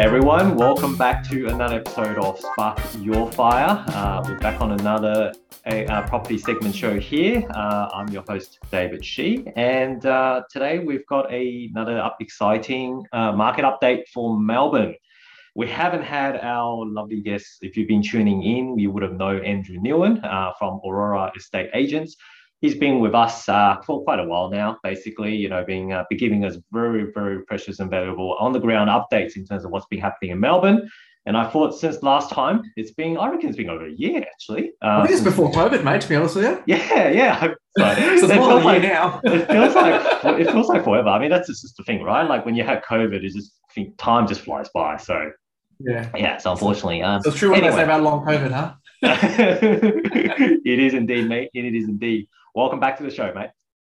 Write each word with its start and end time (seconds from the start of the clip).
Everyone, 0.00 0.56
welcome 0.56 0.96
back 0.96 1.22
to 1.28 1.48
another 1.48 1.74
episode 1.74 2.16
of 2.16 2.40
Spark 2.40 2.80
Your 3.00 3.30
Fire. 3.32 3.84
Uh, 3.88 4.24
we're 4.26 4.38
back 4.38 4.62
on 4.62 4.72
another 4.72 5.30
a, 5.66 5.84
uh, 5.84 6.08
property 6.08 6.38
segment 6.38 6.74
show 6.74 6.98
here. 6.98 7.46
Uh, 7.50 7.90
I'm 7.92 8.08
your 8.08 8.24
host, 8.26 8.58
David 8.72 9.04
Shee, 9.04 9.46
and 9.56 10.06
uh, 10.06 10.44
today 10.50 10.78
we've 10.78 11.06
got 11.06 11.30
a, 11.30 11.68
another 11.74 12.10
exciting 12.18 13.04
uh, 13.12 13.32
market 13.32 13.66
update 13.66 14.08
for 14.08 14.40
Melbourne. 14.40 14.94
We 15.54 15.68
haven't 15.68 16.02
had 16.02 16.36
our 16.38 16.86
lovely 16.86 17.20
guests. 17.20 17.58
If 17.60 17.76
you've 17.76 17.88
been 17.88 18.02
tuning 18.02 18.42
in, 18.42 18.78
you 18.78 18.90
would 18.90 19.02
have 19.02 19.18
known 19.18 19.44
Andrew 19.44 19.76
Nealon 19.76 20.24
uh, 20.24 20.54
from 20.58 20.80
Aurora 20.82 21.30
Estate 21.36 21.68
Agents 21.74 22.16
he's 22.60 22.74
been 22.74 23.00
with 23.00 23.14
us 23.14 23.48
uh, 23.48 23.76
for 23.84 24.02
quite 24.04 24.18
a 24.18 24.24
while 24.24 24.50
now, 24.50 24.78
basically, 24.82 25.34
you 25.34 25.48
know, 25.48 25.64
being 25.64 25.92
uh, 25.92 26.04
giving 26.18 26.44
us 26.44 26.56
very, 26.72 27.10
very 27.12 27.44
precious 27.44 27.80
and 27.80 27.90
valuable 27.90 28.36
on 28.38 28.52
the 28.52 28.60
ground 28.60 28.90
updates 28.90 29.36
in 29.36 29.44
terms 29.46 29.64
of 29.64 29.70
what's 29.70 29.86
been 29.86 30.00
happening 30.00 30.30
in 30.30 30.40
Melbourne. 30.40 30.88
And 31.26 31.36
I 31.36 31.48
thought 31.50 31.78
since 31.78 32.02
last 32.02 32.30
time, 32.30 32.62
it's 32.76 32.92
been, 32.92 33.18
I 33.18 33.28
reckon 33.28 33.48
it's 33.50 33.58
been 33.58 33.68
over 33.68 33.86
a 33.86 33.92
year 33.92 34.22
actually. 34.22 34.72
Uh, 34.82 35.00
I 35.00 35.06
think 35.06 35.16
it's 35.16 35.24
before 35.24 35.52
COVID, 35.52 35.84
mate, 35.84 36.00
to 36.00 36.08
be 36.08 36.16
honest 36.16 36.36
with 36.36 36.44
you. 36.44 36.62
Yeah, 36.66 37.10
yeah. 37.10 37.40
So, 37.40 37.54
so 37.78 38.26
it 38.26 38.28
feels 38.28 38.64
like 38.64 38.82
now. 38.82 39.20
it 39.24 39.46
feels 39.46 39.74
like 39.74 40.40
it 40.40 40.50
feels 40.50 40.68
like 40.68 40.82
forever. 40.82 41.08
I 41.08 41.18
mean, 41.18 41.30
that's 41.30 41.46
just 41.46 41.76
the 41.76 41.84
thing, 41.84 42.02
right? 42.02 42.28
Like 42.28 42.46
when 42.46 42.54
you 42.54 42.64
have 42.64 42.82
COVID, 42.82 43.22
it's 43.22 43.34
just 43.34 43.52
I 43.70 43.74
think 43.74 43.98
time 43.98 44.26
just 44.26 44.40
flies 44.40 44.70
by. 44.72 44.96
So 44.96 45.30
yeah. 45.80 46.10
Yeah. 46.16 46.36
So 46.38 46.52
unfortunately, 46.52 47.02
um, 47.02 47.20
so 47.22 47.30
it's 47.30 47.38
true 47.38 47.50
what 47.50 47.58
anyway. 47.58 47.72
they 47.72 47.76
say 47.78 47.84
about 47.84 48.02
long 48.02 48.24
COVID, 48.24 48.50
huh? 48.50 48.74
it 49.02 50.78
is 50.78 50.92
indeed, 50.92 51.26
mate. 51.26 51.50
It 51.54 51.74
is 51.74 51.84
indeed. 51.84 52.28
Welcome 52.54 52.80
back 52.80 52.98
to 52.98 53.02
the 53.02 53.10
show, 53.10 53.32
mate. 53.32 53.48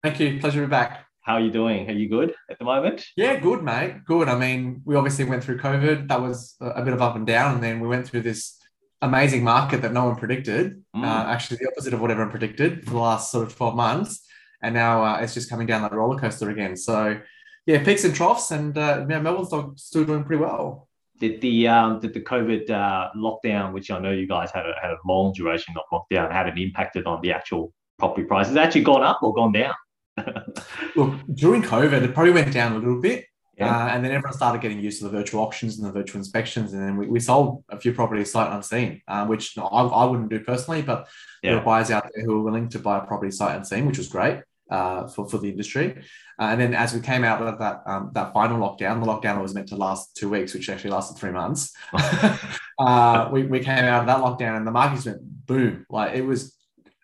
Thank 0.03 0.19
you. 0.19 0.41
Pleasure 0.41 0.61
to 0.61 0.67
be 0.67 0.71
back. 0.71 1.05
How 1.21 1.35
are 1.35 1.41
you 1.41 1.51
doing? 1.51 1.91
Are 1.91 1.93
you 1.93 2.09
good 2.09 2.35
at 2.51 2.59
the 2.59 2.65
moment? 2.65 3.05
Yeah, 3.15 3.39
good, 3.39 3.63
mate. 3.63 4.07
Good. 4.07 4.29
I 4.29 4.39
mean, 4.39 4.81
we 4.87 4.97
obviously 4.97 5.27
went 5.27 5.45
through 5.45 5.59
COVID. 5.59 6.09
That 6.09 6.23
was 6.23 6.57
a 6.59 6.83
bit 6.83 6.95
of 6.95 7.03
up 7.03 7.17
and 7.17 7.27
down. 7.27 7.55
And 7.55 7.63
then 7.63 7.81
we 7.81 7.89
went 7.89 8.09
through 8.09 8.23
this 8.23 8.59
amazing 9.03 9.45
market 9.45 9.83
that 9.83 9.93
no 9.93 10.07
one 10.07 10.17
predicted. 10.17 10.83
Mm. 10.97 11.05
Uh, 11.05 11.29
actually, 11.29 11.59
the 11.59 11.69
opposite 11.69 11.93
of 11.93 12.01
what 12.01 12.11
everyone 12.11 12.31
predicted 12.31 12.85
for 12.85 12.91
the 12.93 12.99
last 12.99 13.31
sort 13.31 13.47
of 13.47 13.55
12 13.55 13.77
months. 13.77 14.27
And 14.63 14.75
now 14.75 15.05
uh, 15.05 15.19
it's 15.19 15.35
just 15.35 15.51
coming 15.51 15.67
down 15.67 15.83
that 15.83 15.93
roller 15.93 16.19
coaster 16.19 16.49
again. 16.49 16.79
So, 16.79 17.21
yeah, 17.67 17.85
peaks 17.85 18.05
and 18.05 18.15
troughs. 18.15 18.51
And 18.53 18.77
uh, 18.79 19.05
Melbourne's 19.07 19.83
still 19.83 20.05
doing 20.05 20.25
pretty 20.25 20.41
well. 20.43 20.89
Did 21.21 21.41
the 21.41 21.69
um, 21.69 22.01
did 22.01 22.13
the 22.13 22.21
COVID 22.21 22.71
uh, 22.71 23.11
lockdown, 23.17 23.73
which 23.73 23.91
I 23.91 23.99
know 23.99 24.11
you 24.11 24.27
guys 24.27 24.51
had 24.53 24.67
a, 24.67 24.75
had 24.81 24.91
a 24.91 24.99
long 25.07 25.33
duration 25.33 25.75
of 25.77 25.85
lockdown, 25.93 26.33
had 26.33 26.49
an 26.49 26.59
impacted 26.59 27.07
on 27.07 27.21
the 27.23 27.33
actual 27.33 27.73
property 27.99 28.27
prices 28.27 28.57
actually 28.57 28.83
gone 28.83 29.03
up 29.03 29.23
or 29.23 29.33
gone 29.33 29.53
down? 29.53 29.75
Look, 30.97 31.15
during 31.35 31.63
COVID, 31.63 32.03
it 32.03 32.15
probably 32.15 32.33
went 32.33 32.53
down 32.53 32.73
a 32.73 32.79
little 32.79 33.01
bit. 33.01 33.27
Yeah. 33.57 33.85
Uh, 33.85 33.89
and 33.91 34.05
then 34.05 34.11
everyone 34.11 34.33
started 34.33 34.61
getting 34.61 34.81
used 34.81 34.99
to 34.99 35.05
the 35.05 35.11
virtual 35.11 35.41
auctions 35.41 35.79
and 35.79 35.87
the 35.87 35.93
virtual 35.93 36.19
inspections. 36.19 36.73
And 36.73 36.83
then 36.83 36.97
we, 36.97 37.07
we 37.07 37.21
sold 37.21 37.63
a 37.69 37.79
few 37.79 37.93
properties 37.93 38.33
sight 38.33 38.53
unseen, 38.53 39.01
uh, 39.07 39.27
which 39.27 39.57
no, 39.57 39.67
I, 39.67 39.85
I 39.85 40.05
wouldn't 40.07 40.31
do 40.31 40.41
personally, 40.41 40.83
but 40.83 41.07
yeah. 41.41 41.51
there 41.51 41.59
were 41.61 41.65
buyers 41.65 41.93
out 41.93 42.09
there 42.13 42.25
who 42.25 42.35
were 42.35 42.43
willing 42.43 42.69
to 42.71 42.81
buy 42.81 42.99
a 42.99 43.07
property 43.07 43.31
sight 43.31 43.57
unseen, 43.57 43.87
which 43.87 43.99
was 43.99 44.09
great 44.09 44.41
uh, 44.71 45.07
for, 45.07 45.29
for 45.29 45.39
the 45.39 45.49
industry. 45.49 45.97
Uh, 46.39 46.45
and 46.45 46.61
then 46.61 46.75
as 46.75 46.95
we 46.95 47.01
came 47.01 47.25
out 47.25 47.41
of 47.41 47.59
that 47.59 47.83
um, 47.87 48.11
that 48.15 48.33
final 48.33 48.59
lockdown, 48.59 49.01
the 49.01 49.07
lockdown 49.07 49.41
was 49.41 49.55
meant 49.55 49.69
to 49.69 49.77
last 49.77 50.17
two 50.17 50.29
weeks, 50.29 50.55
which 50.55 50.69
actually 50.69 50.91
lasted 50.91 51.17
three 51.17 51.31
months. 51.31 51.73
uh, 52.79 53.29
we, 53.33 53.45
we 53.45 53.61
came 53.61 53.85
out 53.85 54.01
of 54.01 54.07
that 54.07 54.19
lockdown 54.19 54.57
and 54.57 54.67
the 54.67 54.73
markets 54.73 55.07
went 55.07 55.21
boom. 55.47 55.87
Like 55.89 56.15
it 56.15 56.23
was 56.23 56.57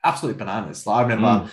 absolutely 0.03 0.39
bananas. 0.39 0.87
Like 0.87 0.97
I 0.97 1.03
remember 1.03 1.27
mm. 1.27 1.51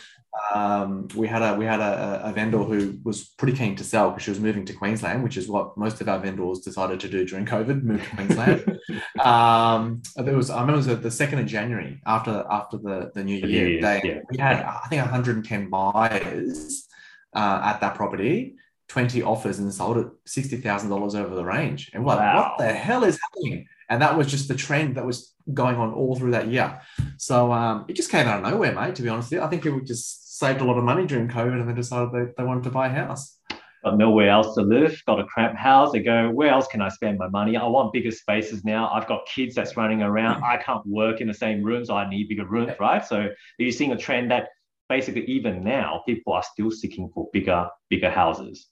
Um, 0.54 1.08
we 1.16 1.28
had 1.28 1.42
a 1.42 1.56
we 1.56 1.66
had 1.66 1.80
a, 1.80 2.22
a, 2.26 2.32
vendor 2.32 2.60
who 2.60 3.00
was 3.04 3.24
pretty 3.24 3.58
keen 3.58 3.76
to 3.76 3.84
sell 3.84 4.10
because 4.10 4.24
she 4.24 4.30
was 4.30 4.40
moving 4.40 4.66
to 4.66 4.74
Queensland, 4.74 5.24
which 5.24 5.38
is 5.38 5.48
what 5.48 5.78
most 5.78 6.00
of 6.00 6.10
our 6.10 6.20
vendors 6.20 6.60
decided 6.60 7.00
to 7.02 7.10
do 7.10 7.26
during 7.26 7.46
COVID, 7.46 7.84
move 7.84 8.04
to 8.04 8.16
Queensland. 8.16 8.80
um, 9.20 10.02
there 10.16 10.36
was 10.36 10.50
I 10.50 10.62
remember 10.62 10.82
it 10.82 10.88
was 10.88 11.02
the 11.02 11.12
second 11.12 11.40
of 11.40 11.46
January 11.48 12.02
after 12.06 12.46
after 12.50 12.78
the 12.78 13.12
the 13.14 13.24
New 13.24 13.36
Year 13.36 13.68
yeah, 13.70 13.82
day. 13.82 14.02
Yeah. 14.04 14.20
We 14.30 14.38
had 14.38 14.62
I 14.62 14.88
think 14.90 15.02
110 15.02 15.70
buyers 15.70 16.88
uh, 17.36 17.62
at 17.64 17.80
that 17.82 17.96
property. 17.96 18.56
20 18.88 19.22
offers 19.22 19.60
and 19.60 19.74
sold 19.74 19.98
it 19.98 20.08
$60,000 20.26 21.16
over 21.16 21.36
the 21.36 21.44
range. 21.44 21.92
And 21.94 22.06
like, 22.06 22.20
wow. 22.20 22.56
what 22.58 22.58
the 22.58 22.74
hell 22.74 23.04
is 23.04 23.20
happening? 23.22 23.68
And 23.90 24.02
that 24.02 24.18
was 24.18 24.28
just 24.28 24.48
the 24.48 24.56
trend 24.56 24.96
that 24.96 25.06
was 25.06 25.34
going 25.54 25.78
on 25.78 25.94
all 25.94 26.16
through 26.16 26.32
that 26.32 26.48
year. 26.48 26.82
So 27.18 27.52
um, 27.52 27.86
it 27.88 27.94
just 27.94 28.12
came 28.12 28.28
out 28.28 28.44
of 28.44 28.52
nowhere, 28.52 28.74
mate, 28.74 28.96
to 28.96 29.02
be 29.02 29.10
honest 29.10 29.30
with 29.30 29.40
you. 29.40 29.46
I 29.46 29.50
think 29.50 29.64
people 29.64 29.80
just 29.82 30.38
saved 30.38 30.62
a 30.62 30.66
lot 30.66 30.78
of 30.78 30.84
money 30.84 31.06
during 31.06 31.28
COVID 31.28 31.60
and 31.60 31.70
they 31.70 31.74
decided 31.74 32.12
they, 32.14 32.32
they 32.38 32.44
wanted 32.44 32.64
to 32.66 32.70
buy 32.70 32.88
a 32.88 32.92
house. 32.92 33.38
Got 33.84 33.98
nowhere 33.98 34.30
else 34.30 34.56
to 34.56 34.62
live, 34.62 35.02
got 35.06 35.20
a 35.20 35.26
cramped 35.26 35.58
house. 35.58 35.92
They 35.92 36.02
go, 36.02 36.30
where 36.32 36.50
else 36.50 36.68
can 36.68 36.82
I 36.82 36.90
spend 36.90 37.18
my 37.18 37.30
money? 37.30 37.56
I 37.56 37.66
want 37.66 37.94
bigger 37.94 38.12
spaces 38.12 38.66
now. 38.66 38.90
I've 38.92 39.08
got 39.08 39.26
kids 39.28 39.56
that's 39.56 39.78
running 39.78 40.02
around. 40.02 40.44
I 40.44 40.58
can't 40.58 40.86
work 40.86 41.22
in 41.22 41.28
the 41.28 41.34
same 41.34 41.64
room, 41.64 41.86
so 41.86 41.96
I 41.96 42.10
need 42.10 42.28
bigger 42.28 42.46
rooms, 42.46 42.74
right? 42.80 43.06
So 43.06 43.30
you're 43.58 43.72
seeing 43.72 43.92
a 43.92 43.98
trend 43.98 44.32
that 44.32 44.50
basically 44.90 45.26
even 45.26 45.64
now 45.64 46.04
people 46.06 46.34
are 46.34 46.44
still 46.44 46.72
seeking 46.72 47.10
for 47.14 47.30
bigger, 47.32 47.68
bigger 47.90 48.10
houses, 48.10 48.68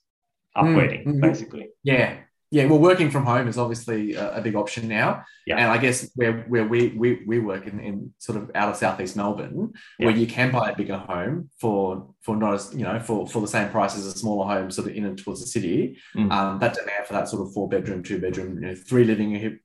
upgrading, 0.56 1.06
mm-hmm. 1.06 1.20
basically. 1.20 1.68
Yeah, 1.82 2.18
yeah, 2.52 2.66
well, 2.66 2.78
working 2.78 3.10
from 3.10 3.26
home 3.26 3.48
is 3.48 3.58
obviously 3.58 4.14
a, 4.14 4.36
a, 4.36 4.40
big 4.40 4.54
option 4.54 4.86
now. 4.86 5.24
Yeah. 5.46 5.56
And 5.56 5.70
I 5.70 5.78
guess 5.78 6.08
where, 6.14 6.44
where 6.48 6.64
we, 6.64 6.88
we, 6.88 7.24
we 7.26 7.40
work 7.40 7.66
in, 7.66 7.80
in 7.80 8.14
sort 8.18 8.38
of 8.38 8.52
out 8.54 8.68
of 8.68 8.76
Southeast 8.76 9.16
Melbourne, 9.16 9.72
yeah. 9.98 10.06
where 10.06 10.16
you 10.16 10.28
can 10.28 10.52
buy 10.52 10.70
a 10.70 10.76
bigger 10.76 10.96
home 10.96 11.50
for, 11.60 12.14
for 12.22 12.36
not 12.36 12.54
as, 12.54 12.72
you 12.72 12.84
know, 12.84 13.00
for, 13.00 13.26
for 13.26 13.40
the 13.40 13.48
same 13.48 13.68
price 13.70 13.96
as 13.96 14.06
a 14.06 14.12
smaller 14.12 14.46
home 14.46 14.70
sort 14.70 14.88
of 14.88 14.94
in 14.94 15.06
and 15.06 15.18
towards 15.18 15.40
the 15.40 15.46
city, 15.48 15.98
mm. 16.16 16.30
um, 16.30 16.60
that 16.60 16.74
demand 16.74 17.06
for 17.06 17.14
that 17.14 17.28
sort 17.28 17.42
of 17.42 17.52
four 17.52 17.68
bedroom, 17.68 18.04
two 18.04 18.20
bedroom, 18.20 18.54
you 18.54 18.68
know, 18.68 18.74
three 18.76 19.04
living 19.04 19.58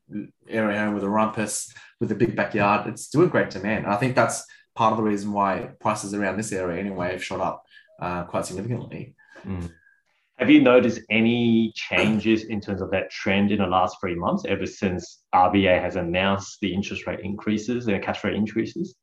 area 0.49 0.79
home 0.79 0.95
with 0.95 1.03
a 1.03 1.09
rumpus, 1.09 1.71
with 1.99 2.11
a 2.11 2.15
big 2.15 2.35
backyard, 2.35 2.87
it's 2.87 3.03
still 3.03 3.21
a 3.21 3.27
great 3.27 3.51
demand. 3.51 3.85
And 3.85 3.93
I 3.93 3.97
think 3.97 4.15
that's 4.15 4.43
part 4.75 4.91
of 4.91 4.97
the 4.97 5.03
reason 5.03 5.31
why 5.33 5.69
prices 5.79 6.15
around 6.15 6.37
this 6.37 6.51
area 6.51 6.79
anyway 6.79 7.11
have 7.11 7.23
shot 7.23 7.41
up 7.41 7.63
uh, 8.01 8.23
quite 8.23 8.47
significantly. 8.47 9.15
Mm. 9.45 9.71
Have 10.41 10.49
you 10.49 10.59
noticed 10.59 11.01
any 11.11 11.71
changes 11.75 12.45
in 12.45 12.59
terms 12.59 12.81
of 12.81 12.89
that 12.89 13.11
trend 13.11 13.51
in 13.51 13.59
the 13.59 13.67
last 13.67 13.97
three 14.01 14.15
months 14.15 14.43
ever 14.47 14.65
since 14.65 15.21
RBA 15.35 15.79
has 15.79 15.97
announced 15.97 16.57
the 16.61 16.73
interest 16.73 17.05
rate 17.05 17.19
increases 17.19 17.87
and 17.87 18.01
cash 18.01 18.23
rate 18.23 18.33
increases? 18.33 18.95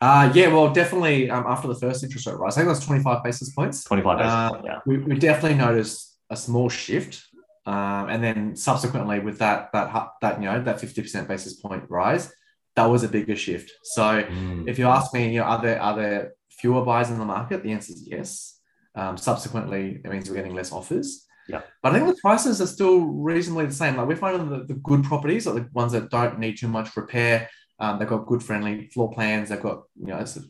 Uh, 0.00 0.32
yeah, 0.34 0.48
well, 0.48 0.72
definitely 0.72 1.30
um, 1.30 1.44
after 1.46 1.68
the 1.68 1.76
first 1.76 2.02
interest 2.02 2.26
rate 2.26 2.36
rise, 2.36 2.56
I 2.56 2.62
think 2.62 2.68
that's 2.68 2.84
25 2.84 3.22
basis 3.22 3.50
points. 3.50 3.84
25 3.84 4.18
basis 4.18 4.32
uh, 4.32 4.50
points, 4.50 4.66
yeah. 4.66 4.80
We, 4.84 4.98
we 4.98 5.18
definitely 5.20 5.56
noticed 5.56 6.16
a 6.28 6.36
small 6.36 6.68
shift. 6.68 7.22
Um, 7.64 8.08
and 8.08 8.20
then 8.20 8.56
subsequently 8.56 9.20
with 9.20 9.38
that, 9.38 9.70
that, 9.72 10.08
that, 10.20 10.40
you 10.40 10.46
know, 10.46 10.60
that 10.64 10.80
50% 10.80 11.28
basis 11.28 11.54
point 11.60 11.84
rise, 11.88 12.32
that 12.74 12.86
was 12.86 13.04
a 13.04 13.08
bigger 13.08 13.36
shift. 13.36 13.70
So 13.84 14.02
mm. 14.02 14.68
if 14.68 14.80
you 14.80 14.88
ask 14.88 15.14
me, 15.14 15.32
you 15.32 15.38
know, 15.38 15.46
are 15.46 15.62
there, 15.62 15.80
are 15.80 15.96
there 15.96 16.32
fewer 16.50 16.84
buyers 16.84 17.10
in 17.10 17.20
the 17.20 17.24
market? 17.24 17.62
The 17.62 17.70
answer 17.70 17.92
is 17.92 18.04
yes. 18.08 18.53
Um, 18.94 19.16
subsequently, 19.16 20.00
it 20.04 20.10
means 20.10 20.28
we're 20.28 20.36
getting 20.36 20.54
less 20.54 20.72
offers. 20.72 21.26
Yeah. 21.48 21.62
But 21.82 21.92
I 21.92 21.98
think 21.98 22.14
the 22.14 22.20
prices 22.20 22.60
are 22.60 22.66
still 22.66 23.00
reasonably 23.00 23.66
the 23.66 23.72
same. 23.72 23.96
Like 23.96 24.08
we're 24.08 24.16
finding 24.16 24.48
the, 24.48 24.64
the 24.64 24.74
good 24.74 25.04
properties, 25.04 25.46
are 25.46 25.54
the 25.54 25.68
ones 25.72 25.92
that 25.92 26.10
don't 26.10 26.38
need 26.38 26.56
too 26.56 26.68
much 26.68 26.96
repair. 26.96 27.50
Um, 27.78 27.98
they've 27.98 28.08
got 28.08 28.26
good 28.26 28.42
friendly 28.42 28.88
floor 28.88 29.10
plans. 29.12 29.48
They've 29.48 29.60
got, 29.60 29.82
you 30.00 30.06
know, 30.06 30.18
it's 30.18 30.36
a, 30.36 30.42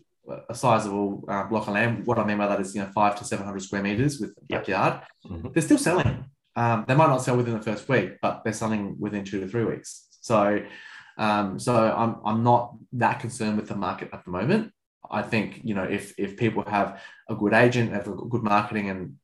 a 0.49 0.55
sizable 0.55 1.25
uh, 1.29 1.45
block 1.45 1.67
of 1.67 1.75
land. 1.75 2.07
What 2.07 2.19
I 2.19 2.25
mean 2.25 2.39
by 2.39 2.47
that 2.49 2.61
is, 2.61 2.75
you 2.75 2.83
know, 2.83 2.91
five 2.95 3.17
to 3.19 3.25
700 3.25 3.61
square 3.61 3.83
meters 3.83 4.21
with 4.21 4.31
a 4.31 4.45
backyard. 4.49 5.01
Mm-hmm. 5.27 5.49
They're 5.53 5.63
still 5.63 5.79
selling. 5.79 6.25
Um, 6.57 6.85
they 6.87 6.95
might 6.95 7.09
not 7.09 7.23
sell 7.23 7.37
within 7.37 7.55
the 7.55 7.63
first 7.63 7.89
week, 7.89 8.13
but 8.23 8.43
they're 8.45 8.53
selling 8.53 8.97
within 9.01 9.25
two 9.25 9.41
to 9.41 9.49
three 9.49 9.65
weeks. 9.65 10.07
So, 10.21 10.63
um, 11.19 11.59
so 11.59 11.75
I'm, 11.75 12.17
I'm 12.25 12.45
not 12.45 12.77
that 12.93 13.21
concerned 13.21 13.57
with 13.57 13.69
the 13.69 13.75
market 13.75 14.11
at 14.13 14.25
the 14.25 14.31
moment. 14.31 14.73
I 15.11 15.23
think 15.23 15.61
you 15.65 15.75
know 15.75 15.85
if 15.85 16.19
if 16.19 16.37
people 16.37 16.65
have 16.67 17.01
a 17.29 17.35
good 17.35 17.53
agent, 17.53 17.93
have 17.93 18.09
a 18.09 18.13
good 18.15 18.43
marketing, 18.43 18.91
and 18.91 19.17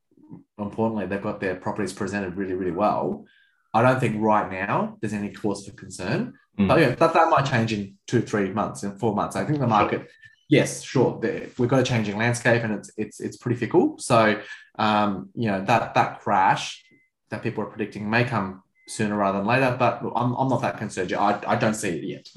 importantly 0.57 1.05
they've 1.05 1.21
got 1.21 1.39
their 1.39 1.55
properties 1.55 1.93
presented 1.93 2.35
really 2.35 2.53
really 2.53 2.71
well. 2.71 3.25
I 3.73 3.81
don't 3.81 3.99
think 3.99 4.21
right 4.21 4.51
now 4.51 4.97
there's 4.99 5.13
any 5.13 5.29
cause 5.29 5.65
for 5.65 5.73
concern. 5.73 6.33
Mm. 6.59 6.67
But 6.67 6.79
yeah, 6.79 6.95
that, 6.95 7.13
that 7.13 7.29
might 7.29 7.45
change 7.45 7.71
in 7.71 7.95
two, 8.05 8.21
three 8.21 8.51
months, 8.51 8.83
in 8.83 8.97
four 8.97 9.15
months. 9.15 9.35
I 9.35 9.45
think 9.45 9.59
the 9.59 9.67
market, 9.67 10.09
yes, 10.49 10.81
sure, 10.81 11.19
we've 11.57 11.69
got 11.69 11.79
a 11.79 11.83
changing 11.83 12.17
landscape 12.17 12.63
and 12.63 12.73
it's 12.73 12.91
it's 12.97 13.19
it's 13.19 13.37
pretty 13.37 13.57
fickle. 13.57 13.97
So 13.99 14.41
um, 14.77 15.29
you 15.35 15.47
know 15.49 15.63
that 15.65 15.93
that 15.93 16.19
crash 16.19 16.83
that 17.29 17.43
people 17.43 17.63
are 17.63 17.67
predicting 17.67 18.09
may 18.09 18.25
come 18.25 18.61
sooner 18.87 19.15
rather 19.15 19.37
than 19.37 19.47
later. 19.47 19.75
But 19.79 20.01
I'm, 20.15 20.33
I'm 20.33 20.49
not 20.49 20.61
that 20.61 20.77
concerned. 20.77 21.13
I, 21.13 21.41
I 21.47 21.55
don't 21.55 21.73
see 21.73 21.89
it 21.89 22.03
yet. 22.03 22.27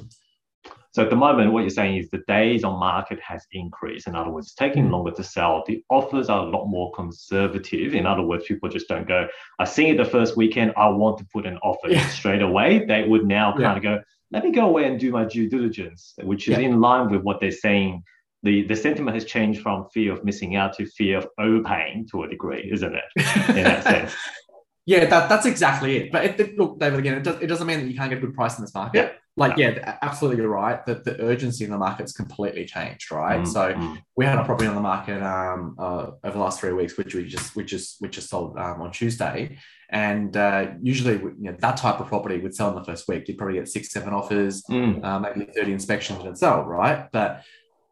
So 0.95 1.03
at 1.03 1.11
the 1.11 1.17
moment, 1.17 1.53
what 1.53 1.63
you're 1.63 1.71
saying 1.71 1.97
is 1.97 2.09
the 2.11 2.23
days 2.29 2.63
on 2.63 2.79
market 2.79 3.19
has 3.21 3.45
increased. 3.51 4.07
In 4.07 4.15
other 4.15 4.31
words, 4.31 4.47
it's 4.47 4.55
taking 4.55 4.87
mm. 4.87 4.93
longer 4.93 5.11
to 5.11 5.25
sell. 5.25 5.65
The 5.67 5.83
offers 5.91 6.29
are 6.29 6.47
a 6.47 6.49
lot 6.49 6.67
more 6.67 6.93
conservative. 6.93 7.97
In 7.97 8.07
other 8.07 8.23
words, 8.23 8.45
people 8.47 8.69
just 8.69 8.87
don't 8.87 9.09
go, 9.09 9.27
I 9.59 9.65
see 9.65 9.89
it 9.89 9.97
the 9.97 10.05
first 10.05 10.37
weekend, 10.37 10.73
I 10.77 10.89
want 10.91 11.19
to 11.19 11.27
put 11.33 11.47
an 11.47 11.59
offer 11.65 11.89
yeah. 11.89 12.07
straight 12.11 12.43
away. 12.43 12.85
They 12.87 13.09
would 13.09 13.27
now 13.27 13.51
kind 13.51 13.63
yeah. 13.63 13.77
of 13.77 13.83
go, 13.83 14.03
let 14.31 14.45
me 14.45 14.53
go 14.53 14.67
away 14.67 14.85
and 14.85 15.01
do 15.01 15.11
my 15.11 15.25
due 15.25 15.51
diligence, 15.51 16.15
which 16.23 16.47
is 16.47 16.59
yeah. 16.59 16.69
in 16.69 16.81
line 16.81 17.11
with 17.11 17.23
what 17.23 17.41
they're 17.41 17.51
saying. 17.51 18.05
The, 18.45 18.63
the 18.63 18.77
sentiment 18.77 19.17
has 19.17 19.25
changed 19.25 19.63
from 19.63 19.89
fear 19.93 20.13
of 20.13 20.23
missing 20.25 20.55
out 20.55 20.75
to 20.75 20.87
fear 20.87 21.19
of 21.19 21.27
overpaying 21.41 22.07
to 22.13 22.23
a 22.23 22.29
degree, 22.29 22.71
isn't 22.73 22.95
it? 22.95 23.05
In 23.49 23.65
that 23.65 23.83
sense. 23.83 24.15
Yeah, 24.87 25.07
that, 25.07 25.31
that's 25.31 25.47
exactly 25.47 25.97
it. 25.97 26.13
But 26.13 26.25
it, 26.27 26.41
it, 26.41 26.59
look, 26.59 26.79
David, 26.79 26.99
again, 26.99 27.15
it, 27.15 27.23
does, 27.23 27.41
it 27.41 27.47
doesn't 27.47 27.67
mean 27.67 27.81
that 27.81 27.91
you 27.91 27.97
can't 27.97 28.11
get 28.11 28.19
a 28.19 28.21
good 28.21 28.35
price 28.35 28.59
in 28.59 28.65
this 28.65 28.75
market. 28.75 29.19
Yeah. 29.37 29.47
Like, 29.47 29.57
yeah, 29.59 29.99
absolutely, 30.03 30.43
you're 30.43 30.51
right. 30.51 30.85
That 30.87 31.05
the 31.05 31.21
urgency 31.21 31.65
in 31.65 31.71
the 31.71 31.79
market's 31.79 32.13
completely 32.13 32.65
changed, 32.65 33.11
right? 33.11 33.41
Mm, 33.41 33.47
so 33.47 33.75
mm. 33.75 33.99
we 34.17 34.25
had 34.25 34.39
a 34.39 34.45
property 34.45 34.69
on 34.69 34.77
the 34.77 34.81
market 34.81 35.23
um, 35.23 35.75
uh, 35.79 36.11
over 36.23 36.33
the 36.35 36.39
last 36.39 36.61
three 36.61 36.73
weeks, 36.73 36.97
which 36.97 37.15
we 37.15 37.25
just 37.25 37.57
which 37.57 37.73
is 37.73 37.97
which 37.99 38.13
just 38.13 38.31
sold 38.31 38.57
um, 38.57 38.81
on 38.81 38.93
Tuesday. 38.93 39.59
And 39.91 40.37
uh, 40.37 40.73
usually, 40.83 41.19
you 41.19 41.35
know, 41.39 41.57
that 41.59 41.77
type 41.77 42.01
of 42.01 42.07
property 42.07 42.39
would 42.39 42.55
sell 42.55 42.71
in 42.71 42.77
the 42.77 42.85
first 42.85 43.07
week. 43.09 43.29
You'd 43.29 43.39
probably 43.39 43.59
get 43.59 43.69
six, 43.69 43.93
seven 43.93 44.13
offers, 44.13 44.63
Mm. 44.65 45.05
uh, 45.05 45.21
maybe 45.21 45.51
30 45.53 45.73
inspections 45.73 46.25
and 46.25 46.37
sell, 46.37 46.63
right? 46.65 47.09
But 47.13 47.43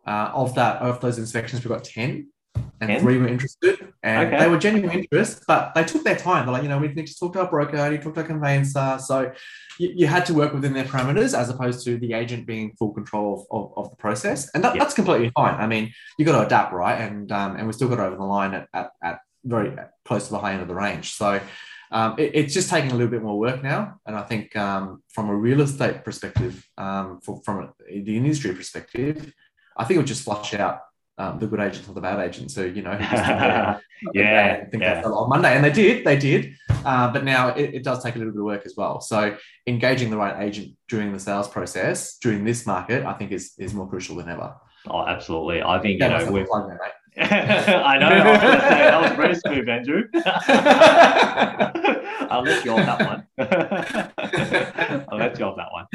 uh, 0.06 0.30
of 0.34 0.54
that, 0.54 0.82
of 0.82 1.00
those 1.00 1.18
inspections, 1.18 1.64
we 1.64 1.68
got 1.68 1.84
10 1.84 2.28
and 2.54 2.90
10? 2.90 3.00
three 3.00 3.18
were 3.18 3.28
interested 3.28 3.91
and 4.02 4.28
Okay. 4.34 4.38
they 4.44 4.50
were 4.50 4.58
genuine 4.58 4.90
interest, 4.98 5.44
but 5.46 5.74
they 5.74 5.84
took 5.84 6.02
their 6.02 6.16
time. 6.16 6.44
They're 6.46 6.52
like, 6.52 6.62
you 6.64 6.68
know, 6.68 6.78
we 6.78 6.88
need 6.88 7.06
to 7.06 7.18
talk 7.18 7.32
to 7.34 7.40
our 7.40 7.50
broker, 7.50 7.76
to 7.76 7.98
talk 7.98 8.14
to 8.14 8.20
our 8.20 8.26
conveyancer. 8.26 8.98
So 9.00 9.32
you, 9.78 9.92
you 9.94 10.06
had 10.08 10.26
to 10.26 10.34
work 10.34 10.52
within 10.52 10.72
their 10.72 10.84
parameters 10.84 11.38
as 11.38 11.48
opposed 11.50 11.84
to 11.84 11.98
the 11.98 12.12
agent 12.12 12.46
being 12.46 12.74
full 12.78 12.92
control 12.92 13.46
of, 13.50 13.56
of, 13.56 13.72
of 13.84 13.90
the 13.90 13.96
process. 13.96 14.50
And 14.54 14.64
that, 14.64 14.74
Yeah. 14.74 14.82
that's 14.82 14.94
completely 14.94 15.30
fine. 15.34 15.54
I 15.54 15.66
mean, 15.66 15.92
you 16.18 16.24
got 16.24 16.38
to 16.40 16.44
adapt, 16.46 16.72
right? 16.72 17.00
And 17.00 17.30
um, 17.30 17.56
and 17.56 17.66
we 17.66 17.72
still 17.72 17.88
got 17.88 18.00
over 18.00 18.16
the 18.16 18.24
line 18.24 18.54
at, 18.54 18.68
at, 18.74 18.90
at 19.02 19.20
very 19.44 19.76
close 20.04 20.26
to 20.26 20.30
the 20.32 20.38
high 20.38 20.52
end 20.52 20.62
of 20.62 20.68
the 20.68 20.74
range. 20.74 21.14
So 21.14 21.40
um, 21.92 22.14
it- 22.18 22.32
it's 22.34 22.54
just 22.54 22.70
taking 22.70 22.90
a 22.90 22.94
little 22.94 23.10
bit 23.10 23.22
more 23.22 23.38
work 23.38 23.62
now. 23.62 24.00
And 24.06 24.16
I 24.16 24.22
think 24.22 24.56
um, 24.56 25.02
from 25.14 25.28
a 25.30 25.34
real 25.34 25.60
estate 25.60 26.04
perspective, 26.04 26.66
um, 26.76 27.20
for, 27.22 27.40
from 27.44 27.72
the 27.88 28.16
industry 28.16 28.52
perspective, 28.54 29.32
I 29.76 29.84
think 29.84 29.96
it 29.96 29.98
would 29.98 30.06
just 30.06 30.24
flush 30.24 30.54
out 30.54 30.80
um, 31.18 31.38
the 31.38 31.46
good 31.46 31.60
agent 31.60 31.88
or 31.88 31.94
the 31.94 32.00
bad 32.00 32.18
agent. 32.20 32.50
So 32.50 32.64
you 32.64 32.82
know, 32.82 32.96
just 32.98 33.82
Yeah, 34.14 34.62
I 34.62 34.70
think 34.70 34.82
yeah. 34.82 34.94
that's 34.94 35.06
on 35.06 35.28
Monday. 35.28 35.54
And 35.54 35.64
they 35.64 35.70
did, 35.70 36.04
they 36.04 36.16
did. 36.16 36.54
Uh, 36.84 37.12
but 37.12 37.24
now 37.24 37.48
it, 37.48 37.74
it 37.74 37.84
does 37.84 38.02
take 38.02 38.16
a 38.16 38.18
little 38.18 38.32
bit 38.32 38.40
of 38.40 38.44
work 38.44 38.66
as 38.66 38.74
well. 38.76 39.00
So 39.00 39.36
engaging 39.66 40.10
the 40.10 40.16
right 40.16 40.42
agent 40.42 40.76
during 40.88 41.12
the 41.12 41.20
sales 41.20 41.48
process 41.48 42.18
during 42.18 42.44
this 42.44 42.66
market, 42.66 43.04
I 43.04 43.12
think 43.14 43.30
is, 43.30 43.52
is 43.58 43.72
more 43.72 43.88
crucial 43.88 44.16
than 44.16 44.28
ever. 44.28 44.54
Oh, 44.88 45.06
absolutely. 45.06 45.62
I 45.62 45.78
think, 45.80 46.00
you 46.00 46.06
Yeah, 46.06 46.18
know, 46.18 46.32
we're, 46.32 46.44
there. 46.44 46.80
I 47.18 47.98
know. 47.98 48.06
I 48.08 48.32
was 48.32 48.40
going 48.40 48.54
to 48.54 48.60
say, 48.60 48.78
that 48.78 49.02
was 49.02 49.12
very 49.12 49.34
smooth, 49.34 49.68
Andrew. 49.68 50.04
I'll 52.30 52.42
let 52.42 52.64
you 52.64 52.72
off 52.72 52.86
that 52.86 53.06
one. 53.06 53.26
I'll 55.10 55.18
let 55.18 55.38
you 55.38 55.44
off 55.44 55.56
that 55.56 55.70
one. 55.70 55.86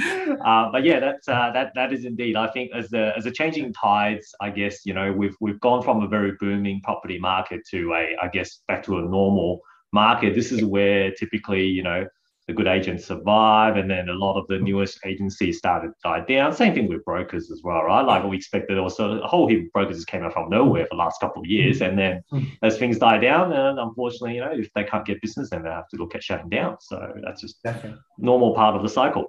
Uh, 0.41 0.71
but 0.71 0.83
yeah, 0.83 0.99
that's 0.99 1.27
uh, 1.27 1.49
that 1.53 1.71
that 1.73 1.91
is 1.91 2.05
indeed. 2.05 2.35
I 2.35 2.47
think 2.47 2.69
as 2.75 2.89
the 2.89 3.13
as 3.17 3.23
the 3.23 3.31
changing 3.31 3.73
tides, 3.73 4.35
I 4.41 4.51
guess 4.51 4.85
you 4.85 4.93
know 4.93 5.11
we've 5.11 5.35
we've 5.41 5.59
gone 5.59 5.81
from 5.81 6.03
a 6.03 6.07
very 6.07 6.33
booming 6.39 6.81
property 6.83 7.17
market 7.17 7.61
to 7.71 7.93
a 7.93 8.15
I 8.21 8.27
guess 8.27 8.59
back 8.67 8.83
to 8.83 8.99
a 8.99 9.01
normal 9.01 9.61
market. 9.93 10.35
This 10.35 10.51
is 10.51 10.63
where 10.63 11.11
typically 11.11 11.63
you 11.65 11.81
know 11.81 12.05
the 12.47 12.53
good 12.53 12.67
agents 12.67 13.05
survive, 13.05 13.75
and 13.75 13.89
then 13.91 14.07
a 14.07 14.13
lot 14.13 14.39
of 14.39 14.47
the 14.47 14.57
newest 14.57 14.99
agencies 15.05 15.57
started 15.57 15.89
to 15.89 15.95
die 16.03 16.21
down. 16.21 16.53
Same 16.53 16.73
thing 16.73 16.87
with 16.87 17.03
brokers 17.03 17.51
as 17.51 17.61
well, 17.63 17.83
right? 17.83 18.01
Like 18.01 18.23
we 18.23 18.37
expected, 18.37 18.79
was 18.79 18.97
a 18.99 19.19
whole 19.27 19.47
heap 19.47 19.65
of 19.65 19.73
brokers 19.73 20.05
came 20.05 20.23
out 20.23 20.33
from 20.33 20.49
nowhere 20.49 20.85
for 20.85 20.95
the 20.95 21.03
last 21.03 21.19
couple 21.19 21.41
of 21.41 21.47
years, 21.47 21.81
and 21.81 21.97
then 21.99 22.23
Mm. 22.31 22.45
as 22.63 22.77
things 22.77 22.97
die 22.99 23.17
down, 23.17 23.51
and 23.51 23.79
unfortunately, 23.79 24.35
you 24.35 24.41
know, 24.41 24.51
if 24.53 24.71
they 24.73 24.83
can't 24.85 25.05
get 25.05 25.21
business, 25.21 25.49
then 25.49 25.63
they 25.63 25.69
have 25.69 25.89
to 25.89 25.97
look 25.97 26.15
at 26.15 26.23
shutting 26.23 26.49
down. 26.49 26.77
So 26.79 27.13
that's 27.23 27.41
just 27.41 27.61
Definitely. 27.63 27.99
normal 28.17 28.53
part 28.55 28.75
of 28.75 28.81
the 28.81 28.89
cycle. 28.89 29.25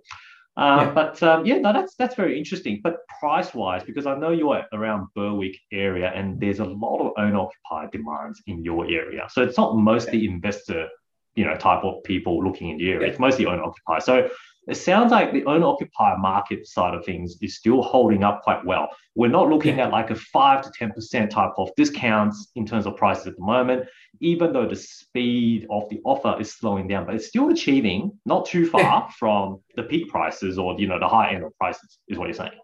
Uh, 0.56 0.84
Yeah. 0.86 0.90
But 0.92 1.22
um, 1.22 1.46
yeah, 1.46 1.58
no, 1.58 1.72
that's 1.72 1.94
that's 1.96 2.14
very 2.16 2.36
interesting. 2.38 2.80
But 2.82 2.98
price 3.20 3.52
wise, 3.54 3.82
because 3.84 4.06
I 4.06 4.14
know 4.16 4.30
you're 4.30 4.64
around 4.72 5.08
Berwick 5.16 5.56
area, 5.72 6.12
and 6.14 6.40
there's 6.40 6.58
a 6.60 6.64
lot 6.64 6.98
of 7.00 7.12
owner 7.16 7.38
occupied 7.38 7.90
demands 7.92 8.42
in 8.46 8.64
your 8.64 8.84
area. 8.86 9.26
So 9.28 9.42
it's 9.42 9.56
not 9.56 9.76
mostly 9.76 10.24
investor, 10.26 10.88
you 11.34 11.44
know, 11.44 11.54
type 11.56 11.84
of 11.84 12.02
people 12.04 12.42
looking 12.44 12.70
in 12.70 12.78
the 12.78 12.90
area. 12.90 13.02
Yeah. 13.06 13.10
It's 13.12 13.18
mostly 13.20 13.46
owner 13.46 13.62
occupier. 13.62 14.00
So 14.00 14.28
it 14.66 14.74
sounds 14.76 15.12
like 15.12 15.32
the 15.32 15.44
owner 15.44 15.66
occupier 15.66 16.18
market 16.18 16.66
side 16.66 16.94
of 16.94 17.04
things 17.04 17.36
is 17.40 17.56
still 17.56 17.80
holding 17.80 18.22
up 18.24 18.42
quite 18.42 18.64
well. 18.66 18.88
We're 19.14 19.28
not 19.28 19.48
looking 19.48 19.78
Yeah. 19.78 19.86
at 19.86 19.92
like 19.92 20.10
a 20.10 20.14
five 20.16 20.62
to 20.62 20.70
ten 20.78 20.90
percent 20.92 21.30
type 21.30 21.52
of 21.56 21.70
discounts 21.76 22.50
in 22.54 22.66
terms 22.66 22.86
of 22.86 22.96
prices 22.96 23.26
at 23.28 23.36
the 23.36 23.42
moment 23.44 23.88
even 24.20 24.52
though 24.52 24.66
the 24.66 24.74
speed 24.74 25.64
of 25.70 25.88
the 25.90 26.00
offer 26.04 26.36
is 26.40 26.52
slowing 26.52 26.88
down, 26.88 27.06
but 27.06 27.14
it's 27.14 27.28
still 27.28 27.50
achieving 27.50 28.10
not 28.26 28.44
too 28.46 28.66
far 28.66 28.80
Yeah. 28.80 29.08
from 29.18 29.60
the 29.76 29.84
peak 29.84 30.08
prices 30.08 30.58
or 30.58 30.74
you 30.78 30.88
know 30.88 30.98
the 30.98 31.06
high 31.06 31.30
end 31.30 31.44
of 31.44 31.56
prices, 31.56 31.98
is 32.08 32.18
what 32.18 32.26
you're 32.26 32.34
saying. 32.34 32.58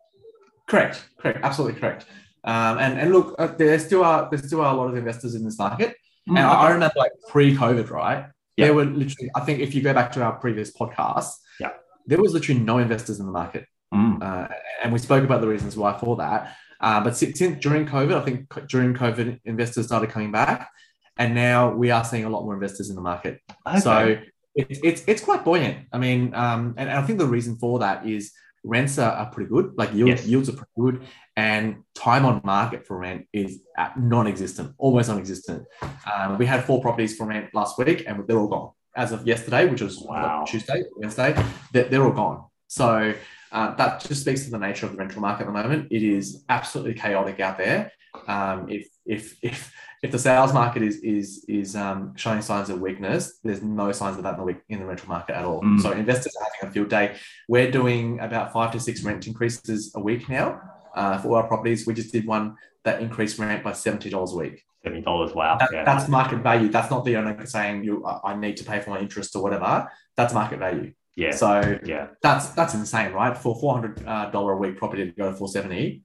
Correct, 0.66 1.06
correct, 1.18 1.40
absolutely 1.42 1.78
correct. 1.80 2.06
Um, 2.44 2.78
and 2.78 2.98
and 2.98 3.12
look, 3.12 3.34
uh, 3.38 3.46
there 3.46 3.78
still 3.78 4.02
are 4.02 4.28
there 4.30 4.38
still 4.38 4.62
are 4.62 4.72
a 4.74 4.76
lot 4.76 4.88
of 4.88 4.96
investors 4.96 5.34
in 5.34 5.44
this 5.44 5.58
market. 5.58 5.94
And 6.26 6.38
I, 6.38 6.52
I 6.52 6.70
remember 6.72 6.94
like 6.96 7.12
pre-COVID, 7.28 7.90
right? 7.90 8.26
Yeah. 8.56 8.66
There 8.66 8.74
were 8.74 8.84
literally, 8.84 9.30
I 9.34 9.40
think 9.40 9.60
if 9.60 9.74
you 9.74 9.82
go 9.82 9.92
back 9.94 10.12
to 10.12 10.22
our 10.22 10.32
previous 10.38 10.72
podcast, 10.72 11.30
Yeah. 11.60 11.70
there 12.06 12.20
was 12.20 12.32
literally 12.32 12.60
no 12.60 12.78
investors 12.78 13.18
in 13.20 13.26
the 13.26 13.32
market. 13.32 13.66
Mm. 13.92 14.22
Uh, 14.22 14.48
and 14.82 14.92
we 14.92 14.98
spoke 14.98 15.24
about 15.24 15.40
the 15.40 15.48
reasons 15.48 15.76
why 15.76 15.96
for 15.98 16.16
that. 16.16 16.56
Uh, 16.80 17.02
but 17.02 17.16
since, 17.16 17.38
since 17.38 17.60
during 17.62 17.86
COVID, 17.86 18.14
I 18.20 18.24
think 18.24 18.52
during 18.68 18.94
COVID, 18.94 19.40
investors 19.44 19.86
started 19.86 20.10
coming 20.10 20.32
back, 20.32 20.68
and 21.16 21.34
now 21.34 21.72
we 21.72 21.90
are 21.90 22.04
seeing 22.04 22.24
a 22.24 22.28
lot 22.28 22.44
more 22.44 22.54
investors 22.54 22.90
in 22.90 22.96
the 22.96 23.02
market. 23.02 23.40
Okay. 23.66 23.80
So 23.80 24.18
it's 24.56 24.80
it's 24.82 25.02
it's 25.06 25.22
quite 25.22 25.44
buoyant. 25.44 25.86
I 25.92 25.98
mean, 25.98 26.34
um, 26.34 26.74
and, 26.76 26.88
and 26.90 26.98
I 26.98 27.02
think 27.02 27.18
the 27.20 27.26
reason 27.26 27.56
for 27.56 27.78
that 27.78 28.06
is 28.06 28.32
rents 28.64 28.98
are, 28.98 29.12
are 29.12 29.30
pretty 29.30 29.48
good. 29.48 29.72
Like 29.76 29.92
yield, 29.94 30.08
Yes. 30.10 30.26
yields 30.26 30.48
are 30.48 30.52
pretty 30.52 30.72
good, 30.78 31.02
and 31.36 31.82
time 31.94 32.24
on 32.24 32.40
market 32.44 32.86
for 32.86 32.98
rent 32.98 33.26
is 33.32 33.60
non-existent, 33.96 34.74
almost 34.78 35.08
non-existent. 35.08 35.64
Um, 36.12 36.38
we 36.38 36.46
had 36.46 36.64
four 36.64 36.80
properties 36.80 37.16
for 37.16 37.26
rent 37.26 37.52
last 37.54 37.76
week, 37.78 38.04
and 38.06 38.26
they're 38.26 38.38
all 38.38 38.48
gone 38.48 38.70
as 38.96 39.12
of 39.12 39.26
yesterday, 39.26 39.66
which 39.66 39.82
was 39.82 39.98
Wow. 40.00 40.44
Tuesday, 40.46 40.84
Wednesday. 40.96 41.34
They're, 41.72 41.84
they're 41.84 42.04
all 42.04 42.12
gone. 42.12 42.44
So 42.68 43.14
uh, 43.52 43.74
that 43.74 44.00
just 44.00 44.20
speaks 44.22 44.44
to 44.44 44.50
the 44.50 44.58
nature 44.58 44.86
of 44.86 44.92
the 44.92 44.98
rental 44.98 45.20
market 45.20 45.42
at 45.42 45.46
the 45.46 45.52
moment. 45.52 45.88
It 45.90 46.02
is 46.02 46.44
absolutely 46.48 46.94
chaotic 46.94 47.40
out 47.40 47.58
there. 47.58 47.92
Um, 48.28 48.68
if 48.68 48.86
if 49.04 49.36
if 49.42 49.72
if 50.02 50.12
the 50.12 50.18
sales 50.18 50.52
market 50.52 50.82
is 50.82 50.98
is 50.98 51.44
is 51.48 51.74
um, 51.74 52.14
showing 52.16 52.42
signs 52.42 52.70
of 52.70 52.80
weakness, 52.80 53.40
there's 53.42 53.62
no 53.62 53.90
signs 53.90 54.16
of 54.16 54.22
that 54.22 54.34
in 54.34 54.36
the 54.38 54.44
week 54.44 54.58
in 54.68 54.78
the 54.78 54.86
rental 54.86 55.08
market 55.08 55.34
at 55.34 55.44
all. 55.44 55.62
Mm. 55.62 55.80
So 55.80 55.90
investors 55.90 56.32
are 56.36 56.46
having 56.52 56.70
a 56.70 56.72
field 56.72 56.88
day. 56.88 57.16
We're 57.48 57.72
doing 57.72 58.20
about 58.20 58.52
five 58.52 58.70
to 58.72 58.80
six 58.80 59.02
rent 59.02 59.26
increases 59.26 59.92
a 59.96 60.00
week 60.00 60.28
now 60.28 60.60
uh, 60.94 61.18
for 61.18 61.36
our 61.38 61.46
properties. 61.46 61.86
We 61.86 61.94
just 61.94 62.12
did 62.12 62.26
one 62.26 62.56
that 62.84 63.00
increased 63.00 63.38
rent 63.38 63.62
by 63.64 63.72
seventy 63.72 64.10
dollars 64.10 64.32
a 64.32 64.36
week. 64.36 64.62
Seventy 64.82 65.02
dollars. 65.02 65.34
Wow. 65.34 65.56
That, 65.58 65.70
yeah. 65.72 65.84
That's 65.84 66.08
market 66.08 66.38
value. 66.38 66.68
That's 66.68 66.90
not 66.90 67.04
the 67.04 67.16
owner 67.16 67.46
saying 67.46 67.84
you 67.84 68.04
I 68.06 68.34
need 68.36 68.56
to 68.58 68.64
pay 68.64 68.80
for 68.80 68.90
my 68.90 69.00
interest 69.00 69.34
or 69.36 69.42
whatever. 69.42 69.90
That's 70.16 70.34
market 70.34 70.58
value. 70.58 70.92
yeah. 71.16 71.32
So 71.32 71.78
yeah. 71.84 72.08
that's 72.22 72.48
that's 72.50 72.74
insane, 72.74 73.12
right? 73.12 73.36
For 73.36 73.58
four 73.58 73.74
hundred 73.74 74.04
dollar 74.32 74.52
a 74.52 74.56
week 74.56 74.76
property 74.76 75.04
to 75.06 75.12
go 75.12 75.30
to 75.30 75.36
four 75.36 75.48
seventy, 75.48 76.02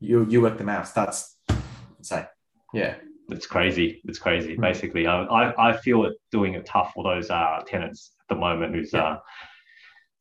you 0.00 0.26
you 0.28 0.40
work 0.40 0.56
the 0.58 0.64
maths. 0.64 0.92
That's 0.92 1.36
insane. 1.98 2.26
Yeah, 2.72 2.96
It's 3.28 3.46
crazy. 3.46 4.00
It's 4.04 4.18
crazy. 4.18 4.56
Mm. 4.56 4.60
Basically, 4.60 5.06
I, 5.06 5.22
I 5.24 5.70
I 5.70 5.76
feel 5.76 6.04
it 6.06 6.14
doing 6.32 6.54
it 6.54 6.66
tough 6.66 6.92
for 6.94 7.04
those 7.04 7.30
uh, 7.30 7.60
tenants 7.66 8.12
at 8.22 8.34
the 8.34 8.40
moment 8.40 8.74
who's 8.74 8.92
Yeah. 8.92 9.04
uh, 9.04 9.18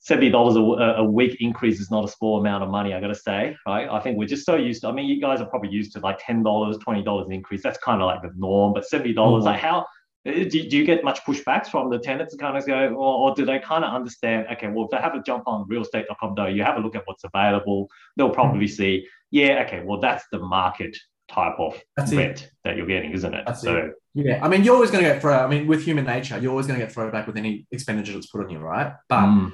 seventy 0.04 0.30
dollars 0.30 0.56
a, 0.56 0.60
a 0.60 1.04
week 1.04 1.38
increase 1.40 1.80
is 1.80 1.90
not 1.90 2.04
a 2.04 2.08
small 2.08 2.40
amount 2.40 2.64
of 2.64 2.70
money. 2.70 2.94
I 2.94 3.00
got 3.02 3.08
to 3.08 3.16
say, 3.16 3.56
right? 3.66 3.88
I 3.90 4.00
think 4.02 4.18
we're 4.18 4.28
just 4.28 4.46
so 4.46 4.56
used 4.56 4.82
to. 4.82 4.90
I 4.90 4.92
mean, 4.92 5.06
you 5.08 5.20
guys 5.20 5.42
are 5.42 5.46
probably 5.46 5.70
used 5.70 5.94
to 5.94 6.00
like 6.00 6.20
ten 6.20 6.44
dollars, 6.44 6.78
twenty 6.78 7.02
dollars 7.04 7.28
increase. 7.32 7.64
That's 7.64 7.78
kind 7.80 8.02
of 8.02 8.06
like 8.08 8.22
the 8.22 8.32
norm. 8.38 8.74
But 8.74 8.86
seventy 8.86 9.14
dollars, 9.14 9.44
Mhm. 9.44 9.48
like 9.48 9.60
how? 9.60 9.86
uh, 10.28 10.32
Do, 10.32 10.50
do 10.70 10.78
you 10.78 10.86
get 10.86 11.04
much 11.04 11.20
pushbacks 11.26 11.68
from 11.68 11.90
the 11.90 12.00
tenants 12.00 12.36
kind 12.36 12.56
of 12.58 12.66
go, 12.66 12.90
or, 12.90 13.30
or 13.30 13.36
do 13.36 13.46
they 13.46 13.60
kind 13.60 13.84
of 13.84 13.94
understand? 13.94 14.48
Okay, 14.54 14.68
well, 14.68 14.86
if 14.86 14.92
they 14.92 14.98
have 14.98 15.16
a 15.16 15.22
jump 15.22 15.44
on 15.48 15.68
realestate.com, 15.68 16.34
though, 16.36 16.46
you 16.48 16.64
have 16.64 16.78
a 16.78 16.80
look 16.80 16.96
at 16.96 17.04
what's 17.06 17.24
available. 17.26 17.90
They'll 18.16 18.30
probably 18.30 18.68
see, 18.68 19.06
yeah, 19.32 19.64
okay, 19.66 19.84
well, 19.86 20.00
that's 20.00 20.24
the 20.32 20.40
market 20.40 20.96
type 21.30 21.56
of 21.60 21.80
That's 21.98 22.12
it. 22.12 22.18
rent 22.18 22.52
that 22.64 22.76
you're 22.78 22.86
getting, 22.86 23.12
isn't 23.12 23.34
it? 23.34 23.44
That's 23.46 23.62
so 23.62 23.92
yeah. 24.14 24.40
I 24.44 24.48
mean, 24.48 24.64
you're 24.64 24.76
always 24.76 24.92
going 24.92 25.04
to 25.04 25.10
get 25.10 25.22
thrown. 25.22 25.44
I 25.44 25.48
mean, 25.48 25.66
with 25.68 25.84
human 25.84 26.06
nature, 26.06 26.38
you're 26.38 26.52
always 26.52 26.68
going 26.68 26.80
to 26.80 26.86
get 26.86 26.94
thrown 26.94 27.12
back 27.12 27.26
with 27.28 27.36
any 27.38 27.66
expenditure 27.72 28.14
that's 28.14 28.28
put 28.28 28.44
on 28.44 28.50
you, 28.50 28.60
right? 28.60 28.94
But 29.10 29.26
mm, 29.26 29.52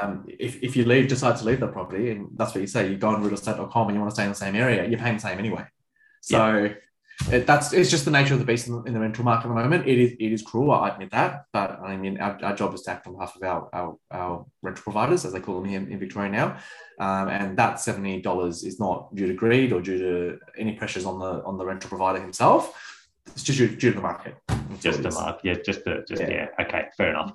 um, 0.00 0.24
if, 0.26 0.62
if 0.62 0.76
you 0.76 0.84
leave, 0.84 1.08
decide 1.08 1.36
to 1.36 1.44
leave 1.44 1.60
the 1.60 1.68
property, 1.68 2.10
and 2.10 2.28
that's 2.36 2.54
what 2.54 2.60
you 2.60 2.66
say, 2.66 2.88
you 2.88 2.96
go 2.96 3.08
on 3.08 3.22
realestate.com 3.22 3.88
and 3.88 3.94
you 3.94 4.00
want 4.00 4.10
to 4.10 4.14
stay 4.14 4.24
in 4.24 4.30
the 4.30 4.34
same 4.34 4.54
area, 4.54 4.86
you're 4.88 4.98
paying 4.98 5.16
the 5.16 5.20
same 5.20 5.38
anyway. 5.38 5.64
So 6.20 6.70
it, 7.30 7.46
that's 7.46 7.72
it's 7.72 7.90
just 7.90 8.04
the 8.04 8.10
nature 8.10 8.34
of 8.34 8.40
the 8.40 8.46
beast 8.46 8.66
in 8.66 8.74
the, 8.74 8.82
in 8.82 8.94
the 8.94 9.00
rental 9.00 9.24
market 9.24 9.46
at 9.46 9.48
the 9.48 9.54
moment. 9.54 9.86
It 9.86 9.98
is 9.98 10.12
it 10.12 10.32
is 10.32 10.42
cruel, 10.42 10.72
I 10.72 10.90
admit 10.90 11.10
that, 11.10 11.44
but 11.52 11.80
I 11.80 11.96
mean 11.96 12.18
our, 12.18 12.38
our 12.42 12.56
job 12.56 12.74
is 12.74 12.82
to 12.82 12.92
act 12.92 13.06
on 13.06 13.14
behalf 13.14 13.36
of 13.36 13.42
our, 13.42 13.68
our, 13.72 13.96
our 14.10 14.46
rental 14.62 14.82
providers, 14.82 15.24
as 15.24 15.32
they 15.32 15.40
call 15.40 15.60
them 15.60 15.68
here 15.68 15.80
in, 15.80 15.90
in 15.92 15.98
Victoria 15.98 16.30
now, 16.30 16.56
um, 16.98 17.28
and 17.28 17.58
that 17.58 17.80
seventy 17.80 18.20
dollars 18.20 18.64
is 18.64 18.80
not 18.80 19.14
due 19.14 19.26
to 19.26 19.34
greed 19.34 19.72
or 19.72 19.80
due 19.80 19.98
to 19.98 20.38
any 20.58 20.72
pressures 20.72 21.04
on 21.04 21.18
the 21.18 21.42
on 21.44 21.58
the 21.58 21.64
rental 21.64 21.88
provider 21.88 22.20
himself. 22.20 22.74
It's 23.26 23.42
just 23.42 23.58
due, 23.58 23.68
due 23.68 23.90
to 23.90 23.96
the 23.96 24.02
market. 24.02 24.34
Just 24.80 25.02
the 25.02 25.10
market, 25.10 25.40
yeah, 25.44 25.54
just 25.64 25.84
the, 25.84 26.04
just 26.08 26.22
yeah. 26.22 26.48
Yeah. 26.58 26.64
okay, 26.64 26.86
fair 26.96 27.10
enough. 27.10 27.32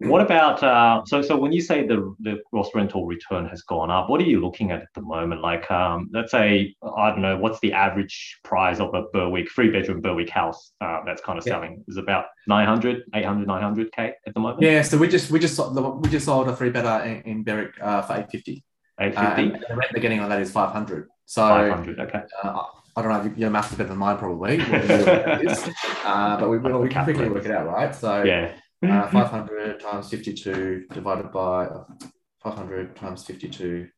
What 0.00 0.20
about 0.20 0.62
uh, 0.62 1.02
so 1.06 1.22
so 1.22 1.36
when 1.36 1.52
you 1.52 1.60
say 1.60 1.86
the 1.86 2.14
the 2.20 2.38
gross 2.50 2.68
rental 2.74 3.06
return 3.06 3.46
has 3.46 3.62
gone 3.62 3.90
up, 3.90 4.10
what 4.10 4.20
are 4.20 4.24
you 4.24 4.40
looking 4.40 4.70
at 4.72 4.82
at 4.82 4.88
the 4.94 5.00
moment? 5.02 5.40
Like 5.40 5.70
um, 5.70 6.10
let's 6.12 6.30
say 6.32 6.74
I 6.96 7.10
don't 7.10 7.22
know 7.22 7.38
what's 7.38 7.60
the 7.60 7.72
average 7.72 8.38
price 8.42 8.80
of 8.80 8.92
a 8.92 9.04
Berwick 9.12 9.50
three 9.52 9.70
bedroom 9.70 10.00
Berwick 10.00 10.28
house 10.30 10.72
uh, 10.80 11.00
that's 11.06 11.22
kind 11.22 11.38
of 11.38 11.46
Yeah. 11.46 11.52
selling 11.54 11.84
is 11.88 11.96
about 11.96 12.24
900, 12.48 13.04
800, 13.14 13.46
900 13.46 13.92
k 13.92 14.12
at 14.26 14.34
the 14.34 14.40
moment. 14.40 14.62
Yeah, 14.62 14.82
so 14.82 14.98
we 14.98 15.06
just 15.08 15.30
we 15.30 15.38
just 15.38 15.58
we 16.02 16.08
just 16.10 16.26
sold 16.26 16.48
a 16.48 16.56
three 16.56 16.70
better 16.70 17.04
in, 17.06 17.22
in 17.22 17.44
Berwick 17.44 17.74
uh, 17.80 18.02
for 18.02 18.16
eight 18.16 18.30
fifty. 18.30 18.64
eight 19.00 19.16
Uh, 19.16 19.36
the 19.36 19.42
rent 19.70 19.90
they're 19.92 20.02
getting 20.02 20.20
on 20.20 20.28
that 20.28 20.40
is 20.40 20.50
five 20.50 20.72
hundred. 20.72 21.08
So 21.26 21.42
Five 21.48 21.70
hundred. 21.72 22.00
Okay. 22.00 22.22
uh, 22.42 22.62
I 22.96 23.02
don't 23.02 23.10
know. 23.26 23.32
Your 23.36 23.50
maths 23.50 23.72
is 23.72 23.78
better 23.78 23.88
than 23.90 23.98
mine, 23.98 24.18
probably. 24.18 24.58
what 24.58 24.88
your 24.88 25.04
rent 25.04 25.50
is. 25.50 25.68
uh, 26.04 26.36
but 26.38 26.48
we, 26.50 26.58
we, 26.58 26.72
we 26.74 26.88
can 26.88 27.04
quickly 27.04 27.28
work 27.28 27.44
it 27.44 27.50
out, 27.52 27.66
right? 27.66 27.94
So 27.94 28.22
Yeah. 28.24 28.52
Uh, 28.90 29.08
500 29.08 29.80
times 29.80 30.08
52 30.10 30.86
divided 30.92 31.32
by 31.32 31.68
500 32.42 32.96
times 32.96 33.24
52 33.24 33.88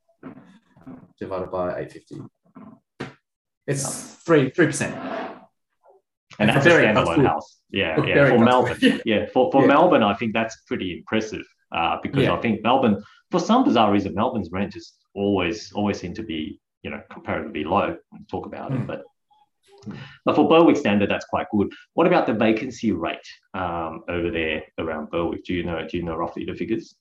divided 1.19 1.51
by 1.51 1.81
850. 1.81 2.21
It's 3.67 4.15
three 4.25 4.51
three 4.51 4.67
percent. 4.67 4.95
and 6.39 6.49
that's 6.51 6.65
a 6.67 6.69
Very 6.69 6.85
standalone 6.87 7.27
house. 7.27 7.59
Yeah, 7.71 7.97
yeah. 8.05 8.15
very 8.15 8.31
For. 8.39 8.45
Melbourne, 8.45 9.01
yeah, 9.05 9.27
for, 9.33 9.51
for 9.51 9.63
Yeah. 9.63 9.67
Melbourne, 9.69 10.03
I 10.03 10.15
think 10.15 10.33
that's 10.35 10.57
pretty 10.67 10.99
impressive. 10.99 11.43
Uh, 11.75 11.97
because 12.03 12.23
Yeah. 12.25 12.35
I 12.35 12.41
think 12.41 12.63
Melbourne, 12.63 13.03
for 13.33 13.41
some 13.41 13.65
bizarre 13.65 13.91
reason, 13.93 14.15
Melbourne's 14.15 14.51
rent 14.53 14.77
is 14.77 14.93
always 15.15 15.73
always 15.73 15.99
seem 15.99 16.15
to 16.15 16.23
be 16.23 16.61
you 16.83 16.91
know 16.91 17.01
comparatively 17.11 17.65
low. 17.65 17.97
When 18.11 18.21
we 18.21 18.27
talk 18.31 18.47
about 18.47 18.71
it, 18.73 18.79
Mm. 18.81 18.87
but 18.87 19.03
but 20.25 20.37
for 20.37 20.49
Berwick 20.49 20.77
standard, 20.77 21.11
that's 21.11 21.25
quite 21.27 21.47
good. 21.51 21.73
What 21.95 22.07
about 22.07 22.27
the 22.27 22.35
vacancy 22.35 22.93
rate 22.93 23.27
um, 23.55 24.03
over 24.09 24.31
there 24.31 24.63
around 24.79 25.11
Berwick? 25.11 25.45
Do 25.45 25.55
you 25.55 25.65
know? 25.65 25.87
Do 25.89 25.97
you 25.97 26.03
know 26.03 26.17
roughly 26.17 26.45
the 26.45 26.55
figures? 26.55 26.95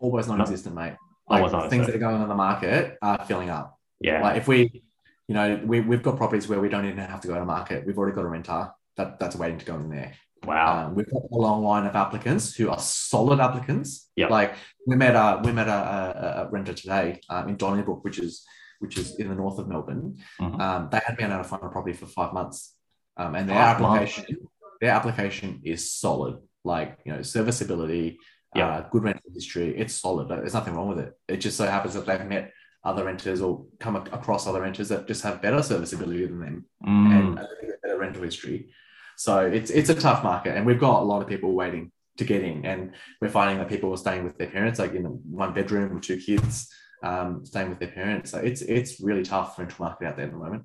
Almost 0.00 0.28
non-existent, 0.28 0.74
mate. 0.74 0.94
Almost 1.26 1.52
Like, 1.52 1.52
non-existent. 1.52 1.70
things 1.70 1.86
that 1.86 1.96
are 1.96 1.98
going 1.98 2.22
on 2.22 2.28
the 2.28 2.34
market 2.34 2.96
are 3.02 3.24
filling 3.26 3.50
up. 3.50 3.78
Yeah, 4.00 4.22
Like 4.22 4.36
if 4.36 4.46
we, 4.46 4.82
you 5.26 5.34
know, 5.34 5.60
we, 5.64 5.80
we've 5.80 6.02
got 6.02 6.16
properties 6.16 6.48
where 6.48 6.60
we 6.60 6.68
don't 6.68 6.84
even 6.86 6.98
have 6.98 7.20
to 7.22 7.28
go 7.28 7.34
to 7.34 7.44
market. 7.44 7.84
We've 7.84 7.98
already 7.98 8.14
got 8.14 8.24
a 8.24 8.28
renter 8.28 8.70
that, 8.96 9.18
that's 9.18 9.34
waiting 9.36 9.58
to 9.58 9.64
go 9.64 9.74
in 9.74 9.90
there. 9.90 10.14
wow. 10.44 10.86
Um, 10.86 10.94
we've 10.94 11.10
got 11.10 11.22
a 11.32 11.36
long 11.36 11.64
line 11.64 11.84
of 11.86 11.96
applicants 11.96 12.54
who 12.54 12.70
are 12.70 12.78
solid 12.78 13.40
applicants. 13.40 14.08
Yeah. 14.14 14.28
Like 14.28 14.54
we 14.86 14.94
met 14.94 15.16
a 15.16 15.40
we 15.44 15.50
met 15.52 15.66
a, 15.68 15.72
a, 15.72 16.46
a 16.46 16.48
renter 16.50 16.72
today 16.74 17.20
um, 17.28 17.48
in 17.48 17.56
Donnybrook, 17.56 18.04
which 18.04 18.18
is 18.20 18.44
which 18.78 18.96
is 18.98 19.16
in 19.16 19.28
the 19.28 19.34
north 19.34 19.58
of 19.58 19.68
Melbourne. 19.68 20.18
Mhm. 20.40 20.60
Um, 20.60 20.88
they 20.90 21.00
had 21.04 21.16
been 21.16 21.30
able 21.32 21.42
to 21.42 21.48
find 21.48 21.62
a 21.62 21.68
property 21.68 21.94
for 21.96 22.06
five 22.06 22.32
months, 22.32 22.74
um, 23.16 23.34
and 23.34 23.48
their 23.48 23.56
application 23.58 24.36
their 24.80 24.90
application 24.92 25.60
is 25.64 25.92
solid. 25.92 26.38
Like 26.64 26.98
you 27.04 27.12
know, 27.12 27.22
serviceability, 27.22 28.18
Yep. 28.54 28.66
uh, 28.68 28.80
good 28.90 29.02
rental 29.02 29.30
history. 29.34 29.76
It's 29.76 29.94
solid. 29.94 30.28
There's 30.28 30.54
nothing 30.54 30.74
wrong 30.74 30.88
with 30.88 31.00
it. 31.00 31.12
It 31.26 31.38
just 31.38 31.56
so 31.56 31.66
happens 31.66 31.94
that 31.94 32.06
they've 32.06 32.24
met 32.26 32.52
other 32.84 33.04
renters 33.04 33.40
or 33.42 33.66
come 33.80 33.96
ac- 33.96 34.10
across 34.12 34.46
other 34.46 34.60
renters 34.62 34.88
that 34.90 35.06
just 35.08 35.22
have 35.22 35.42
better 35.42 35.62
serviceability 35.62 36.24
than 36.26 36.40
them 36.40 36.64
Mm, 36.86 37.10
and 37.18 37.38
a 37.40 37.48
better 37.82 37.98
rental 37.98 38.22
history. 38.22 38.70
So 39.16 39.40
it's 39.44 39.70
it's 39.70 39.90
a 39.90 39.94
tough 39.96 40.22
market, 40.22 40.56
and 40.56 40.64
we've 40.64 40.78
got 40.78 41.02
a 41.02 41.04
lot 41.04 41.20
of 41.22 41.28
people 41.28 41.52
waiting 41.54 41.90
to 42.18 42.24
get 42.24 42.42
in, 42.44 42.64
and 42.64 42.92
we're 43.20 43.28
finding 43.28 43.58
that 43.58 43.68
people 43.68 43.92
are 43.92 43.96
staying 43.96 44.24
with 44.24 44.38
their 44.38 44.50
parents, 44.50 44.78
like 44.78 44.92
in 44.94 45.04
one 45.04 45.52
bedroom 45.54 45.94
with 45.94 46.04
two 46.04 46.18
kids, 46.18 46.72
um, 47.02 47.44
staying 47.44 47.68
with 47.70 47.78
their 47.78 47.88
parents. 47.92 48.30
So 48.30 48.38
it's 48.38 48.62
it's 48.62 49.00
really 49.00 49.22
tough 49.22 49.56
for 49.56 49.62
rental 49.62 49.84
market 49.86 50.06
out 50.06 50.16
there 50.16 50.26
at 50.26 50.32
the 50.32 50.38
moment. 50.38 50.64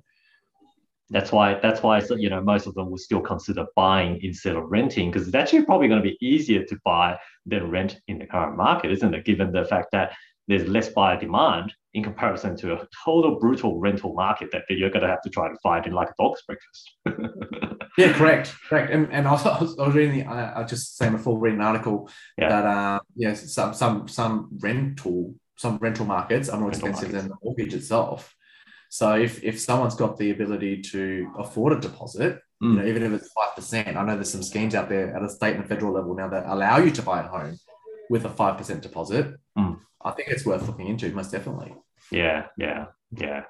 that's 1.10 1.30
why 1.30 1.58
that's 1.62 1.82
why 1.82 2.00
you 2.16 2.30
know 2.30 2.40
most 2.40 2.66
of 2.66 2.74
them 2.74 2.90
will 2.90 2.98
still 2.98 3.20
consider 3.20 3.66
buying 3.76 4.18
instead 4.22 4.56
of 4.56 4.64
renting 4.70 5.10
because 5.10 5.26
it's 5.28 5.36
actually 5.36 5.64
probably 5.64 5.86
going 5.88 6.02
to 6.02 6.08
be 6.10 6.16
easier 6.20 6.64
to 6.64 6.76
buy 6.84 7.16
than 7.46 7.70
rent 7.70 8.00
in 8.08 8.18
the 8.18 8.26
current 8.26 8.56
market, 8.56 8.90
isn't 8.90 9.14
it? 9.14 9.24
Given 9.24 9.52
the 9.52 9.64
fact 9.64 9.88
that 9.92 10.14
there's 10.48 10.68
less 10.68 10.88
buyer 10.90 11.18
demand 11.18 11.72
in 11.94 12.02
comparison 12.02 12.54
to 12.56 12.74
a 12.74 12.86
total 13.04 13.38
brutal 13.38 13.78
rental 13.80 14.12
market 14.14 14.50
that, 14.52 14.62
you're 14.68 14.90
going 14.90 15.02
to 15.02 15.08
have 15.08 15.22
to 15.22 15.30
try 15.30 15.48
to 15.48 15.56
find 15.62 15.86
in 15.86 15.92
like 15.92 16.08
a 16.10 16.22
dog's 16.22 16.42
breakfast. 16.42 16.96
Yeah, 17.96 18.12
correct, 18.12 18.52
correct. 18.68 18.92
And, 18.92 19.12
and 19.12 19.28
I, 19.28 19.30
was, 19.32 19.46
I 19.46 19.60
was 19.60 19.78
I 19.78 19.86
was 19.86 19.94
reading, 19.94 20.18
the, 20.18 20.24
I, 20.26 20.62
I 20.62 20.64
just 20.64 20.96
saying 20.96 21.12
before 21.12 21.38
reading 21.38 21.60
an 21.60 21.64
article 21.66 22.10
Yeah. 22.36 22.48
that 22.48 22.66
uh, 22.66 23.00
yes, 23.14 23.54
some 23.54 23.72
some 23.72 24.08
some 24.08 24.48
rental 24.58 25.36
some 25.56 25.78
rental 25.78 26.06
markets 26.06 26.48
are 26.48 26.58
more 26.60 26.70
Rental 26.70 26.88
expensive 26.88 27.12
markets. 27.12 27.28
than 27.28 27.38
the 27.40 27.44
mortgage 27.44 27.74
itself. 27.74 28.34
So 28.90 29.14
if 29.16 29.42
if 29.42 29.60
someone's 29.60 29.96
got 29.96 30.16
the 30.18 30.30
ability 30.30 30.82
to 30.92 31.32
afford 31.38 31.72
a 31.72 31.80
deposit, 31.80 32.40
you 32.60 32.68
Mm. 32.68 32.76
know, 32.76 32.86
even 32.86 33.02
if 33.02 33.12
it's 33.12 33.32
five 33.32 33.54
percent, 33.56 33.96
I 33.96 34.02
know 34.04 34.14
there's 34.14 34.30
some 34.30 34.42
schemes 34.42 34.74
out 34.74 34.88
there 34.88 35.14
at 35.16 35.22
a 35.22 35.28
state 35.28 35.56
and 35.56 35.66
federal 35.68 35.92
level 35.92 36.14
now 36.14 36.28
that 36.28 36.44
allow 36.46 36.78
you 36.78 36.90
to 36.92 37.02
buy 37.02 37.20
a 37.20 37.26
home 37.26 37.58
with 38.10 38.24
a 38.24 38.28
five 38.30 38.56
percent 38.58 38.82
deposit. 38.82 39.34
Mm. 39.58 39.78
I 40.04 40.10
think 40.12 40.28
it's 40.28 40.46
worth 40.46 40.66
looking 40.66 40.88
into, 40.88 41.10
most 41.12 41.32
definitely. 41.32 41.74
Yeah, 42.10 42.46
yeah, 42.58 42.86
yeah. 43.10 43.44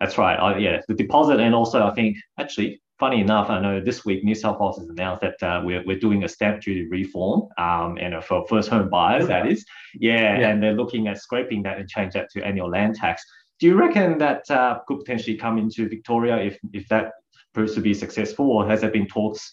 That's 0.00 0.18
right. 0.18 0.36
I, 0.38 0.58
yeah, 0.58 0.80
the 0.88 0.94
deposit, 0.94 1.38
and 1.40 1.54
also 1.54 1.86
I 1.86 1.94
think 1.94 2.16
actually, 2.38 2.82
funny 3.02 3.20
enough, 3.20 3.50
I 3.50 3.58
know 3.60 3.80
this 3.80 4.04
week 4.04 4.22
New 4.22 4.36
South 4.36 4.60
Wales 4.60 4.78
has 4.78 4.88
announced 4.88 5.22
that 5.22 5.42
uh, 5.42 5.60
we're, 5.64 5.82
we're 5.84 5.98
doing 5.98 6.22
a 6.22 6.28
stamp 6.28 6.62
duty 6.62 6.86
reform, 6.88 7.48
um, 7.58 7.98
and 8.00 8.14
uh, 8.14 8.20
for 8.20 8.46
first 8.46 8.68
home 8.70 8.88
buyers, 8.88 9.26
that 9.26 9.44
is. 9.48 9.66
Yeah, 9.92 10.38
Yeah. 10.38 10.48
and 10.50 10.62
they're 10.62 10.78
looking 10.82 11.08
at 11.08 11.18
scraping 11.18 11.64
that 11.64 11.78
and 11.80 11.88
change 11.88 12.12
that 12.14 12.30
to 12.30 12.46
annual 12.46 12.70
land 12.70 12.94
tax. 12.94 13.24
Do 13.58 13.66
you 13.66 13.74
reckon 13.74 14.18
that 14.18 14.48
uh, 14.52 14.78
could 14.86 15.00
potentially 15.00 15.36
come 15.36 15.58
into 15.58 15.88
Victoria 15.88 16.36
if 16.48 16.54
if 16.72 16.86
that 16.92 17.06
proves 17.54 17.74
to 17.74 17.80
be 17.80 17.92
successful, 17.92 18.46
or 18.54 18.68
has 18.70 18.82
there 18.82 18.90
been 18.98 19.08
talks 19.08 19.52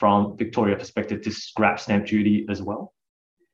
from 0.00 0.36
Victoria 0.36 0.74
perspective 0.76 1.22
to 1.22 1.30
scrap 1.30 1.78
stamp 1.78 2.04
duty 2.06 2.46
as 2.50 2.62
well? 2.62 2.82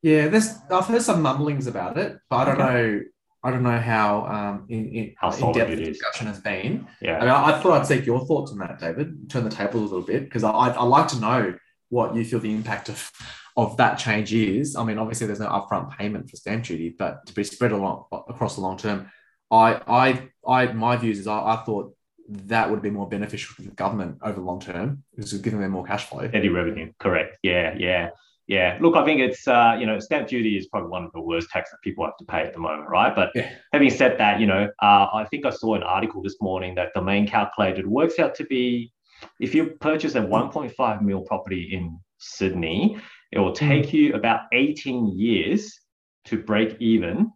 Yeah, 0.01 0.27
there's 0.27 0.49
I've 0.71 0.87
heard 0.87 1.03
some 1.03 1.21
mumblings 1.21 1.67
about 1.67 1.99
it, 2.03 2.17
but 2.31 2.35
I 2.37 2.45
don't 2.45 2.61
Okay. 2.61 2.73
know. 2.73 3.01
I 3.45 3.51
don't 3.51 3.61
know 3.61 3.79
how 3.79 4.25
um, 4.25 4.65
in, 4.69 4.87
in, 4.89 5.15
How 5.17 5.31
in 5.31 5.51
depth 5.51 5.69
the 5.69 5.81
is. 5.83 5.89
discussion 5.89 6.25
has 6.25 6.39
been. 6.39 6.87
Yeah. 6.99 7.17
I 7.17 7.21
mean, 7.21 7.29
I, 7.29 7.51
I 7.51 7.61
thought 7.61 7.79
I'd 7.79 7.85
seek 7.85 8.03
your 8.05 8.25
thoughts 8.25 8.51
on 8.51 8.57
that, 8.57 8.79
David. 8.79 9.29
Turn 9.29 9.43
the 9.43 9.51
table 9.51 9.79
a 9.79 9.83
little 9.83 10.01
bit 10.01 10.23
because 10.23 10.43
I 10.43 10.51
I'd, 10.51 10.75
I'd 10.75 10.83
like 10.85 11.07
to 11.09 11.19
know 11.19 11.53
what 11.89 12.15
you 12.15 12.25
feel 12.25 12.39
the 12.39 12.51
impact 12.51 12.89
of 12.89 13.11
of 13.55 13.77
that 13.77 13.99
change 13.99 14.33
is. 14.33 14.75
I 14.75 14.83
mean, 14.83 14.97
obviously 14.97 15.27
there's 15.27 15.39
no 15.39 15.47
upfront 15.47 15.95
payment 15.95 16.29
for 16.29 16.35
stamp 16.37 16.65
duty, 16.65 16.95
but 16.97 17.25
to 17.27 17.33
be 17.33 17.43
spread 17.43 17.71
along 17.71 18.05
across 18.11 18.55
the 18.55 18.61
long 18.61 18.77
term, 18.77 19.11
I 19.51 19.79
I 19.87 20.29
I 20.47 20.73
my 20.73 20.97
views 20.97 21.19
is 21.19 21.27
I, 21.27 21.37
I 21.37 21.63
thought 21.65 21.95
that 22.27 22.71
would 22.71 22.81
be 22.81 22.89
more 22.89 23.07
beneficial 23.07 23.53
to 23.57 23.61
the 23.61 23.75
government 23.75 24.17
over 24.23 24.39
the 24.39 24.45
long 24.45 24.59
term 24.59 25.03
because 25.15 25.31
it's 25.31 25.43
giving 25.43 25.61
them 25.61 25.71
more 25.71 25.85
cash 25.85 26.05
flow. 26.05 26.27
Steady 26.27 26.49
revenue, 26.49 26.91
correct. 26.99 27.37
Yeah, 27.43 27.75
yeah, 27.77 28.09
yeah. 28.47 28.77
Look, 28.79 28.95
I 28.95 29.03
think 29.03 29.21
it's 29.21 29.47
uh, 29.47 29.75
you 29.79 29.85
know, 29.85 29.99
stamp 29.99 30.27
duty 30.27 30.57
is 30.57 30.67
probably 30.67 30.89
one 30.89 31.03
of 31.03 31.11
the 31.13 31.21
worst 31.21 31.49
tax 31.49 31.71
that 31.71 31.77
people 31.83 32.05
have 32.05 32.17
to 32.17 32.25
pay 32.25 32.41
at 32.41 32.53
the 32.53 32.59
moment, 32.59 32.89
right? 32.89 33.15
But 33.15 33.31
Yeah. 33.35 33.51
having 33.73 33.89
said 33.89 34.17
that, 34.19 34.39
you 34.39 34.45
know, 34.45 34.69
uh, 34.81 35.07
I 35.13 35.25
think 35.29 35.45
I 35.45 35.49
saw 35.49 35.75
an 35.75 35.83
article 35.83 36.21
this 36.21 36.37
morning 36.41 36.75
that 36.75 36.89
the 36.93 37.01
main 37.01 37.27
calculated 37.27 37.87
works 37.87 38.19
out 38.19 38.35
to 38.35 38.45
be 38.45 38.91
if 39.39 39.55
you 39.55 39.67
purchase 39.79 40.15
a 40.15 40.21
1.5 40.21 41.01
mil 41.01 41.21
property 41.21 41.69
in 41.71 41.99
Sydney, 42.19 42.97
it 43.31 43.39
will 43.39 43.53
take 43.53 43.93
you 43.93 44.13
about 44.13 44.41
18 44.53 45.17
years 45.17 45.79
to 46.25 46.37
break 46.37 46.75
even 46.79 47.31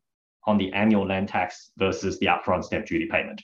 on 0.45 0.57
the 0.57 0.71
annual 0.73 1.07
land 1.07 1.29
tax 1.29 1.71
versus 1.77 2.19
the 2.19 2.27
upfront 2.27 2.63
stamp 2.63 2.85
duty 2.85 3.07
payment. 3.09 3.41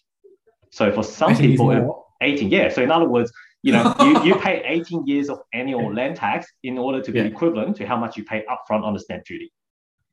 So 0.71 0.91
for 0.91 1.03
some 1.03 1.31
I 1.31 1.35
think 1.35 1.53
it's 1.53 1.61
people, 1.61 2.05
18 2.21 2.49
yeah 2.49 2.69
so 2.69 2.81
in 2.81 2.91
other 2.91 3.07
words 3.07 3.31
you 3.65 3.71
know 3.71 3.95
you, 4.07 4.23
you 4.27 4.35
pay 4.47 4.63
18 4.65 5.05
years 5.07 5.27
of 5.29 5.39
annual 5.53 5.93
land 5.93 6.15
tax 6.15 6.47
in 6.63 6.77
order 6.77 7.01
to 7.01 7.11
be 7.11 7.19
Yeah. 7.19 7.25
equivalent 7.25 7.75
to 7.77 7.85
how 7.91 7.97
much 7.97 8.15
you 8.17 8.23
pay 8.23 8.45
upfront 8.53 8.83
on 8.83 8.93
the 8.93 8.99
stamp 8.99 9.25
duty. 9.25 9.51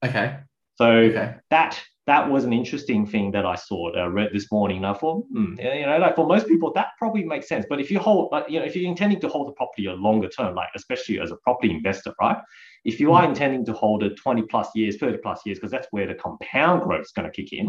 Okay, 0.04 0.38
so 0.76 0.86
okay. 0.86 1.34
that 1.50 1.72
that 2.06 2.28
was 2.28 2.42
an 2.44 2.52
interesting 2.52 3.06
thing 3.06 3.30
that 3.30 3.46
i 3.46 3.54
saw 3.54 3.80
uh, 3.96 4.08
read 4.18 4.30
this 4.32 4.50
morning 4.50 4.78
and 4.78 4.86
i 4.86 4.92
thought 4.92 5.18
hmm, 5.32 5.54
you 5.60 5.86
know 5.86 5.98
like 6.04 6.16
for 6.16 6.26
most 6.26 6.48
people 6.48 6.72
that 6.72 6.88
probably 6.98 7.22
makes 7.22 7.46
sense. 7.52 7.64
But 7.70 7.78
if 7.80 7.88
you 7.92 7.98
hold 8.00 8.32
like 8.32 8.46
you 8.52 8.58
know 8.58 8.66
if 8.66 8.74
you're 8.74 8.90
intending 8.90 9.20
to 9.20 9.28
hold 9.28 9.46
the 9.48 9.56
property 9.60 9.86
a 9.86 9.92
longer 9.92 10.28
term 10.28 10.54
like 10.60 10.70
especially 10.74 11.20
as 11.20 11.30
a 11.30 11.36
property 11.46 11.70
investor 11.78 12.12
right? 12.20 12.38
If 12.84 12.98
you 12.98 13.12
are 13.12 13.24
intending 13.24 13.64
to 13.66 13.72
hold 13.72 14.02
it 14.02 14.16
20 14.16 14.42
plus 14.52 14.68
years 14.74 14.96
30 14.96 15.18
plus 15.18 15.40
years 15.46 15.58
because 15.58 15.70
that's 15.70 15.86
where 15.92 16.08
the 16.08 16.14
compound 16.14 16.82
growth 16.82 17.02
is 17.08 17.12
going 17.16 17.30
to 17.30 17.36
kick 17.38 17.52
in 17.52 17.66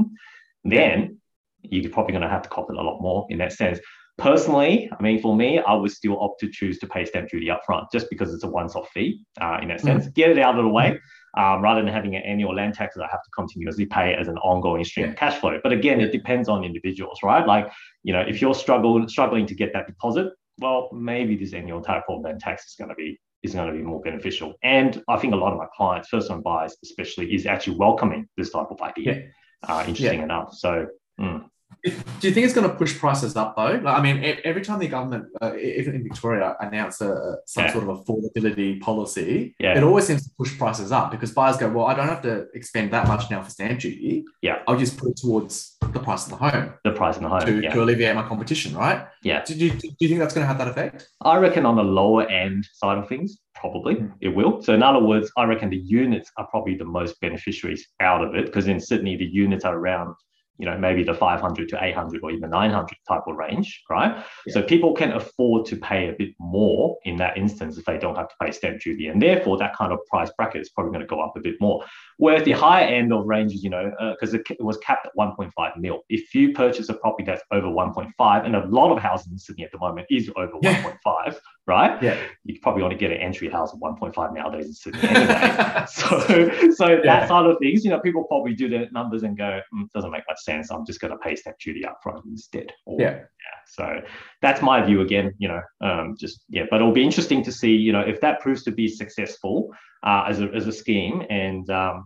then 0.63 1.19
you're 1.61 1.91
probably 1.91 2.13
going 2.13 2.27
to 2.29 2.35
have 2.35 2.41
to 2.41 2.49
cop 2.49 2.69
it 2.71 2.77
a 2.77 2.81
lot 2.81 2.99
more 3.01 3.27
in 3.29 3.37
that 3.37 3.53
sense 3.53 3.79
Personally, 4.19 4.89
I 4.97 5.01
mean, 5.01 5.19
for 5.19 5.35
me, 5.35 5.59
I 5.59 5.73
would 5.73 5.91
still 5.91 6.19
opt 6.19 6.39
to 6.41 6.49
choose 6.49 6.77
to 6.79 6.87
pay 6.87 7.03
stamp 7.03 7.29
duty 7.29 7.47
upfront 7.47 7.87
just 7.91 8.09
because 8.11 8.31
it's 8.31 8.43
a 8.43 8.47
once-off 8.47 8.89
fee 8.89 9.25
uh, 9.41 9.57
in 9.61 9.69
that 9.69 9.81
sense. 9.81 10.07
Get 10.09 10.29
it 10.29 10.37
out 10.37 10.57
of 10.57 10.63
the 10.63 10.69
way 10.69 10.99
um, 11.35 11.63
rather 11.63 11.81
than 11.81 11.91
having 11.91 12.15
an 12.15 12.21
annual 12.21 12.53
land 12.53 12.75
tax 12.75 12.95
that 12.95 13.03
I 13.03 13.07
have 13.07 13.23
to 13.23 13.29
continuously 13.35 13.87
pay 13.87 14.13
as 14.13 14.27
an 14.27 14.37
ongoing 14.37 14.83
stream 14.83 15.09
of 15.09 15.15
cash 15.15 15.39
flow. 15.39 15.59
But 15.63 15.71
again, 15.71 15.99
it 15.99 16.11
depends 16.11 16.47
on 16.47 16.63
individuals, 16.63 17.19
right? 17.23 17.45
Like, 17.45 17.71
you 18.03 18.13
know, 18.13 18.21
if 18.21 18.39
you're 18.39 18.53
struggling 18.53 19.07
struggling 19.07 19.47
to 19.47 19.55
get 19.55 19.73
that 19.73 19.87
deposit, 19.87 20.31
well, 20.59 20.89
maybe 20.93 21.35
this 21.35 21.53
annual 21.53 21.81
type 21.81 22.03
of 22.07 22.21
land 22.21 22.39
tax 22.39 22.67
is 22.67 22.75
going 22.77 22.89
to 22.89 22.95
be 22.95 23.19
is 23.41 23.55
going 23.55 23.71
to 23.71 23.75
be 23.75 23.83
more 23.83 23.99
beneficial. 23.99 24.53
And 24.61 25.03
I 25.09 25.17
think 25.17 25.33
a 25.33 25.37
lot 25.37 25.53
of 25.53 25.57
my 25.57 25.67
clients, 25.75 26.09
first-time 26.09 26.43
buyers 26.43 26.77
especially, 26.83 27.33
is 27.33 27.47
actually 27.47 27.77
welcoming 27.77 28.27
this 28.37 28.51
type 28.51 28.67
of 28.69 28.79
idea. 28.81 29.23
Uh, 29.67 29.85
interesting 29.87 30.21
enough. 30.21 30.53
So. 30.53 30.85
mm. 31.19 31.45
Do 31.83 32.27
you 32.27 32.33
think 32.33 32.45
it's 32.45 32.53
going 32.53 32.69
to 32.69 32.75
push 32.75 32.97
prices 32.97 33.35
up 33.35 33.57
though? 33.57 33.79
Like, 33.83 33.97
I 33.97 34.01
mean, 34.01 34.37
every 34.45 34.61
time 34.61 34.79
the 34.79 34.87
government, 34.87 35.25
uh, 35.41 35.55
even 35.57 35.95
in 35.95 36.03
Victoria, 36.03 36.55
announce 36.61 37.01
a, 37.01 37.37
some 37.45 37.65
yeah. 37.65 37.73
sort 37.73 37.89
of 37.89 38.05
affordability 38.05 38.79
policy, 38.79 39.53
yeah. 39.59 39.77
it 39.77 39.83
always 39.83 40.07
seems 40.07 40.23
to 40.23 40.29
push 40.37 40.57
prices 40.57 40.93
up 40.93 41.11
because 41.11 41.31
buyers 41.31 41.57
go, 41.57 41.69
"Well, 41.69 41.87
I 41.87 41.93
don't 41.93 42.07
have 42.07 42.21
to 42.21 42.47
expend 42.53 42.91
that 42.91 43.07
much 43.07 43.29
now 43.29 43.41
for 43.41 43.49
stamp 43.49 43.81
duty. 43.81 44.23
Yeah, 44.41 44.59
I'll 44.67 44.77
just 44.77 44.97
put 44.97 45.09
it 45.09 45.17
towards 45.17 45.75
the 45.91 45.99
price 45.99 46.23
of 46.23 46.29
the 46.29 46.37
home. 46.37 46.73
The 46.85 46.91
price 46.91 47.17
of 47.17 47.23
the 47.23 47.29
home 47.29 47.45
to, 47.45 47.61
yeah. 47.61 47.73
to 47.73 47.83
alleviate 47.83 48.15
my 48.15 48.27
competition, 48.27 48.75
right? 48.75 49.05
Yeah. 49.21 49.43
Do 49.43 49.53
you, 49.53 49.71
do 49.71 49.89
you 49.99 50.07
think 50.07 50.19
that's 50.19 50.33
going 50.33 50.43
to 50.43 50.47
have 50.47 50.57
that 50.59 50.69
effect? 50.69 51.09
I 51.21 51.37
reckon 51.37 51.65
on 51.65 51.75
the 51.75 51.83
lower 51.83 52.25
end 52.29 52.65
side 52.73 52.97
of 52.97 53.09
things, 53.09 53.39
probably 53.55 53.95
mm. 53.95 54.11
it 54.21 54.29
will. 54.29 54.61
So 54.61 54.73
in 54.73 54.83
other 54.83 55.03
words, 55.03 55.31
I 55.37 55.43
reckon 55.43 55.69
the 55.69 55.77
units 55.77 56.31
are 56.37 56.47
probably 56.47 56.75
the 56.75 56.85
most 56.85 57.19
beneficiaries 57.21 57.87
out 57.99 58.23
of 58.23 58.35
it 58.35 58.45
because 58.45 58.67
in 58.67 58.79
Sydney 58.79 59.15
the 59.17 59.25
units 59.25 59.65
are 59.65 59.77
around 59.77 60.15
you 60.57 60.65
know, 60.65 60.77
maybe 60.77 61.03
the 61.03 61.13
500 61.13 61.69
to 61.69 61.83
800 61.83 62.21
or 62.23 62.31
even 62.31 62.49
900 62.49 62.95
type 63.07 63.23
of 63.27 63.35
range, 63.35 63.83
right? 63.89 64.23
Yeah. 64.45 64.53
So 64.53 64.61
people 64.61 64.93
can 64.93 65.11
afford 65.11 65.65
to 65.67 65.75
pay 65.75 66.09
a 66.09 66.13
bit 66.13 66.29
more 66.39 66.97
in 67.05 67.17
that 67.17 67.37
instance 67.37 67.77
if 67.77 67.85
they 67.85 67.97
don't 67.97 68.15
have 68.15 68.29
to 68.29 68.35
pay 68.39 68.51
stamp 68.51 68.81
duty. 68.81 69.07
And 69.07 69.21
therefore, 69.21 69.57
that 69.57 69.75
kind 69.75 69.91
of 69.91 69.99
price 70.05 70.31
bracket 70.37 70.61
is 70.61 70.69
probably 70.69 70.91
going 70.91 71.01
to 71.01 71.07
go 71.07 71.21
up 71.21 71.33
a 71.35 71.39
bit 71.39 71.55
more. 71.59 71.83
Whereas 72.17 72.43
the 72.43 72.51
higher 72.51 72.85
end 72.85 73.11
of 73.11 73.25
ranges, 73.25 73.63
you 73.63 73.71
know, 73.71 73.91
because 74.11 74.33
uh, 74.33 74.39
it, 74.39 74.51
it, 74.51 74.63
was 74.63 74.77
capped 74.77 75.07
at 75.07 75.11
1.5 75.17 75.51
mil. 75.77 76.01
If 76.09 76.35
you 76.35 76.53
purchase 76.53 76.87
a 76.89 76.93
property 76.93 77.25
that's 77.25 77.43
over 77.51 77.67
1.5, 77.67 78.45
and 78.45 78.55
a 78.55 78.65
lot 78.67 78.91
of 78.91 79.01
houses 79.01 79.31
in 79.31 79.39
Sydney 79.39 79.63
at 79.63 79.71
the 79.71 79.79
moment 79.79 80.07
is 80.11 80.29
over 80.35 80.53
yeah. 80.61 80.83
1.5, 81.05 81.35
right? 81.65 82.01
Yeah. 82.03 82.19
You 82.43 82.59
probably 82.61 82.81
want 82.81 82.91
to 82.91 82.97
get 82.97 83.11
an 83.11 83.17
entry 83.17 83.49
house 83.49 83.73
at 83.73 83.79
1.5 83.79 84.33
nowadays 84.33 84.65
in 84.65 84.73
Sydney 84.73 85.01
anyway. 85.09 85.85
so 85.87 86.71
so 86.71 86.89
yeah. 86.89 87.01
that 87.03 87.27
side 87.27 87.45
of 87.45 87.57
things, 87.59 87.85
you 87.85 87.89
know, 87.89 87.99
people 87.99 88.23
probably 88.25 88.53
do 88.53 88.67
the 88.67 88.87
numbers 88.91 89.23
and 89.23 89.37
go, 89.37 89.61
mm, 89.73 89.89
doesn't 89.93 90.11
make 90.11 90.23
much 90.29 90.39
sense. 90.39 90.71
I'm 90.71 90.85
just 90.85 90.99
going 90.99 91.11
to 91.11 91.17
pay 91.17 91.35
stamp 91.35 91.57
duty 91.59 91.85
up 91.85 91.99
front 92.03 92.25
instead. 92.25 92.71
Or, 92.85 92.99
yeah. 92.99 93.11
yeah. 93.11 93.23
So 93.67 94.01
that's 94.41 94.61
my 94.61 94.85
view 94.85 95.01
again, 95.01 95.33
you 95.37 95.47
know, 95.47 95.61
um, 95.81 96.15
just, 96.19 96.43
yeah, 96.49 96.63
but 96.69 96.77
it'll 96.77 96.91
be 96.91 97.03
interesting 97.03 97.43
to 97.43 97.51
see, 97.51 97.71
you 97.71 97.91
know, 97.91 98.01
if 98.01 98.19
that 98.21 98.41
proves 98.41 98.63
to 98.63 98.71
be 98.71 98.87
successful 98.87 99.73
uh, 100.03 100.25
as, 100.27 100.41
a, 100.41 100.49
as 100.53 100.67
a 100.67 100.71
scheme 100.71 101.23
and, 101.29 101.69
um, 101.69 102.05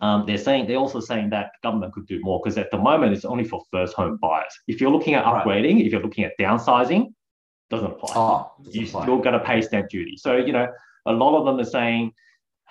um, 0.00 0.24
they're 0.26 0.38
saying 0.38 0.66
they're 0.66 0.78
also 0.78 0.98
saying 0.98 1.28
that 1.28 1.50
government 1.62 1.92
could 1.92 2.06
do 2.06 2.18
more 2.22 2.40
because 2.42 2.56
at 2.56 2.70
the 2.70 2.78
moment 2.78 3.12
it's 3.12 3.26
only 3.26 3.44
for 3.44 3.62
first 3.70 3.94
home 3.94 4.18
buyers. 4.20 4.58
If 4.66 4.80
you're 4.80 4.90
looking 4.90 5.12
at 5.12 5.24
upgrading, 5.26 5.74
right. 5.74 5.84
if 5.84 5.92
you're 5.92 6.00
looking 6.00 6.24
at 6.24 6.32
downsizing, 6.40 7.12
doesn't 7.74 7.92
apply. 7.92 8.12
Oh, 8.14 8.52
doesn't 8.62 8.80
you 8.80 8.86
apply. 8.86 9.02
still 9.02 9.18
got 9.18 9.32
to 9.32 9.40
pay 9.40 9.60
stamp 9.60 9.88
duty. 9.88 10.16
So 10.16 10.36
you 10.36 10.52
know, 10.52 10.68
a 11.06 11.12
lot 11.12 11.38
of 11.38 11.46
them 11.46 11.60
are 11.60 11.68
saying 11.68 12.12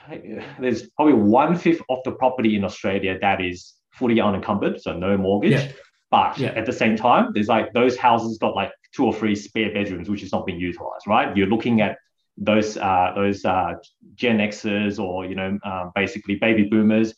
hey, 0.07 0.43
there's 0.59 0.89
probably 0.91 1.13
one 1.13 1.57
fifth 1.57 1.81
of 1.89 1.99
the 2.05 2.11
property 2.11 2.55
in 2.55 2.63
Australia 2.63 3.17
that 3.19 3.41
is 3.41 3.73
fully 3.91 4.19
unencumbered, 4.19 4.81
so 4.81 4.97
no 4.97 5.17
mortgage. 5.17 5.51
Yeah. 5.51 5.71
But 6.11 6.37
yeah. 6.37 6.49
at 6.49 6.65
the 6.65 6.73
same 6.73 6.95
time, 6.95 7.31
there's 7.33 7.47
like 7.47 7.73
those 7.73 7.97
houses 7.97 8.37
got 8.37 8.55
like 8.55 8.71
two 8.95 9.05
or 9.05 9.13
three 9.13 9.35
spare 9.35 9.73
bedrooms, 9.73 10.09
which 10.09 10.23
is 10.23 10.31
not 10.31 10.45
being 10.45 10.59
utilized, 10.59 11.07
right? 11.07 11.35
You're 11.35 11.47
looking 11.47 11.81
at 11.81 11.97
those 12.37 12.77
uh, 12.77 13.13
those 13.15 13.43
uh, 13.45 13.73
Gen 14.15 14.37
Xers 14.37 14.99
or 14.99 15.25
you 15.25 15.35
know 15.35 15.57
um, 15.63 15.91
basically 15.95 16.35
baby 16.35 16.63
boomers 16.63 17.13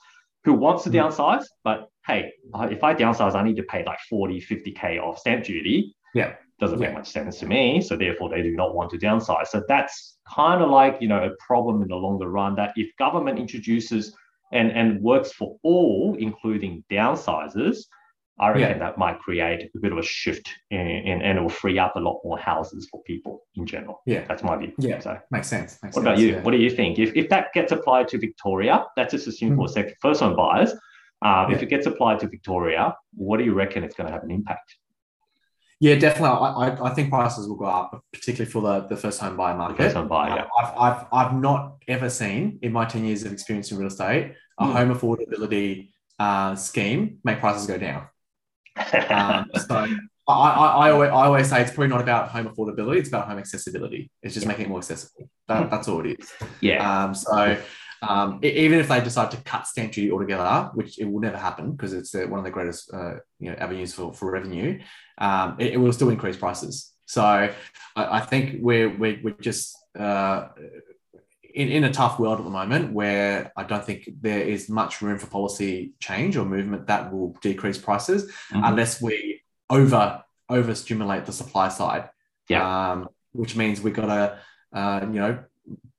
who 0.46 0.54
wants 0.54 0.84
to 0.84 0.90
mm. 0.90 0.94
downsize, 0.94 1.46
but 1.64 1.90
hey, 2.06 2.32
if 2.72 2.84
I 2.84 2.94
downsize, 2.94 3.34
I 3.36 3.44
need 3.44 3.56
to 3.58 3.64
pay 3.64 3.84
like 3.84 3.98
40, 4.10 4.40
50k 4.40 5.00
of 5.00 5.18
stamp 5.18 5.44
duty. 5.44 5.96
Yeah 6.14 6.36
doesn't 6.60 6.80
make 6.80 6.94
much 6.94 7.10
sense 7.10 7.40
to 7.40 7.46
me. 7.46 7.82
So 7.82 7.98
therefore, 7.98 8.30
they 8.30 8.42
do 8.42 8.56
not 8.56 8.76
want 8.76 8.90
to 8.92 8.98
downsize. 8.98 9.48
So 9.48 9.64
that's 9.68 10.18
kind 10.34 10.62
of 10.62 10.70
like 10.70 10.98
you 11.02 11.08
know 11.08 11.24
a 11.24 11.32
problem 11.46 11.82
in 11.82 11.88
the 11.88 11.96
longer 11.96 12.30
run. 12.30 12.56
That 12.56 12.74
if 12.76 12.96
government 12.98 13.40
introduces 13.40 14.16
and 14.54 14.72
and 14.72 15.02
works 15.02 15.32
for 15.32 15.58
all, 15.64 16.16
including 16.20 16.84
downsizers, 16.90 17.78
I 18.40 18.50
reckon 18.50 18.62
yeah. 18.62 18.78
that 18.80 18.98
might 18.98 19.20
create 19.20 19.70
a 19.76 19.80
bit 19.80 19.94
of 19.94 19.98
a 19.98 20.04
shift 20.04 20.50
in, 20.70 20.80
in, 20.80 21.22
and 21.22 21.38
it 21.38 21.42
will 21.42 21.50
free 21.50 21.80
up 21.80 21.96
a 21.96 22.00
lot 22.00 22.20
more 22.24 22.38
houses 22.38 22.88
for 22.92 23.02
people 23.04 23.44
in 23.56 23.66
general. 23.66 24.02
Yeah, 24.06 24.26
that's 24.28 24.44
my 24.44 24.58
view. 24.58 24.74
Yeah, 24.78 25.00
so 25.00 25.18
makes 25.32 25.48
sense. 25.48 25.80
Makes 25.82 25.96
what 25.96 26.04
sense, 26.04 26.06
about 26.06 26.20
you? 26.20 26.28
Yeah. 26.34 26.42
What 26.42 26.52
do 26.52 26.58
you 26.58 26.70
think? 26.70 27.00
If, 27.00 27.16
if 27.16 27.30
that 27.30 27.54
gets 27.54 27.72
applied 27.72 28.10
to 28.10 28.18
Victoria, 28.18 28.86
that's 28.98 29.12
just 29.12 29.28
assume 29.28 29.54
mm. 29.54 29.56
for 29.58 29.66
a 29.66 29.70
second, 29.70 29.96
first 30.02 30.20
home 30.20 30.36
buyers. 30.36 30.72
Um, 31.22 31.50
yeah. 31.50 31.52
If 31.52 31.64
it 31.64 31.70
gets 31.70 31.86
applied 31.86 32.20
to 32.20 32.28
Victoria, 32.28 32.94
what 33.14 33.38
do 33.38 33.46
you 33.46 33.54
reckon 33.54 33.86
it's 33.86 33.96
going 33.96 34.08
to 34.08 34.14
have 34.14 34.24
an 34.24 34.32
impact? 34.32 34.76
Yeah, 35.80 35.96
definitely. 35.96 36.30
I, 36.30 36.78
I 36.84 36.94
think 36.94 37.10
prices 37.10 37.48
will 37.48 37.58
go 37.58 37.66
up, 37.66 38.02
particularly 38.14 38.50
for 38.50 38.62
the, 38.62 38.88
the 38.88 38.96
first 38.96 39.20
home 39.20 39.36
buyer 39.36 39.58
market. 39.58 39.78
First 39.78 39.96
home 39.96 40.08
buyer, 40.08 40.36
yeah. 40.36 40.48
I've, 40.58 40.78
I've, 40.78 41.06
I've 41.12 41.36
not 41.36 41.78
ever 41.88 42.10
seen 42.10 42.60
in 42.62 42.72
my 42.72 42.86
10 42.86 43.04
years 43.04 43.24
of 43.24 43.34
experience 43.34 43.72
in 43.72 43.78
real 43.78 43.88
estate 43.88 44.34
a 44.58 44.66
mm. 44.66 44.72
home 44.72 44.96
affordability 44.96 45.90
uh, 46.18 46.56
scheme 46.56 47.20
make 47.24 47.40
prices 47.40 47.68
go 47.68 47.78
down. 47.78 48.08
um, 49.10 49.50
so 49.68 49.86
I, 50.28 50.34
I, 50.34 50.88
I, 50.88 50.92
always, 50.92 51.10
I 51.10 51.26
always 51.26 51.50
say 51.50 51.62
it's 51.62 51.72
probably 51.72 51.90
not 51.90 52.02
about 52.02 52.30
home 52.30 52.48
affordability, 52.48 52.98
it's 52.98 53.10
about 53.10 53.28
home 53.28 53.38
accessibility. 53.38 54.10
It's 54.24 54.34
just 54.34 54.46
yeah. 54.46 54.52
making 54.52 54.66
it 54.66 54.70
more 54.70 54.80
accessible. 54.80 55.30
That, 55.48 55.70
that's 55.70 55.88
all 55.88 56.06
it 56.06 56.18
is. 56.20 56.32
Yeah. 56.62 57.04
Um, 57.04 57.14
so 57.14 57.58
um, 58.08 58.40
even 58.44 58.80
if 58.80 58.88
they 58.88 59.02
decide 59.02 59.32
to 59.32 59.38
cut 59.38 59.68
stamp 59.68 59.94
duty 59.94 60.12
altogether, 60.12 60.70
which 60.74 61.00
it 61.00 61.06
will 61.06 61.22
never 61.22 61.38
happen 61.38 61.72
because 61.72 61.94
it's 61.94 62.14
uh, 62.14 62.26
one 62.28 62.40
of 62.40 62.46
the 62.46 62.52
greatest 62.52 62.94
uh, 62.94 63.16
you 63.40 63.50
know, 63.50 63.56
avenues 63.58 63.94
for, 63.94 64.14
for 64.14 64.32
revenue, 64.32 64.80
um, 65.18 65.56
it, 65.60 65.74
it, 65.74 65.78
will 65.78 65.94
still 65.94 66.10
increase 66.10 66.38
prices. 66.38 66.94
So 67.06 67.24
I, 67.24 67.54
I 67.96 68.20
think 68.22 68.58
we're, 68.60 68.90
we're, 68.90 69.20
we're 69.24 69.36
just 69.42 69.78
uh, 69.98 70.50
in, 71.54 71.70
in 71.70 71.84
a 71.86 71.94
tough 71.94 72.20
world 72.20 72.40
at 72.40 72.44
the 72.44 72.52
moment 72.52 72.92
where 72.92 73.52
I 73.56 73.64
don't 73.64 73.84
think 73.84 74.10
there 74.22 74.42
is 74.42 74.70
much 74.70 75.02
room 75.02 75.18
for 75.18 75.28
policy 75.28 75.94
change 76.00 76.36
or 76.36 76.46
movement 76.46 76.88
that 76.88 77.14
will 77.14 77.36
decrease 77.42 77.78
prices 77.78 78.26
mm-hmm. 78.26 78.62
unless 78.64 79.02
we 79.02 79.42
over 79.70 80.22
overstimulate 80.50 81.26
the 81.26 81.32
supply 81.32 81.70
side. 81.70 82.10
Yeah. 82.50 82.92
Um, 82.92 83.10
which 83.32 83.56
means 83.56 83.82
we've 83.82 83.94
got 83.94 84.06
to, 84.06 84.40
uh, 84.78 85.02
you 85.02 85.20
know, 85.20 85.44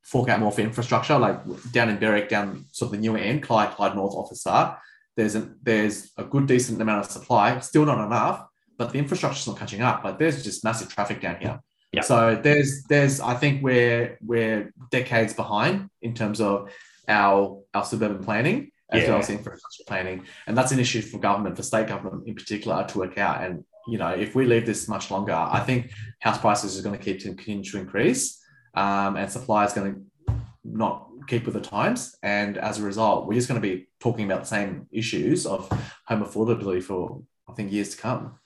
fork 0.03 0.29
out 0.29 0.39
more 0.39 0.51
for 0.51 0.61
infrastructure, 0.61 1.17
like 1.17 1.37
down 1.71 1.89
in 1.89 1.97
Berwick, 1.97 2.29
down 2.29 2.65
sort 2.71 2.87
of 2.87 2.91
the 2.93 3.01
newer 3.01 3.17
end, 3.17 3.43
Clyde, 3.43 3.75
Clyde 3.75 3.95
North 3.95 4.13
Officer, 4.15 4.77
there's 5.17 5.35
a, 5.35 5.49
there's 5.61 6.11
a 6.17 6.23
good, 6.23 6.47
decent 6.47 6.81
amount 6.81 7.05
of 7.05 7.11
supply, 7.11 7.59
still 7.59 7.85
not 7.85 8.05
enough, 8.05 8.45
but 8.77 8.91
the 8.91 8.99
infrastructure's 8.99 9.47
not 9.47 9.57
catching 9.57 9.81
up. 9.81 10.03
Like 10.03 10.19
there's 10.19 10.43
just 10.43 10.63
massive 10.63 10.89
traffic 10.89 11.19
down 11.19 11.37
here. 11.41 11.59
Yeah. 11.91 12.01
So 12.01 12.39
there's 12.41 12.83
there's 12.83 13.19
I 13.19 13.33
think 13.33 13.63
we're 13.63 14.17
we're 14.21 14.71
decades 14.91 15.33
behind 15.33 15.89
in 16.01 16.13
terms 16.13 16.39
of 16.39 16.69
our 17.07 17.61
our 17.73 17.83
suburban 17.83 18.23
planning 18.23 18.71
as 18.91 19.03
yeah. 19.03 19.09
well 19.09 19.19
as 19.19 19.29
infrastructure 19.29 19.83
planning, 19.87 20.25
and 20.45 20.57
that's 20.57 20.71
an 20.71 20.79
issue 20.79 21.01
for 21.01 21.17
government, 21.17 21.57
for 21.57 21.63
state 21.63 21.87
government 21.87 22.27
in 22.27 22.35
particular, 22.35 22.85
to 22.87 22.99
work 22.99 23.17
out. 23.17 23.41
And 23.43 23.63
you 23.87 23.97
know, 23.97 24.09
if 24.09 24.35
we 24.35 24.45
leave 24.45 24.65
this 24.65 24.87
much 24.87 25.09
longer, 25.09 25.33
I 25.33 25.61
think 25.61 25.91
house 26.19 26.37
prices 26.37 26.77
are 26.77 26.83
going 26.83 26.97
to 26.97 27.03
keep 27.03 27.19
to 27.21 27.33
continue 27.33 27.63
to 27.63 27.79
increase 27.79 28.43
um, 28.77 29.17
and 29.17 29.29
supply 29.31 29.65
is 29.65 29.73
going 29.73 29.93
to 29.93 30.33
not 30.63 31.09
keep 31.27 31.45
with 31.45 31.55
the 31.55 31.61
times. 31.61 32.15
And 32.21 32.57
as 32.57 32.79
a 32.79 32.83
result, 32.83 33.27
we're 33.27 33.33
just 33.33 33.49
going 33.49 33.61
to 33.61 33.67
be 33.67 33.87
talking 33.99 34.25
about 34.25 34.41
the 34.41 34.47
same 34.57 34.87
issues 34.91 35.45
of 35.45 35.67
home 36.05 36.23
affordability 36.23 36.83
for, 36.83 37.21
I 37.49 37.53
think, 37.53 37.71
years 37.71 37.89
to 37.95 37.97
come. 37.97 38.39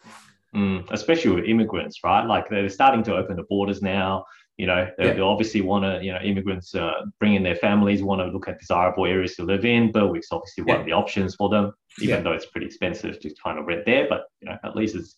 Mm, 0.55 0.89
especially 0.91 1.31
with 1.35 1.45
immigrants, 1.45 1.99
right? 2.03 2.25
Like 2.25 2.49
they're 2.49 2.69
starting 2.69 3.03
to 3.03 3.15
open 3.15 3.35
the 3.35 3.43
borders 3.43 3.81
now. 3.81 4.25
You 4.57 4.67
know, 4.67 4.87
they, 4.97 5.07
yeah. 5.07 5.13
they 5.13 5.21
obviously 5.21 5.61
want 5.61 5.83
to, 5.85 6.03
you 6.05 6.11
know, 6.13 6.19
immigrants 6.19 6.75
uh, 6.75 7.05
bring 7.19 7.35
in 7.35 7.43
their 7.43 7.55
families, 7.55 8.03
want 8.03 8.21
to 8.21 8.27
look 8.27 8.47
at 8.47 8.59
desirable 8.59 9.05
areas 9.05 9.35
to 9.37 9.43
live 9.43 9.65
in. 9.65 9.91
Berwick's 9.91 10.31
obviously 10.31 10.63
yeah. 10.65 10.73
one 10.73 10.81
of 10.81 10.85
the 10.85 10.91
options 10.91 11.35
for 11.35 11.49
them, 11.49 11.73
even 11.99 12.15
yeah. 12.15 12.21
though 12.21 12.33
it's 12.33 12.45
pretty 12.45 12.67
expensive 12.67 13.19
to 13.21 13.33
kind 13.43 13.57
of 13.59 13.65
rent 13.65 13.85
there. 13.85 14.07
But, 14.09 14.25
you 14.41 14.49
know, 14.49 14.57
at 14.63 14.75
least 14.75 14.95
it's 14.95 15.15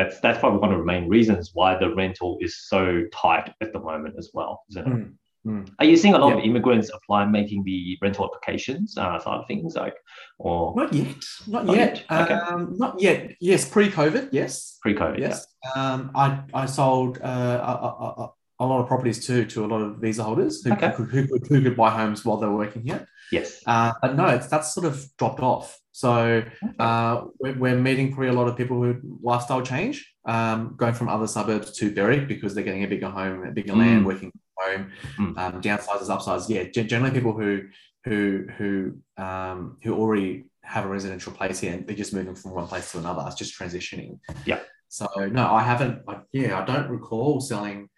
that's 0.00 0.20
that's 0.20 0.38
probably 0.38 0.60
one 0.60 0.72
of 0.72 0.78
the 0.78 0.84
main 0.84 1.08
reasons 1.08 1.50
why 1.52 1.76
the 1.76 1.94
rental 1.94 2.38
is 2.40 2.66
so 2.66 3.04
tight 3.12 3.52
at 3.60 3.72
the 3.72 3.80
moment 3.80 4.14
as 4.18 4.30
well, 4.32 4.62
isn't 4.70 4.86
it? 4.86 4.90
Mm, 4.90 5.12
mm. 5.46 5.70
Are 5.78 5.84
you 5.84 5.96
seeing 5.96 6.14
a 6.14 6.18
lot 6.18 6.30
yeah. 6.30 6.38
of 6.38 6.44
immigrants 6.44 6.90
apply 6.94 7.26
making 7.26 7.64
the 7.64 7.98
rental 8.00 8.24
applications 8.24 8.96
uh, 8.96 9.18
side 9.18 9.40
of 9.40 9.46
things, 9.46 9.74
like 9.74 9.94
or 10.38 10.74
not 10.74 10.92
yet, 10.92 11.16
not, 11.46 11.66
not 11.66 11.76
yet, 11.76 12.04
yet. 12.10 12.20
Okay. 12.22 12.34
Um, 12.34 12.74
not 12.78 13.00
yet. 13.00 13.36
Yes, 13.40 13.68
pre-COVID, 13.68 14.30
yes, 14.32 14.78
pre-COVID, 14.82 15.18
yes. 15.18 15.46
Yeah. 15.64 15.92
Um, 15.92 16.10
I 16.14 16.42
I 16.54 16.66
sold 16.66 17.20
uh, 17.22 17.26
a, 17.26 18.22
a, 18.22 18.30
a, 18.60 18.64
lot 18.64 18.80
of 18.80 18.86
properties 18.86 19.26
too 19.26 19.44
to 19.46 19.64
a 19.64 19.68
lot 19.68 19.80
of 19.80 19.96
visa 19.96 20.22
holders 20.22 20.62
who, 20.62 20.72
okay. 20.72 20.92
who, 20.96 21.04
who, 21.04 21.26
could, 21.26 21.46
who 21.48 21.62
could 21.62 21.76
buy 21.76 21.90
homes 21.90 22.24
while 22.24 22.36
they 22.36 22.46
were 22.46 22.56
working 22.56 22.82
here. 22.82 23.06
Yes, 23.32 23.62
uh, 23.66 23.92
but 24.02 24.16
no, 24.16 24.26
it's 24.26 24.48
that's 24.48 24.74
sort 24.74 24.86
of 24.86 25.04
dropped 25.16 25.40
off. 25.40 25.78
So 25.92 26.42
uh, 26.78 27.24
we're, 27.38 27.58
we're, 27.58 27.76
meeting 27.76 28.12
probably 28.12 28.28
a 28.28 28.32
lot 28.32 28.48
of 28.48 28.56
people 28.56 28.82
who 28.82 29.00
lifestyle 29.22 29.62
change, 29.62 30.14
um, 30.24 30.74
going 30.76 30.94
from 30.94 31.08
other 31.08 31.26
suburbs 31.26 31.72
to 31.78 31.92
Berwick 31.92 32.26
because 32.28 32.54
they're 32.54 32.64
getting 32.64 32.84
a 32.84 32.88
bigger 32.88 33.08
home, 33.08 33.46
a 33.46 33.50
bigger 33.52 33.72
mm. 33.72 33.78
land, 33.78 34.06
working 34.06 34.32
home, 34.56 34.90
mm. 35.18 35.38
um, 35.38 35.60
downsizes, 35.60 36.08
upsizes. 36.08 36.48
Yeah, 36.48 36.64
generally 36.64 37.14
people 37.14 37.32
who 37.32 37.62
who 38.04 38.46
who 38.56 38.96
um, 39.16 39.76
who 39.82 39.94
already 39.94 40.46
have 40.62 40.84
a 40.84 40.88
residential 40.88 41.32
place 41.32 41.58
here 41.60 41.72
and 41.72 41.86
they're 41.86 41.96
just 41.96 42.14
moving 42.14 42.34
from 42.34 42.52
one 42.52 42.66
place 42.66 42.92
to 42.92 42.98
another. 42.98 43.24
It's 43.26 43.36
just 43.36 43.58
transitioning. 43.58 44.18
Yeah. 44.44 44.60
So 44.88 45.08
no, 45.16 45.52
I 45.52 45.62
haven't. 45.62 46.02
I, 46.08 46.20
yeah, 46.32 46.60
I 46.60 46.64
don't 46.64 46.88
recall 46.88 47.40
selling 47.40 47.88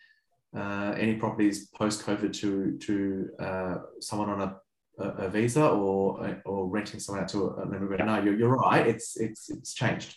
uh, 0.57 0.95
any 0.99 1.15
properties 1.15 1.69
post 1.69 2.05
COVID 2.05 2.33
to 2.41 2.79
to 2.79 3.29
uh, 3.39 3.75
someone 4.01 4.31
on 4.31 4.41
a 4.41 4.57
a, 4.99 5.09
a 5.27 5.29
visa 5.31 5.67
or 5.67 6.41
or 6.45 6.69
renting 6.69 7.01
someone 7.01 7.25
out 7.25 7.31
to 7.31 7.55
an 7.59 7.75
immigrant. 7.75 8.07
No, 8.07 8.23
you're, 8.23 8.37
you're 8.37 8.57
right. 8.57 8.87
It's 8.87 9.17
it's 9.17 9.51
it's 9.51 9.75
changed. 9.75 10.17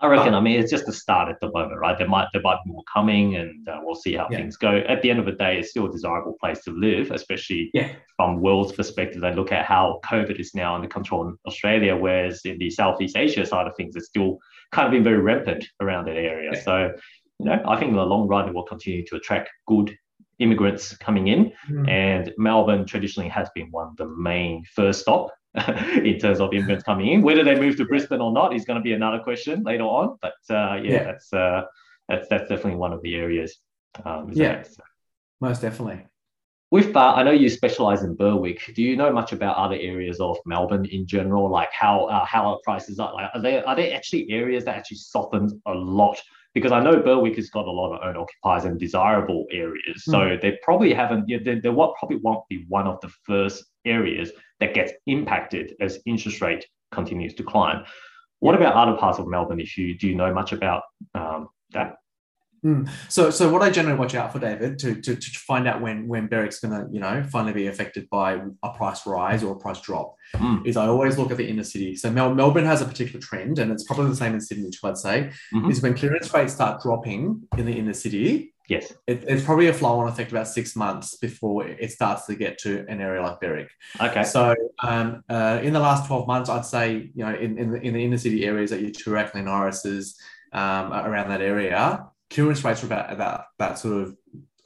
I 0.00 0.08
reckon. 0.08 0.34
I 0.34 0.40
mean, 0.40 0.60
it's 0.60 0.70
just 0.70 0.86
the 0.86 0.92
start 0.92 1.28
at 1.30 1.40
the 1.40 1.50
moment, 1.52 1.80
right? 1.80 1.96
There 1.96 2.08
might 2.08 2.26
there 2.32 2.42
might 2.42 2.58
be 2.64 2.72
more 2.72 2.82
coming, 2.92 3.36
and 3.36 3.66
uh, 3.68 3.80
we'll 3.82 3.94
see 3.94 4.14
how 4.14 4.26
yeah. 4.30 4.38
things 4.38 4.56
go. 4.56 4.78
At 4.88 5.02
the 5.02 5.10
end 5.10 5.20
of 5.20 5.24
the 5.24 5.32
day, 5.32 5.58
it's 5.58 5.70
still 5.70 5.86
a 5.86 5.92
desirable 5.92 6.36
place 6.40 6.62
to 6.64 6.72
live, 6.72 7.10
especially 7.10 7.70
yeah. 7.72 7.92
from 8.16 8.42
world's 8.42 8.72
perspective. 8.72 9.22
They 9.22 9.34
look 9.34 9.52
at 9.52 9.64
how 9.64 10.00
COVID 10.04 10.38
is 10.38 10.54
now 10.54 10.74
under 10.74 10.88
control 10.88 11.28
in 11.28 11.38
Australia, 11.46 11.96
whereas 11.96 12.42
in 12.44 12.58
the 12.58 12.70
Southeast 12.70 13.16
Asia 13.16 13.46
side 13.46 13.66
of 13.66 13.74
things, 13.76 13.94
it's 13.96 14.08
still 14.08 14.38
kind 14.72 14.86
of 14.86 14.92
been 14.92 15.04
very 15.04 15.20
rampant 15.20 15.64
around 15.80 16.06
that 16.06 16.16
area. 16.16 16.50
Yeah. 16.52 16.60
So, 16.60 16.92
you 17.38 17.46
know, 17.46 17.62
I 17.66 17.78
think 17.78 17.90
in 17.90 17.96
the 17.96 18.04
long 18.04 18.28
run, 18.28 18.48
it 18.48 18.54
will 18.54 18.64
continue 18.64 19.04
to 19.06 19.16
attract 19.16 19.50
good 19.66 19.96
immigrants 20.38 20.96
coming 20.96 21.28
in, 21.28 21.52
mm. 21.70 21.88
and 21.88 22.32
Melbourne 22.38 22.86
traditionally 22.86 23.28
has 23.28 23.48
been 23.54 23.70
one 23.70 23.88
of 23.88 23.96
the 23.96 24.08
main 24.16 24.64
first 24.74 25.00
stop 25.00 25.30
in 26.02 26.18
terms 26.18 26.40
of 26.40 26.52
immigrants 26.52 26.84
coming 26.84 27.08
in. 27.08 27.22
Whether 27.22 27.44
they 27.44 27.58
move 27.58 27.76
to 27.76 27.84
Brisbane 27.84 28.20
or 28.20 28.32
not 28.32 28.54
is 28.54 28.64
going 28.64 28.78
to 28.78 28.82
be 28.82 28.92
another 28.92 29.20
question 29.20 29.62
later 29.62 29.84
on. 29.84 30.18
But 30.20 30.34
uh, 30.50 30.76
yeah, 30.76 30.92
yeah, 30.92 31.04
that's 31.04 31.32
uh, 31.32 31.62
that's 32.08 32.28
that's 32.28 32.48
definitely 32.48 32.76
one 32.76 32.92
of 32.92 33.02
the 33.02 33.14
areas. 33.14 33.58
Um, 34.04 34.30
yeah, 34.32 34.64
most 35.40 35.62
definitely. 35.62 36.04
With 36.70 36.96
uh, 36.96 37.14
I 37.14 37.22
know 37.22 37.30
you 37.30 37.48
specialize 37.48 38.02
in 38.02 38.16
Berwick. 38.16 38.72
Do 38.74 38.82
you 38.82 38.96
know 38.96 39.12
much 39.12 39.32
about 39.32 39.56
other 39.56 39.76
areas 39.76 40.18
of 40.18 40.38
Melbourne 40.44 40.86
in 40.86 41.06
general, 41.06 41.48
like 41.48 41.70
how 41.72 42.06
uh, 42.06 42.24
how 42.24 42.48
our 42.48 42.58
prices 42.64 42.98
are? 42.98 43.14
Like, 43.14 43.30
are 43.32 43.40
there 43.40 43.68
are 43.68 43.76
there 43.76 43.94
actually 43.94 44.28
areas 44.30 44.64
that 44.64 44.76
actually 44.76 44.96
softened 44.96 45.52
a 45.66 45.72
lot 45.72 46.20
because 46.54 46.72
I 46.72 46.80
know 46.80 47.00
Berwick 47.00 47.36
has 47.36 47.50
got 47.50 47.66
a 47.66 47.70
lot 47.70 47.94
of 47.94 48.02
own 48.02 48.16
occupiers 48.16 48.64
in 48.64 48.78
desirable 48.78 49.44
areas. 49.50 50.04
So 50.04 50.18
mm. 50.18 50.40
they 50.40 50.58
probably 50.62 50.94
haven't, 50.94 51.26
they, 51.26 51.58
they 51.58 51.68
what 51.68 51.96
probably 51.98 52.18
won't 52.18 52.48
be 52.48 52.64
one 52.68 52.86
of 52.86 53.00
the 53.00 53.10
first 53.24 53.64
areas 53.84 54.30
that 54.60 54.72
gets 54.72 54.92
impacted 55.06 55.74
as 55.80 55.98
interest 56.06 56.40
rate 56.40 56.64
continues 56.92 57.34
to 57.34 57.42
climb. 57.42 57.84
What 58.38 58.54
about 58.54 58.74
other 58.74 58.96
parts 58.96 59.18
of 59.18 59.26
Melbourne? 59.26 59.60
If 59.60 59.76
you 59.76 59.98
do 59.98 60.08
you 60.08 60.14
know 60.14 60.32
much 60.32 60.52
about 60.52 60.82
um, 61.14 61.48
that? 61.70 61.96
Mm. 62.64 62.88
So, 63.08 63.30
so 63.30 63.50
what 63.50 63.62
I 63.62 63.70
generally 63.70 63.98
watch 63.98 64.14
out 64.14 64.32
for, 64.32 64.38
David, 64.38 64.78
to, 64.78 64.94
to, 64.94 65.16
to 65.16 65.38
find 65.40 65.68
out 65.68 65.82
when 65.82 66.08
when 66.08 66.28
Berwick's 66.28 66.60
going 66.60 66.72
to, 66.72 66.90
you 66.90 66.98
know, 66.98 67.22
finally 67.24 67.52
be 67.52 67.66
affected 67.66 68.08
by 68.08 68.40
a 68.62 68.70
price 68.70 69.06
rise 69.06 69.44
or 69.44 69.52
a 69.52 69.58
price 69.58 69.80
drop, 69.80 70.16
mm. 70.34 70.66
is 70.66 70.76
I 70.76 70.86
always 70.86 71.18
look 71.18 71.30
at 71.30 71.36
the 71.36 71.46
inner 71.46 71.64
city. 71.64 71.94
So 71.94 72.10
Mel- 72.10 72.34
Melbourne 72.34 72.64
has 72.64 72.80
a 72.80 72.86
particular 72.86 73.20
trend, 73.20 73.58
and 73.58 73.70
it's 73.70 73.84
probably 73.84 74.08
the 74.08 74.16
same 74.16 74.32
in 74.32 74.40
Sydney 74.40 74.70
too. 74.70 74.86
I'd 74.88 74.96
say 74.96 75.30
mm-hmm. 75.52 75.70
is 75.70 75.82
when 75.82 75.94
clearance 75.94 76.32
rates 76.32 76.54
start 76.54 76.80
dropping 76.80 77.42
in 77.58 77.66
the 77.66 77.78
inner 77.78 77.92
city. 77.92 78.54
Yes, 78.66 78.94
it, 79.06 79.24
it's 79.28 79.44
probably 79.44 79.66
a 79.66 79.74
flow-on 79.74 80.08
effect 80.08 80.32
about 80.32 80.48
six 80.48 80.74
months 80.74 81.18
before 81.18 81.66
it 81.66 81.92
starts 81.92 82.24
to 82.26 82.34
get 82.34 82.56
to 82.60 82.86
an 82.88 83.02
area 83.02 83.20
like 83.20 83.38
Berwick. 83.38 83.68
Okay. 84.00 84.24
So, 84.24 84.54
um, 84.82 85.22
uh, 85.28 85.60
in 85.62 85.74
the 85.74 85.80
last 85.80 86.06
twelve 86.06 86.26
months, 86.26 86.48
I'd 86.48 86.64
say 86.64 87.10
you 87.14 87.26
know 87.26 87.34
in 87.34 87.58
in 87.58 87.72
the, 87.72 87.80
in 87.82 87.92
the 87.92 88.02
inner 88.02 88.16
city 88.16 88.46
areas 88.46 88.70
that 88.70 88.80
your 88.80 88.90
Toorak 88.90 89.34
and 89.34 89.44
Norris's 89.44 90.18
um, 90.54 90.94
around 90.94 91.28
that 91.28 91.42
area, 91.42 92.06
clearance 92.34 92.64
rates 92.64 92.82
are 92.82 92.86
about 92.86 93.12
about 93.12 93.44
that 93.58 93.78
sort 93.78 94.02
of 94.02 94.16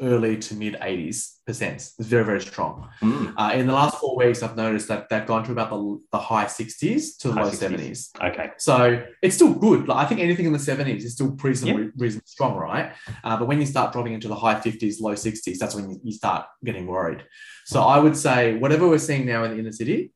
early 0.01 0.37
to 0.37 0.55
mid 0.55 0.75
80s 0.75 1.45
percent. 1.45 1.77
It's 1.77 1.95
very, 1.99 2.25
very 2.25 2.41
strong. 2.41 2.89
Mm. 3.03 3.35
Uh, 3.37 3.53
in 3.55 3.67
the 3.67 3.73
last 3.73 3.99
four 3.99 4.17
weeks, 4.17 4.43
I've 4.43 4.57
noticed 4.57 4.89
that 4.89 5.09
they've 5.09 5.27
gone 5.27 5.45
to 5.45 5.53
about 5.53 5.71
the, 5.71 6.01
the 6.13 6.19
high 6.19 6.45
60s 6.45 7.19
to 7.19 7.29
the 7.29 7.35
high 7.35 7.43
low 7.43 7.51
60s. 7.51 8.11
70s. 8.21 8.33
Okay. 8.33 8.51
So 8.59 9.05
it's 9.23 9.35
still 9.35 9.53
good. 9.55 9.89
Like, 9.89 9.99
I 9.99 10.09
think 10.09 10.21
anything 10.21 10.47
in 10.47 10.53
the 10.53 10.59
70s 10.59 11.03
is 11.03 11.15
still 11.15 11.37
reasonably, 11.43 11.85
yeah. 11.85 11.91
reasonably 11.97 12.27
strong, 12.27 12.57
right? 12.57 12.93
Uh, 13.25 13.37
but 13.39 13.49
when 13.49 13.61
you 13.61 13.67
start 13.67 13.93
dropping 13.93 14.13
into 14.13 14.29
the 14.29 14.37
high 14.37 14.55
50s, 14.55 15.01
low 15.01 15.15
60s, 15.15 15.59
that's 15.59 15.75
when 15.75 15.91
you, 15.91 16.01
you 16.05 16.13
start 16.13 16.47
getting 16.65 16.87
worried. 16.87 17.25
So 17.67 17.83
I 17.83 17.99
would 17.99 18.17
say 18.17 18.57
whatever 18.57 18.89
we're 18.89 18.99
seeing 18.99 19.27
now 19.27 19.45
in 19.45 19.53
the 19.53 19.59
inner 19.59 19.73
city, 19.73 20.13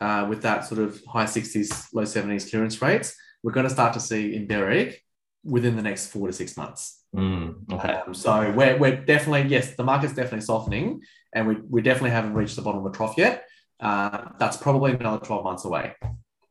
uh, 0.00 0.26
with 0.28 0.42
that 0.42 0.64
sort 0.64 0.80
of 0.80 1.02
high 1.08 1.24
60s, 1.24 1.88
low 1.92 2.02
70s 2.02 2.50
clearance 2.50 2.80
rates, 2.80 3.16
we're 3.42 3.52
going 3.52 3.66
to 3.66 3.72
start 3.72 3.94
to 3.94 4.00
see 4.00 4.34
in 4.34 4.46
Berwick 4.46 5.03
within 5.44 5.76
the 5.76 5.82
next 5.82 6.06
four 6.06 6.26
to 6.26 6.32
six 6.32 6.56
months. 6.56 7.02
Mm, 7.14 7.72
okay. 7.72 8.00
Um, 8.06 8.14
so 8.14 8.50
we're, 8.50 8.76
we're 8.78 8.96
definitely, 8.96 9.48
yes, 9.50 9.74
the 9.76 9.84
market's 9.84 10.14
definitely 10.14 10.40
softening 10.40 11.02
and 11.34 11.46
we, 11.46 11.56
we 11.68 11.82
definitely 11.82 12.10
haven't 12.10 12.34
reached 12.34 12.56
the 12.56 12.62
bottom 12.62 12.84
of 12.84 12.92
the 12.92 12.96
trough 12.96 13.14
yet. 13.16 13.44
Uh, 13.80 14.30
that's 14.38 14.56
probably 14.56 14.92
another 14.92 15.24
12 15.24 15.44
months 15.44 15.64
away. 15.64 15.94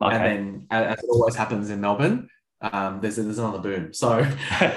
Okay. 0.02 0.16
And 0.16 0.24
then, 0.26 0.68
as 0.70 1.00
it 1.00 1.10
always 1.10 1.36
happens 1.36 1.70
in 1.70 1.82
Melbourne, 1.82 2.30
um, 2.62 3.00
there's, 3.02 3.16
there's 3.16 3.40
another 3.40 3.60
boom. 3.60 3.94
So, 3.94 4.20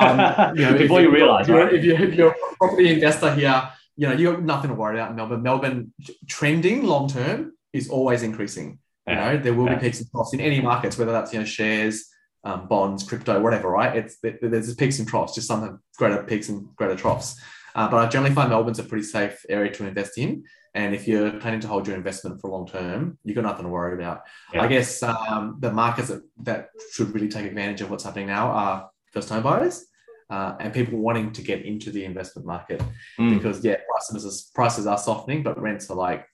um, 0.00 0.56
you 0.56 0.62
know, 0.62 0.76
before 0.76 1.00
you, 1.00 1.10
realize, 1.10 1.48
right? 1.48 1.72
if, 1.72 1.84
you're, 1.84 2.00
if 2.00 2.14
you're 2.14 2.30
a 2.30 2.56
property 2.56 2.92
investor 2.92 3.34
here, 3.34 3.68
you 3.96 4.08
know, 4.08 4.14
you 4.14 4.32
got 4.32 4.42
nothing 4.42 4.70
to 4.70 4.74
worry 4.74 4.96
about 4.96 5.10
in 5.10 5.16
Melbourne. 5.16 5.42
Melbourne 5.42 5.92
trending 6.28 6.84
long 6.84 7.08
term 7.08 7.52
is 7.72 7.88
always 7.88 8.22
increasing. 8.22 8.78
You 9.08 9.14
know, 9.14 9.36
there 9.36 9.54
will 9.54 9.66
yeah. 9.66 9.76
be 9.76 9.82
peaks 9.82 10.00
and 10.00 10.10
troughs 10.10 10.34
in 10.34 10.40
any 10.40 10.60
markets, 10.60 10.98
whether 10.98 11.12
that's, 11.12 11.32
you 11.32 11.38
know, 11.38 11.44
shares, 11.44 12.06
um, 12.46 12.68
bonds, 12.68 13.02
crypto, 13.02 13.40
whatever, 13.40 13.68
right? 13.68 13.96
It's 13.96 14.18
there's 14.22 14.74
peaks 14.76 15.00
and 15.00 15.08
troughs, 15.08 15.34
just 15.34 15.48
some 15.48 15.80
greater 15.98 16.22
peaks 16.22 16.48
and 16.48 16.74
greater 16.76 16.94
troughs. 16.94 17.40
Uh, 17.74 17.88
but 17.90 17.96
I 17.98 18.08
generally 18.08 18.34
find 18.34 18.48
Melbourne's 18.48 18.78
a 18.78 18.84
pretty 18.84 19.02
safe 19.02 19.44
area 19.48 19.72
to 19.72 19.86
invest 19.86 20.16
in. 20.16 20.44
And 20.72 20.94
if 20.94 21.08
you're 21.08 21.32
planning 21.40 21.60
to 21.60 21.68
hold 21.68 21.86
your 21.86 21.96
investment 21.96 22.40
for 22.40 22.50
long 22.50 22.66
term, 22.66 23.18
you've 23.24 23.34
got 23.34 23.42
nothing 23.42 23.64
to 23.64 23.68
worry 23.68 23.94
about. 23.94 24.22
Yeah. 24.54 24.62
I 24.62 24.68
guess 24.68 25.02
um, 25.02 25.56
the 25.58 25.72
markets 25.72 26.08
that, 26.08 26.22
that 26.44 26.68
should 26.92 27.12
really 27.12 27.28
take 27.28 27.46
advantage 27.46 27.80
of 27.80 27.90
what's 27.90 28.04
happening 28.04 28.28
now 28.28 28.48
are 28.48 28.90
first 29.12 29.28
home 29.28 29.42
buyers. 29.42 29.84
Uh, 30.30 30.56
and 30.60 30.72
people 30.72 30.98
wanting 30.98 31.32
to 31.32 31.42
get 31.42 31.64
into 31.64 31.90
the 31.90 32.04
investment 32.04 32.44
market 32.44 32.82
mm. 33.16 33.32
because 33.34 33.64
yeah 33.64 33.76
prices 33.88 34.50
prices 34.56 34.84
are 34.84 34.98
softening 34.98 35.40
but 35.40 35.56
rents 35.56 35.88
are 35.88 35.94
like 35.94 36.26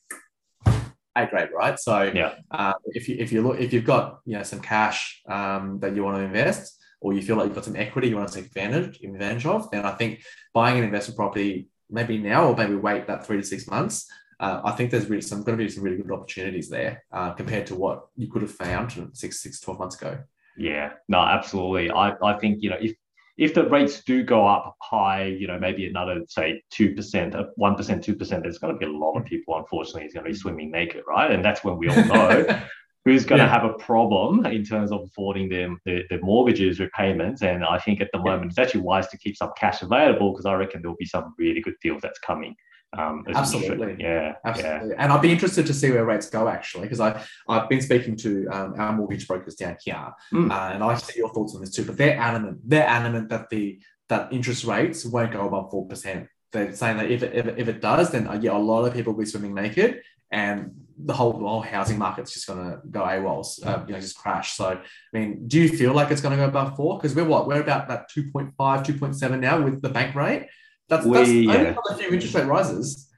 a 1.14 1.26
grade, 1.26 1.50
right? 1.54 1.78
So 1.78 2.10
yeah, 2.14 2.34
uh, 2.50 2.72
if 2.86 3.08
you 3.08 3.16
if 3.18 3.32
you 3.32 3.42
look 3.42 3.60
if 3.60 3.72
you've 3.72 3.84
got 3.84 4.20
you 4.24 4.36
know 4.36 4.42
some 4.42 4.60
cash 4.60 5.22
um, 5.28 5.78
that 5.80 5.94
you 5.94 6.04
want 6.04 6.16
to 6.16 6.22
invest, 6.22 6.78
or 7.00 7.12
you 7.12 7.22
feel 7.22 7.36
like 7.36 7.46
you've 7.46 7.54
got 7.54 7.64
some 7.64 7.76
equity 7.76 8.08
you 8.08 8.16
want 8.16 8.28
to 8.28 8.34
take 8.34 8.46
advantage 8.46 9.00
advantage 9.02 9.46
of, 9.46 9.70
then 9.70 9.84
I 9.84 9.92
think 9.92 10.22
buying 10.54 10.78
an 10.78 10.84
investment 10.84 11.16
property 11.16 11.68
maybe 11.90 12.18
now 12.18 12.48
or 12.48 12.56
maybe 12.56 12.74
wait 12.74 13.06
that 13.06 13.26
three 13.26 13.36
to 13.36 13.42
six 13.42 13.66
months. 13.68 14.10
Uh, 14.40 14.60
I 14.64 14.72
think 14.72 14.90
there's 14.90 15.08
really 15.08 15.22
some 15.22 15.44
going 15.44 15.56
to 15.56 15.64
be 15.64 15.70
some 15.70 15.84
really 15.84 15.98
good 15.98 16.10
opportunities 16.10 16.68
there 16.68 17.04
uh, 17.12 17.32
compared 17.32 17.66
to 17.66 17.76
what 17.76 18.06
you 18.16 18.28
could 18.28 18.42
have 18.42 18.50
found 18.50 19.10
six, 19.12 19.40
six, 19.40 19.60
12 19.60 19.78
months 19.78 19.96
ago. 20.00 20.18
Yeah, 20.56 20.94
no, 21.08 21.18
absolutely. 21.18 21.90
I, 21.92 22.14
I 22.22 22.38
think, 22.38 22.60
you 22.60 22.70
know, 22.70 22.78
if 22.80 22.94
if 23.38 23.54
the 23.54 23.68
rates 23.68 24.02
do 24.04 24.22
go 24.22 24.46
up 24.46 24.76
high, 24.82 25.24
you 25.24 25.46
know, 25.46 25.58
maybe 25.58 25.86
another 25.86 26.20
say 26.28 26.62
two 26.70 26.94
percent, 26.94 27.34
uh, 27.34 27.44
one 27.56 27.74
percent, 27.74 28.04
two 28.04 28.14
percent, 28.14 28.42
there's 28.42 28.58
going 28.58 28.74
to 28.74 28.78
be 28.78 28.86
a 28.86 28.96
lot 28.96 29.16
of 29.16 29.24
people, 29.24 29.56
unfortunately, 29.56 30.04
is 30.04 30.12
going 30.12 30.24
to 30.24 30.30
be 30.30 30.36
swimming 30.36 30.70
naked, 30.70 31.02
right? 31.08 31.30
And 31.30 31.44
that's 31.44 31.64
when 31.64 31.78
we 31.78 31.88
all 31.88 32.04
know 32.04 32.46
who's 33.04 33.24
going 33.24 33.40
yeah. 33.40 33.46
to 33.46 33.50
have 33.50 33.64
a 33.64 33.74
problem 33.74 34.46
in 34.46 34.64
terms 34.64 34.92
of 34.92 35.02
affording 35.02 35.48
them 35.48 35.78
their, 35.84 36.02
their 36.10 36.20
mortgages 36.20 36.78
repayments. 36.78 37.42
And 37.42 37.64
I 37.64 37.78
think 37.78 38.00
at 38.00 38.10
the 38.12 38.18
moment 38.18 38.50
it's 38.50 38.58
actually 38.58 38.82
wise 38.82 39.08
to 39.08 39.18
keep 39.18 39.36
some 39.36 39.50
cash 39.56 39.82
available 39.82 40.32
because 40.32 40.46
I 40.46 40.54
reckon 40.54 40.82
there'll 40.82 40.96
be 40.96 41.06
some 41.06 41.34
really 41.38 41.60
good 41.60 41.74
deals 41.82 42.02
that's 42.02 42.18
coming. 42.20 42.54
Um, 42.96 43.24
absolutely, 43.34 43.96
yeah, 43.98 44.34
absolutely. 44.44 44.90
Yeah. 44.90 44.94
And 44.98 45.12
I'd 45.12 45.22
be 45.22 45.32
interested 45.32 45.66
to 45.66 45.74
see 45.74 45.90
where 45.90 46.04
rates 46.04 46.28
go 46.28 46.46
actually, 46.46 46.82
because 46.82 47.00
I 47.00 47.24
I've 47.48 47.68
been 47.68 47.80
speaking 47.80 48.16
to 48.16 48.46
um, 48.48 48.74
our 48.78 48.92
mortgage 48.92 49.26
brokers 49.26 49.54
down 49.54 49.76
here, 49.82 50.12
mm. 50.32 50.50
uh, 50.50 50.74
and 50.74 50.84
I 50.84 50.96
see 50.96 51.18
your 51.18 51.32
thoughts 51.32 51.54
on 51.54 51.62
this 51.62 51.70
too. 51.70 51.84
But 51.84 51.96
they're 51.96 52.18
adamant. 52.18 52.60
They're 52.64 52.86
adamant 52.86 53.30
that 53.30 53.48
the 53.48 53.80
that 54.08 54.32
interest 54.32 54.64
rates 54.64 55.06
won't 55.06 55.32
go 55.32 55.46
above 55.46 55.70
four 55.70 55.86
percent. 55.86 56.28
They're 56.52 56.74
saying 56.74 56.98
that 56.98 57.10
if 57.10 57.22
it, 57.22 57.34
if 57.34 57.46
it, 57.46 57.58
if 57.58 57.68
it 57.68 57.80
does, 57.80 58.10
then 58.10 58.28
uh, 58.28 58.38
yeah, 58.40 58.54
a 58.54 58.58
lot 58.58 58.84
of 58.84 58.92
people 58.92 59.14
will 59.14 59.20
be 59.20 59.26
swimming 59.26 59.54
naked, 59.54 60.02
and 60.30 60.72
the 61.04 61.12
whole, 61.12 61.32
the 61.32 61.48
whole 61.48 61.60
housing 61.60 61.98
market's 61.98 62.32
just 62.32 62.46
going 62.46 62.58
to 62.58 62.80
go 62.90 63.00
AWOL, 63.00 63.66
uh, 63.66 63.84
you 63.86 63.94
know, 63.94 64.00
just 64.00 64.16
crash. 64.16 64.52
So, 64.52 64.66
I 64.66 64.78
mean, 65.12 65.48
do 65.48 65.60
you 65.60 65.68
feel 65.68 65.92
like 65.92 66.10
it's 66.10 66.20
going 66.20 66.36
to 66.36 66.42
go 66.42 66.48
above 66.48 66.76
four? 66.76 66.98
Because 66.98 67.14
we're 67.14 67.24
what? 67.24 67.46
We're 67.46 67.60
about 67.60 67.88
that 67.88 68.10
2.5, 68.10 68.54
2.7 68.56 69.40
now 69.40 69.60
with 69.60 69.82
the 69.82 69.88
bank 69.88 70.14
rate. 70.14 70.48
That's, 70.92 71.06
we, 71.06 71.16
that's 71.16 71.30
yeah. 71.30 71.52
only 71.52 71.74
a 71.90 71.96
few 71.96 72.12
interest 72.12 72.34
rate 72.34 72.44
rises. 72.44 73.08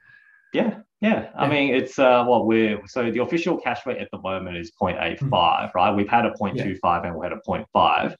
Yeah, 0.53 0.77
yeah. 1.01 1.27
I 1.37 1.45
mean, 1.49 1.75
it's 1.75 1.99
uh, 1.99 2.23
what 2.23 2.45
we're 2.45 2.79
so 2.87 3.11
the 3.11 3.21
official 3.21 3.57
cash 3.57 3.85
rate 3.85 3.97
at 3.97 4.07
the 4.13 4.19
moment 4.19 4.55
is 4.55 4.71
0.85, 4.81 5.19
mm. 5.19 5.73
right? 5.73 5.93
We've 5.93 6.07
had 6.07 6.25
a 6.25 6.31
0.25 6.31 6.55
yeah. 6.55 7.07
and 7.07 7.17
we 7.17 7.25
had 7.25 7.33
a 7.33 7.41
0.5. 7.45 8.15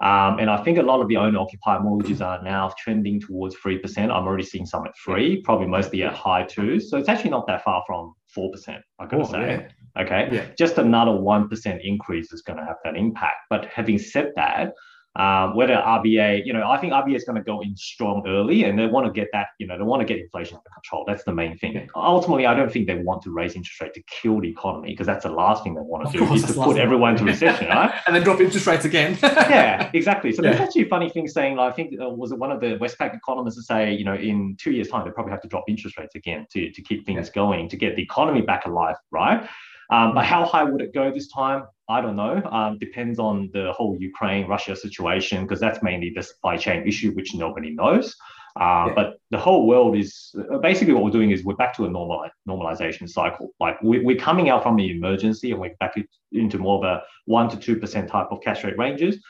Um, 0.00 0.38
and 0.38 0.50
I 0.50 0.62
think 0.62 0.76
a 0.76 0.82
lot 0.82 1.00
of 1.00 1.08
the 1.08 1.16
owner 1.16 1.38
occupied 1.38 1.80
mortgages 1.80 2.20
are 2.20 2.42
now 2.42 2.70
trending 2.78 3.20
towards 3.20 3.56
3%. 3.56 3.96
I'm 3.96 4.10
already 4.10 4.42
seeing 4.42 4.66
some 4.66 4.84
at 4.84 4.92
three, 5.02 5.40
probably 5.40 5.66
mostly 5.66 6.02
at 6.02 6.12
high 6.12 6.42
twos. 6.42 6.90
So 6.90 6.98
it's 6.98 7.08
actually 7.08 7.30
not 7.30 7.46
that 7.46 7.64
far 7.64 7.82
from 7.86 8.12
4%, 8.36 8.80
I 8.98 9.06
gotta 9.06 9.22
oh, 9.22 9.24
say. 9.24 9.66
Yeah. 9.96 10.02
Okay. 10.02 10.28
Yeah. 10.30 10.44
Just 10.58 10.76
another 10.76 11.12
1% 11.12 11.80
increase 11.82 12.34
is 12.34 12.42
going 12.42 12.58
to 12.58 12.66
have 12.66 12.76
that 12.84 12.96
impact. 12.96 13.36
But 13.48 13.64
having 13.66 13.96
said 13.96 14.32
that, 14.36 14.74
um, 15.16 15.54
whether 15.54 15.74
RBA, 15.74 16.44
you 16.44 16.52
know, 16.52 16.68
I 16.68 16.76
think 16.78 16.92
RBA 16.92 17.14
is 17.14 17.24
going 17.24 17.36
to 17.36 17.42
go 17.42 17.60
in 17.60 17.76
strong 17.76 18.24
early 18.26 18.64
and 18.64 18.76
they 18.76 18.86
want 18.86 19.06
to 19.06 19.12
get 19.12 19.28
that, 19.32 19.48
you 19.60 19.66
know, 19.66 19.78
they 19.78 19.84
want 19.84 20.00
to 20.00 20.06
get 20.06 20.18
inflation 20.18 20.56
under 20.56 20.68
control. 20.70 21.04
That's 21.06 21.22
the 21.22 21.32
main 21.32 21.56
thing. 21.56 21.88
Ultimately, 21.94 22.46
I 22.46 22.54
don't 22.54 22.72
think 22.72 22.88
they 22.88 22.96
want 22.96 23.22
to 23.22 23.30
raise 23.30 23.54
interest 23.54 23.80
rate 23.80 23.94
to 23.94 24.02
kill 24.02 24.40
the 24.40 24.48
economy 24.48 24.90
because 24.90 25.06
that's 25.06 25.24
the 25.24 25.30
last 25.30 25.62
thing 25.62 25.74
they 25.74 25.82
want 25.82 26.10
to 26.10 26.18
do 26.18 26.32
is 26.34 26.42
to 26.46 26.52
put 26.54 26.78
everyone 26.78 27.12
into 27.12 27.24
recession, 27.24 27.68
right? 27.68 27.94
and 28.06 28.16
then 28.16 28.24
drop 28.24 28.40
interest 28.40 28.66
rates 28.66 28.84
again. 28.84 29.16
yeah, 29.22 29.88
exactly. 29.94 30.32
So 30.32 30.42
yeah. 30.42 30.50
there's 30.50 30.60
actually 30.60 30.82
a 30.82 30.88
funny 30.88 31.08
thing 31.10 31.28
saying, 31.28 31.56
like, 31.56 31.72
I 31.72 31.76
think 31.76 31.94
uh, 32.00 32.08
was 32.08 32.32
it 32.32 32.38
one 32.38 32.50
of 32.50 32.60
the 32.60 32.76
Westpac 32.78 33.14
economists 33.14 33.56
to 33.56 33.62
say, 33.62 33.94
you 33.94 34.04
know, 34.04 34.14
in 34.14 34.56
two 34.58 34.72
years' 34.72 34.88
time, 34.88 35.04
they 35.04 35.12
probably 35.12 35.30
have 35.30 35.42
to 35.42 35.48
drop 35.48 35.64
interest 35.68 35.96
rates 35.96 36.16
again 36.16 36.46
to, 36.50 36.72
to 36.72 36.82
keep 36.82 37.06
things 37.06 37.28
yeah. 37.28 37.34
going, 37.34 37.68
to 37.68 37.76
get 37.76 37.94
the 37.94 38.02
economy 38.02 38.42
back 38.42 38.66
alive, 38.66 38.96
right? 39.12 39.48
Um, 39.90 40.14
but 40.14 40.24
how 40.24 40.44
high 40.44 40.64
would 40.64 40.80
it 40.80 40.94
go 40.94 41.12
this 41.12 41.28
time? 41.28 41.64
I 41.88 42.00
don't 42.00 42.16
know. 42.16 42.42
Um, 42.50 42.78
depends 42.78 43.18
on 43.18 43.50
the 43.52 43.72
whole 43.72 43.96
Ukraine 43.98 44.46
Russia 44.46 44.74
situation 44.74 45.42
because 45.42 45.60
that's 45.60 45.82
mainly 45.82 46.12
the 46.14 46.22
supply 46.22 46.56
chain 46.56 46.86
issue, 46.86 47.12
which 47.12 47.34
nobody 47.34 47.70
knows. 47.70 48.16
Uh, 48.58 48.86
yeah. 48.86 48.92
But 48.94 49.20
the 49.30 49.38
whole 49.38 49.66
world 49.66 49.96
is 49.96 50.34
basically 50.62 50.94
what 50.94 51.02
we're 51.02 51.10
doing 51.10 51.32
is 51.32 51.44
we're 51.44 51.56
back 51.56 51.74
to 51.76 51.84
a 51.84 51.90
normal 51.90 52.24
normalization 52.48 53.08
cycle. 53.08 53.50
Like 53.58 53.82
we, 53.82 53.98
we're 53.98 54.16
coming 54.16 54.48
out 54.48 54.62
from 54.62 54.76
the 54.76 54.90
emergency 54.90 55.50
and 55.50 55.60
we're 55.60 55.74
back 55.80 55.94
into 56.32 56.58
more 56.58 56.78
of 56.78 56.84
a 56.84 57.02
one 57.26 57.48
to 57.50 57.56
two 57.56 57.76
percent 57.76 58.08
type 58.08 58.28
of 58.30 58.40
cash 58.40 58.62
rate 58.64 58.78
ranges. 58.78 59.20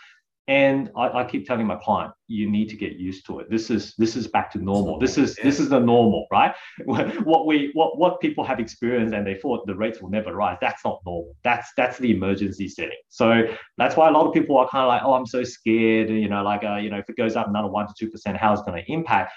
And 0.46 0.90
I, 0.94 1.20
I, 1.20 1.24
keep 1.24 1.46
telling 1.46 1.66
my 1.66 1.76
client, 1.76 2.12
you 2.28 2.50
need 2.50 2.68
to 2.68 2.76
get 2.76 2.96
used 2.96 3.24
to 3.26 3.38
it. 3.38 3.48
This 3.50 3.70
is 3.70 3.94
this 3.96 4.14
is 4.14 4.26
back 4.26 4.50
to 4.52 4.58
normal. 4.58 4.98
This 4.98 5.16
is 5.16 5.36
this 5.36 5.58
is 5.58 5.70
the 5.70 5.80
normal, 5.80 6.26
right? 6.30 6.54
What 6.84 7.46
we 7.46 7.70
what 7.72 7.98
what 7.98 8.20
people 8.20 8.44
have 8.44 8.60
experienced 8.60 9.14
and 9.14 9.26
they 9.26 9.36
thought 9.36 9.66
the 9.66 9.74
rates 9.74 10.02
will 10.02 10.10
never 10.10 10.34
rise. 10.34 10.58
That's 10.60 10.84
not 10.84 11.00
normal. 11.06 11.34
That's 11.44 11.72
that's 11.78 11.96
the 11.98 12.10
emergency 12.10 12.68
setting. 12.68 12.98
So 13.08 13.44
that's 13.78 13.96
why 13.96 14.08
a 14.08 14.12
lot 14.12 14.26
of 14.26 14.34
people 14.34 14.58
are 14.58 14.68
kind 14.68 14.82
of 14.82 14.88
like, 14.88 15.00
oh, 15.02 15.14
I'm 15.14 15.24
so 15.24 15.44
scared. 15.44 16.10
You 16.10 16.28
know, 16.28 16.42
like 16.42 16.62
uh, 16.62 16.76
you 16.76 16.90
know, 16.90 16.98
if 16.98 17.08
it 17.08 17.16
goes 17.16 17.36
up 17.36 17.48
another 17.48 17.68
one 17.68 17.86
to 17.86 17.94
two 17.98 18.10
percent, 18.10 18.36
how 18.36 18.52
is 18.52 18.60
it 18.60 18.66
going 18.66 18.84
to 18.84 18.92
impact? 18.92 19.32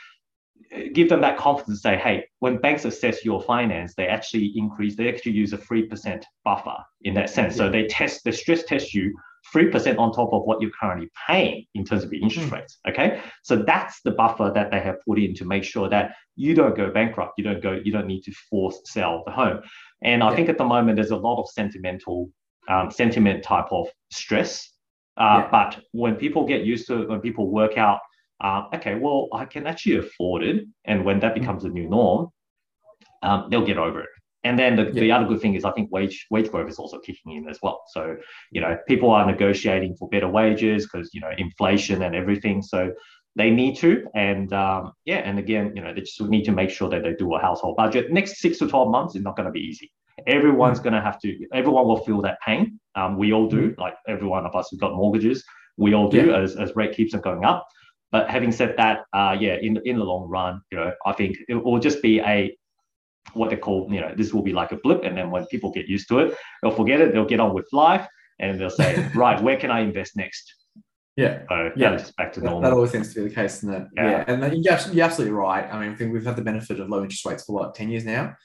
Give 0.94 1.08
them 1.08 1.22
that 1.22 1.38
confidence. 1.38 1.82
Say, 1.84 1.96
hey, 1.96 2.26
when 2.40 2.58
banks 2.58 2.84
assess 2.84 3.24
your 3.24 3.42
finance, 3.42 3.94
they 3.96 4.08
actually 4.08 4.52
increase. 4.58 4.98
They 4.98 5.08
actually 5.08 5.32
use 5.32 5.54
a 5.54 5.58
three 5.58 5.84
percent 5.84 6.26
buffer 6.44 6.76
in 7.04 7.14
that 7.14 7.30
sense. 7.30 7.56
So 7.56 7.70
they 7.70 7.88
test, 7.88 8.26
they 8.26 8.34
stress 8.34 8.64
test 8.64 8.94
you 8.94 9.16
3% 9.54 9.98
on 9.98 10.12
top 10.12 10.34
of 10.34 10.44
what 10.44 10.62
you're 10.62 10.72
currently 10.80 11.10
paying 11.28 11.66
in 11.74 11.86
terms 11.86 12.04
of 12.04 12.12
your 12.12 12.22
interest 12.22 12.50
mm. 12.50 12.54
rates. 12.54 12.80
Okay. 12.88 13.22
So 13.44 13.56
that's 13.56 14.02
the 14.02 14.12
buffer 14.12 14.52
that 14.54 14.72
they 14.72 14.80
have 14.80 14.96
put 15.08 15.20
in 15.20 15.34
to 15.36 15.46
make 15.46 15.64
sure 15.64 15.90
that 15.90 16.16
you 16.36 16.54
don't 16.54 16.76
go 16.76 16.92
bankrupt. 16.92 17.34
You 17.38 17.44
don't 17.44 17.62
go, 17.62 17.80
you 17.84 17.92
don't 17.92 18.08
need 18.08 18.22
to 18.24 18.32
force 18.50 18.80
sell 18.86 19.24
the 19.26 19.32
home. 19.32 19.62
And 20.02 20.24
I 20.24 20.30
yeah. 20.30 20.36
think 20.36 20.50
at 20.50 20.58
the 20.58 20.66
moment 20.66 20.98
there's 20.98 21.12
a 21.12 21.18
lot 21.18 21.42
of 21.42 21.50
sentimental, 21.50 22.30
um, 22.70 22.92
sentiment 22.92 23.44
type 23.44 23.68
of 23.72 23.88
stress. 24.12 24.72
Uh, 25.18 25.44
yeah. 25.44 25.50
But 25.52 25.84
when 25.92 26.16
people 26.16 26.46
get 26.46 26.64
used 26.64 26.88
to 26.88 27.02
it, 27.02 27.10
when 27.10 27.22
people 27.22 27.50
work 27.50 27.78
out, 27.78 28.00
uh, 28.44 28.64
okay, 28.76 28.96
well, 28.96 29.30
I 29.34 29.46
can 29.46 29.66
actually 29.66 29.98
afford 29.98 30.44
it. 30.44 30.66
And 30.86 31.04
when 31.06 31.20
that 31.22 31.34
hmm. 31.34 31.40
becomes 31.40 31.64
mm. 31.64 31.68
a 31.68 31.70
new 31.70 31.90
norm, 31.90 32.28
um, 33.24 33.48
they'll 33.50 33.66
get 33.66 33.80
over 33.80 34.02
it. 34.02 34.10
And 34.44 34.58
then 34.58 34.76
the, 34.76 34.84
yeah. 34.86 35.02
the 35.02 35.12
other 35.12 35.26
good 35.26 35.42
thing 35.42 35.56
is 35.56 35.66
I 35.66 35.72
think 35.72 35.92
wage 35.92 36.28
wage 36.30 36.50
growth 36.50 36.70
is 36.70 36.78
also 36.78 37.00
kicking 37.00 37.34
in 37.34 37.50
as 37.50 37.60
well. 37.62 37.84
So, 37.88 38.16
you 38.52 38.62
know, 38.62 38.78
people 38.88 39.10
are 39.12 39.26
negotiating 39.26 39.96
for 39.96 40.08
better 40.10 40.28
wages 40.28 40.86
because, 40.86 41.10
you 41.14 41.22
know, 41.22 41.32
inflation 41.38 42.04
and 42.04 42.16
everything. 42.16 42.62
So 42.62 42.92
they 43.36 43.52
need 43.52 43.78
to. 43.78 44.08
And 44.16 44.52
um, 44.54 44.94
yeah, 45.06 45.18
and 45.18 45.40
again, 45.40 45.74
you 45.76 45.82
know, 45.82 45.94
they 45.94 46.02
just 46.02 46.20
need 46.22 46.44
to 46.46 46.52
make 46.52 46.70
sure 46.70 46.90
that 46.90 47.04
they 47.04 47.14
do 47.14 47.36
a 47.36 47.40
household 47.40 47.78
budget. 47.78 48.12
Next 48.12 48.40
six 48.40 48.58
to 48.60 48.68
12 48.68 48.92
months 48.92 49.16
is 49.16 49.22
not 49.22 49.36
going 49.36 49.46
to 49.46 49.52
be 49.52 49.60
easy. 49.60 49.92
Everyone's 50.26 50.80
mm. 50.80 50.84
going 50.84 50.94
to 50.94 51.02
have 51.02 51.20
to, 51.22 51.48
everyone 51.54 51.86
will 51.86 52.04
feel 52.04 52.22
that 52.24 52.40
pain. 52.46 52.80
Um, 52.96 53.18
we 53.18 53.34
all 53.34 53.48
do, 53.48 53.72
mm. 53.72 53.78
like 53.78 53.94
every 54.08 54.28
one 54.28 54.46
of 54.46 54.56
us 54.56 54.70
who've 54.72 54.80
got 54.80 54.96
mortgages, 54.96 55.44
we 55.78 55.94
all 55.94 56.10
do 56.10 56.28
yeah. 56.28 56.38
as, 56.38 56.56
as 56.56 56.76
rate 56.76 56.96
keeps 56.96 57.14
on 57.14 57.22
going 57.22 57.46
up. 57.46 57.68
But 58.12 58.30
having 58.30 58.52
said 58.52 58.76
that, 58.78 59.02
uh, 59.14 59.36
yeah, 59.40 59.58
in, 59.62 59.80
in 59.86 60.00
the 60.00 60.04
long 60.04 60.28
run, 60.28 60.62
you 60.72 60.78
know, 60.80 60.92
I 61.06 61.12
think 61.14 61.38
it 61.48 61.56
will 61.56 61.80
just 61.80 62.02
be 62.02 62.20
a 62.22 62.58
what 63.34 63.50
they 63.50 63.58
call, 63.58 63.88
you 63.92 64.02
know, 64.02 64.14
this 64.16 64.34
will 64.34 64.44
be 64.44 64.54
like 64.54 64.72
a 64.72 64.78
blip. 64.78 65.04
And 65.04 65.18
then 65.18 65.32
when 65.32 65.46
people 65.48 65.72
get 65.72 65.88
used 65.88 66.08
to 66.10 66.20
it, 66.20 66.38
they'll 66.62 66.72
forget 66.72 67.02
it, 67.02 67.14
they'll 67.14 67.26
get 67.26 67.40
on 67.40 67.54
with 67.54 67.68
life 67.72 68.08
and 68.40 68.60
they'll 68.60 68.70
say, 68.70 69.10
right, 69.16 69.42
where 69.42 69.58
can 69.58 69.72
I 69.72 69.82
invest 69.82 70.16
next? 70.16 70.54
Yeah. 71.16 71.42
So 71.50 71.72
yeah, 71.76 72.04
back 72.18 72.32
to 72.34 72.42
normal. 72.42 72.62
That, 72.62 72.74
always 72.74 72.92
seems 72.92 73.14
to 73.14 73.24
be 73.24 73.30
the 73.30 73.36
case, 73.36 73.58
isn't 73.58 73.74
it? 73.74 73.88
Yeah. 73.96 74.26
yeah. 74.28 74.46
And 74.46 74.64
you're 74.64 75.06
absolutely 75.06 75.34
right. 75.34 75.68
I 75.72 75.80
mean, 75.80 75.92
I 75.92 75.96
think 75.96 76.14
we've 76.14 76.26
had 76.26 76.36
the 76.36 76.44
benefit 76.44 76.80
of 76.80 76.90
low 76.90 77.02
interest 77.02 77.26
rates 77.26 77.44
for 77.44 77.56
what, 77.56 77.74
10 77.74 77.90
years 77.90 78.06
now? 78.06 78.36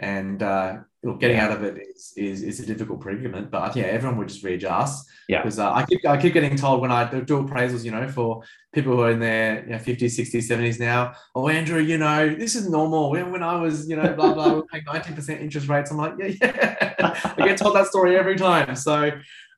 And 0.00 0.42
uh, 0.42 0.78
getting 1.18 1.36
yeah. 1.36 1.46
out 1.46 1.52
of 1.52 1.62
it 1.62 1.78
is, 1.78 2.14
is, 2.16 2.42
is 2.42 2.60
a 2.60 2.66
difficult 2.66 3.00
predicament. 3.00 3.50
But 3.50 3.76
yeah, 3.76 3.84
everyone 3.84 4.16
would 4.18 4.28
just 4.28 4.42
readjust. 4.42 5.06
Yeah. 5.28 5.42
Because 5.42 5.58
uh, 5.58 5.72
I 5.72 5.84
keep 5.84 6.06
I 6.06 6.20
keep 6.20 6.32
getting 6.32 6.56
told 6.56 6.80
when 6.80 6.90
I 6.90 7.04
do 7.10 7.42
appraisals, 7.46 7.84
you 7.84 7.90
know, 7.90 8.08
for 8.08 8.42
people 8.72 8.96
who 8.96 9.02
are 9.02 9.10
in 9.10 9.20
their 9.20 9.62
you 9.64 9.70
know, 9.70 9.76
50s, 9.76 10.18
60s, 10.18 10.48
70s 10.48 10.80
now, 10.80 11.12
oh 11.34 11.48
Andrew, 11.48 11.80
you 11.80 11.98
know, 11.98 12.34
this 12.34 12.56
is 12.56 12.68
normal. 12.68 13.10
When, 13.10 13.30
when 13.30 13.42
I 13.42 13.60
was, 13.60 13.88
you 13.88 13.96
know, 13.96 14.12
blah 14.14 14.32
blah, 14.32 14.54
we 14.54 14.62
paying 14.72 14.84
19% 14.84 15.40
interest 15.40 15.68
rates. 15.68 15.90
I'm 15.90 15.98
like, 15.98 16.14
yeah, 16.18 16.32
yeah. 16.40 17.34
I 17.38 17.46
get 17.46 17.58
told 17.58 17.76
that 17.76 17.86
story 17.86 18.16
every 18.16 18.36
time. 18.36 18.74
So 18.74 19.12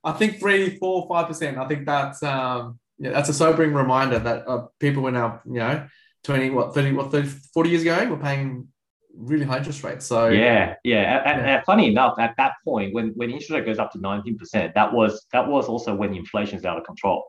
I 0.05 0.12
think 0.12 0.40
three, 0.40 0.76
four, 0.78 1.07
five 1.09 1.28
percent. 1.28 1.57
I 1.57 1.68
think 1.68 1.87
that's 1.87 2.22
um 2.22 2.81
yeah, 2.98 3.11
that's 3.11 3.28
a 3.28 3.35
sobering 3.35 3.74
reminder 3.74 4.18
that 4.18 4.48
uh, 4.48 4.66
people 4.78 5.02
were 5.02 5.11
now, 5.11 5.40
you 5.44 5.55
know, 5.55 5.87
20, 6.24 6.50
what, 6.50 6.74
30, 6.74 6.92
what, 6.92 7.11
30, 7.11 7.28
40 7.28 7.70
years 7.70 7.83
ago, 7.83 8.07
were 8.09 8.16
paying 8.16 8.68
really 9.16 9.44
high 9.44 9.59
interest 9.59 9.83
rates. 9.85 10.07
So 10.07 10.29
yeah, 10.29 10.75
yeah. 10.85 11.22
And, 11.25 11.46
and, 11.46 11.64
funny 11.64 11.88
enough, 11.88 12.14
at 12.18 12.35
that 12.38 12.55
point, 12.64 12.94
when 12.94 13.09
when 13.16 13.31
interest 13.31 13.51
rate 13.51 13.66
goes 13.66 13.79
up 13.79 13.92
to 13.92 14.01
nineteen 14.01 14.38
percent, 14.38 14.75
that 14.75 14.92
was 14.92 15.27
that 15.33 15.46
was 15.46 15.66
also 15.68 15.94
when 15.94 16.14
inflation 16.14 16.59
is 16.59 16.64
out 16.64 16.79
of 16.79 16.85
control, 16.85 17.25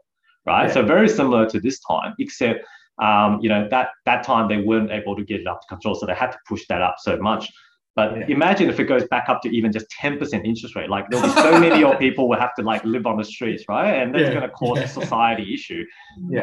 right? 0.46 0.68
Yeah. 0.68 0.74
So 0.74 0.84
very 0.84 1.10
similar 1.10 1.50
to 1.50 1.60
this 1.60 1.80
time, 1.80 2.14
except 2.20 2.66
um, 3.02 3.40
you 3.42 3.50
know 3.50 3.68
that 3.70 3.90
that 4.06 4.24
time 4.24 4.48
they 4.48 4.62
weren't 4.62 4.92
able 4.92 5.16
to 5.16 5.24
get 5.24 5.42
it 5.42 5.48
up 5.48 5.62
to 5.62 5.68
control, 5.68 5.96
so 5.96 6.06
they 6.06 6.16
had 6.16 6.32
to 6.32 6.40
push 6.48 6.66
that 6.68 6.82
up 6.82 6.96
so 7.00 7.18
much. 7.18 7.52
But 7.96 8.18
yeah. 8.18 8.26
imagine 8.30 8.70
if 8.70 8.80
it 8.80 8.86
goes 8.86 9.06
back 9.08 9.30
up 9.30 9.42
to 9.44 9.50
even 9.50 9.72
just 9.72 9.86
10% 10.02 10.20
interest 10.46 10.76
rate. 10.76 10.90
Like 10.90 11.10
there'll 11.10 11.28
be 11.28 11.34
so 11.34 11.60
many 11.60 11.84
old 11.84 12.00
people 12.00 12.28
will 12.28 12.40
have 12.40 12.56
to 12.56 12.64
like 12.64 12.84
live 12.84 13.06
on 13.06 13.18
the 13.18 13.24
streets, 13.24 13.66
right? 13.70 13.92
And 13.92 14.14
that's 14.14 14.24
yeah. 14.24 14.34
going 14.34 14.42
to 14.42 14.50
cause 14.50 14.78
yeah. 14.80 14.86
a 14.86 14.88
society 14.88 15.54
issue. 15.54 15.84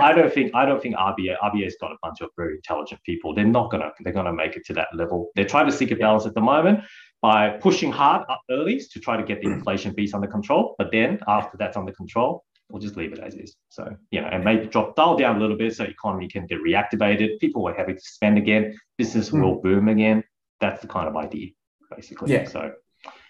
I 0.00 0.12
don't 0.12 0.32
think 0.32 0.52
I 0.54 0.64
don't 0.64 0.80
think 0.80 0.94
RBA 0.96 1.36
RBA's 1.42 1.76
got 1.80 1.90
a 1.90 1.96
bunch 2.02 2.20
of 2.20 2.30
very 2.36 2.54
intelligent 2.54 3.02
people. 3.02 3.34
They're 3.34 3.44
not 3.44 3.70
gonna 3.70 3.90
they're 4.00 4.12
gonna 4.12 4.32
make 4.32 4.56
it 4.56 4.64
to 4.66 4.74
that 4.74 4.88
level. 4.94 5.30
They're 5.34 5.44
trying 5.44 5.66
to 5.66 5.72
seek 5.72 5.90
a 5.90 5.96
balance 5.96 6.24
at 6.26 6.34
the 6.34 6.40
moment 6.40 6.84
by 7.20 7.50
pushing 7.60 7.90
hard 7.90 8.22
up 8.30 8.42
early 8.50 8.80
to 8.92 9.00
try 9.00 9.16
to 9.16 9.24
get 9.24 9.40
the 9.40 9.48
inflation 9.52 9.92
piece 9.94 10.14
under 10.14 10.28
control. 10.28 10.76
But 10.78 10.90
then 10.92 11.18
after 11.26 11.56
that's 11.58 11.76
under 11.76 11.92
control, 11.92 12.44
we'll 12.70 12.80
just 12.80 12.96
leave 12.96 13.12
it 13.12 13.18
as 13.18 13.34
is. 13.34 13.56
So, 13.70 13.96
you 14.12 14.20
know, 14.20 14.28
and 14.28 14.44
maybe 14.44 14.66
drop 14.66 14.94
dial 14.94 15.16
down 15.16 15.36
a 15.36 15.40
little 15.40 15.56
bit 15.56 15.74
so 15.74 15.84
economy 15.84 16.28
can 16.28 16.46
get 16.46 16.60
reactivated. 16.62 17.40
People 17.40 17.66
are 17.68 17.74
having 17.74 17.96
to 17.96 18.02
spend 18.02 18.38
again. 18.38 18.78
Business 18.98 19.30
mm. 19.30 19.42
will 19.42 19.60
boom 19.60 19.88
again 19.88 20.22
that's 20.60 20.82
the 20.82 20.88
kind 20.88 21.08
of 21.08 21.16
idea, 21.16 21.50
basically. 21.90 22.32
Yeah. 22.32 22.46
So 22.46 22.72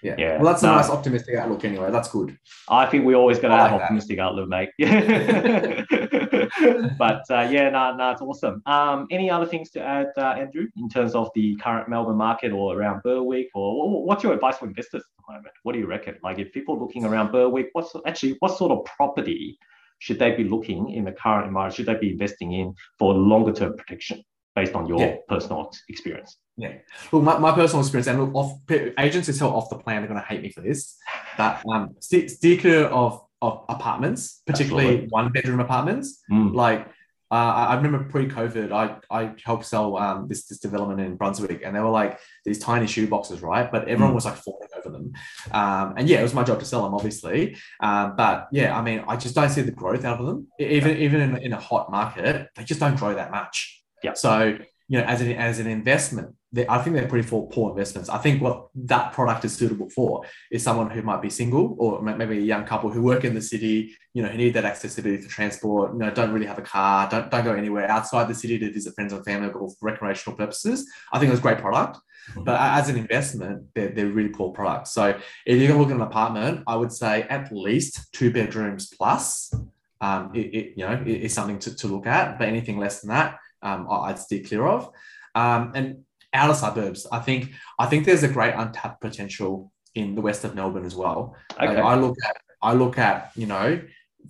yeah. 0.02 0.14
yeah. 0.18 0.36
Well, 0.36 0.46
that's 0.46 0.62
a 0.62 0.66
no, 0.66 0.76
nice 0.76 0.88
optimistic 0.88 1.36
outlook 1.36 1.64
anyway. 1.64 1.90
That's 1.90 2.10
good. 2.10 2.38
I 2.68 2.86
think 2.86 3.04
we 3.04 3.14
always 3.14 3.38
got 3.38 3.48
to 3.48 3.56
have 3.56 3.72
like 3.72 3.82
optimistic 3.82 4.16
that. 4.16 4.22
outlook, 4.22 4.48
mate. 4.48 4.70
but 6.98 7.22
uh, 7.30 7.48
yeah, 7.50 7.70
no, 7.70 7.94
no, 7.94 8.10
it's 8.10 8.22
awesome. 8.22 8.62
Um, 8.66 9.06
any 9.10 9.30
other 9.30 9.46
things 9.46 9.70
to 9.72 9.82
add, 9.82 10.08
uh, 10.16 10.34
Andrew, 10.38 10.66
in 10.76 10.88
terms 10.88 11.14
of 11.14 11.30
the 11.34 11.56
current 11.56 11.88
Melbourne 11.88 12.16
market 12.16 12.52
or 12.52 12.78
around 12.78 13.02
Berwick, 13.02 13.48
or 13.54 14.04
what's 14.04 14.24
your 14.24 14.32
advice 14.32 14.58
for 14.58 14.66
investors 14.66 15.02
at 15.02 15.26
the 15.26 15.34
moment? 15.34 15.54
What 15.62 15.74
do 15.74 15.78
you 15.78 15.86
reckon? 15.86 16.16
Like, 16.22 16.38
if 16.38 16.52
people 16.52 16.76
are 16.76 16.80
looking 16.80 17.04
around 17.04 17.30
Berwick, 17.30 17.68
what's 17.72 17.92
actually 18.06 18.36
what 18.40 18.56
sort 18.56 18.72
of 18.72 18.84
property 18.86 19.58
should 19.98 20.18
they 20.18 20.32
be 20.32 20.44
looking 20.44 20.92
in 20.92 21.04
the 21.04 21.12
current 21.12 21.46
environment? 21.46 21.74
Should 21.74 21.86
they 21.86 21.94
be 21.94 22.10
investing 22.10 22.52
in 22.52 22.74
for 22.98 23.12
longer 23.12 23.52
term 23.52 23.76
protection? 23.76 24.24
Based 24.54 24.74
on 24.74 24.86
your 24.86 25.00
yeah. 25.00 25.16
personal 25.28 25.72
experience. 25.88 26.38
Yeah. 26.56 26.74
Well, 27.10 27.22
my, 27.22 27.38
my 27.38 27.52
personal 27.52 27.80
experience, 27.80 28.08
and 28.08 28.20
look, 28.20 28.34
off, 28.34 28.58
agents 28.98 29.26
who 29.28 29.32
sell 29.32 29.54
off 29.54 29.70
the 29.70 29.78
plan 29.78 30.02
are 30.02 30.06
going 30.06 30.20
to 30.20 30.26
hate 30.26 30.42
me 30.42 30.50
for 30.50 30.60
this, 30.60 30.96
but 31.36 31.62
um, 31.70 31.94
steer 32.00 32.86
of, 32.86 33.24
of 33.40 33.64
apartments, 33.68 34.42
particularly 34.46 34.86
Absolutely. 34.86 35.08
one 35.08 35.32
bedroom 35.32 35.60
apartments. 35.60 36.22
Mm. 36.30 36.54
Like, 36.54 36.88
uh, 37.32 37.68
I 37.68 37.76
remember 37.76 38.10
pre-COVID, 38.10 38.72
I, 38.72 38.96
I 39.08 39.32
helped 39.44 39.64
sell 39.64 39.96
um, 39.96 40.26
this 40.26 40.46
this 40.46 40.58
development 40.58 41.00
in 41.00 41.14
Brunswick, 41.14 41.62
and 41.64 41.76
they 41.76 41.80
were 41.80 41.88
like 41.88 42.18
these 42.44 42.58
tiny 42.58 42.88
shoe 42.88 43.06
boxes, 43.06 43.40
right? 43.40 43.70
But 43.70 43.88
everyone 43.88 44.10
mm. 44.10 44.16
was 44.16 44.24
like 44.24 44.34
falling 44.34 44.68
over 44.76 44.90
them. 44.90 45.12
Um, 45.52 45.94
and 45.96 46.08
yeah, 46.08 46.18
it 46.18 46.24
was 46.24 46.34
my 46.34 46.42
job 46.42 46.58
to 46.58 46.64
sell 46.64 46.82
them, 46.82 46.92
obviously. 46.92 47.56
Um, 47.78 48.16
but 48.16 48.48
yeah, 48.50 48.76
I 48.76 48.82
mean, 48.82 49.04
I 49.06 49.16
just 49.16 49.36
don't 49.36 49.48
see 49.48 49.62
the 49.62 49.70
growth 49.70 50.04
out 50.04 50.18
of 50.18 50.26
them. 50.26 50.48
Even 50.58 50.96
even 50.96 51.20
in, 51.20 51.36
in 51.36 51.52
a 51.52 51.60
hot 51.60 51.88
market, 51.88 52.48
they 52.56 52.64
just 52.64 52.80
don't 52.80 52.96
grow 52.96 53.14
that 53.14 53.30
much. 53.30 53.79
Yeah. 54.02 54.14
So 54.14 54.58
you 54.88 54.98
know, 54.98 55.04
as 55.04 55.20
an 55.20 55.32
as 55.32 55.60
an 55.60 55.68
investment, 55.68 56.34
I 56.68 56.78
think 56.78 56.96
they're 56.96 57.06
pretty 57.06 57.28
poor, 57.28 57.46
poor 57.46 57.70
investments. 57.70 58.08
I 58.08 58.18
think 58.18 58.42
what 58.42 58.70
that 58.74 59.12
product 59.12 59.44
is 59.44 59.54
suitable 59.54 59.88
for 59.88 60.24
is 60.50 60.64
someone 60.64 60.90
who 60.90 61.00
might 61.00 61.22
be 61.22 61.30
single 61.30 61.76
or 61.78 62.02
maybe 62.02 62.38
a 62.38 62.40
young 62.40 62.64
couple 62.64 62.90
who 62.90 63.02
work 63.02 63.24
in 63.24 63.34
the 63.34 63.40
city, 63.40 63.96
you 64.14 64.22
know, 64.22 64.28
who 64.28 64.36
need 64.36 64.54
that 64.54 64.64
accessibility 64.64 65.22
for 65.22 65.30
transport, 65.30 65.92
you 65.92 66.00
know, 66.00 66.10
don't 66.10 66.32
really 66.32 66.46
have 66.46 66.58
a 66.58 66.62
car, 66.62 67.08
don't, 67.08 67.30
don't 67.30 67.44
go 67.44 67.54
anywhere 67.54 67.88
outside 67.88 68.26
the 68.26 68.34
city 68.34 68.58
to 68.58 68.72
visit 68.72 68.92
friends 68.96 69.12
or 69.12 69.22
family 69.22 69.48
or 69.50 69.70
for 69.70 69.76
recreational 69.82 70.36
purposes. 70.36 70.90
I 71.12 71.20
think 71.20 71.30
it's 71.30 71.38
a 71.38 71.42
great 71.42 71.58
product. 71.58 71.98
Mm-hmm. 72.30 72.42
But 72.42 72.60
as 72.60 72.88
an 72.88 72.96
investment, 72.96 73.66
they're, 73.76 73.90
they're 73.90 74.08
really 74.08 74.30
poor 74.30 74.50
products. 74.50 74.90
So 74.90 75.16
if 75.46 75.56
you're 75.56 75.68
going 75.68 75.78
to 75.78 75.82
look 75.82 75.90
at 75.90 75.96
an 75.96 76.02
apartment, 76.02 76.64
I 76.66 76.74
would 76.74 76.90
say 76.90 77.22
at 77.22 77.52
least 77.52 78.12
two 78.12 78.32
bedrooms 78.32 78.88
plus 78.88 79.54
um, 80.00 80.32
it, 80.34 80.46
it, 80.46 80.72
you 80.76 80.84
know, 80.84 81.00
is 81.06 81.32
something 81.32 81.60
to, 81.60 81.76
to 81.76 81.86
look 81.86 82.08
at. 82.08 82.40
But 82.40 82.48
anything 82.48 82.76
less 82.76 83.02
than 83.02 83.10
that, 83.10 83.38
um, 83.62 83.86
I'd 83.90 84.18
steer 84.18 84.42
clear 84.42 84.66
of. 84.66 84.90
Um, 85.34 85.72
and 85.74 86.04
outer 86.32 86.54
suburbs, 86.54 87.06
I 87.10 87.18
think 87.20 87.52
I 87.78 87.86
think 87.86 88.04
there's 88.04 88.22
a 88.22 88.28
great 88.28 88.54
untapped 88.54 89.00
potential 89.00 89.72
in 89.94 90.14
the 90.14 90.20
west 90.20 90.44
of 90.44 90.54
Melbourne 90.54 90.84
as 90.84 90.94
well. 90.94 91.36
Okay. 91.54 91.66
Like 91.68 91.78
I 91.78 91.94
look 91.96 92.16
at 92.24 92.36
I 92.62 92.72
look 92.74 92.98
at 92.98 93.32
you 93.36 93.46
know 93.46 93.80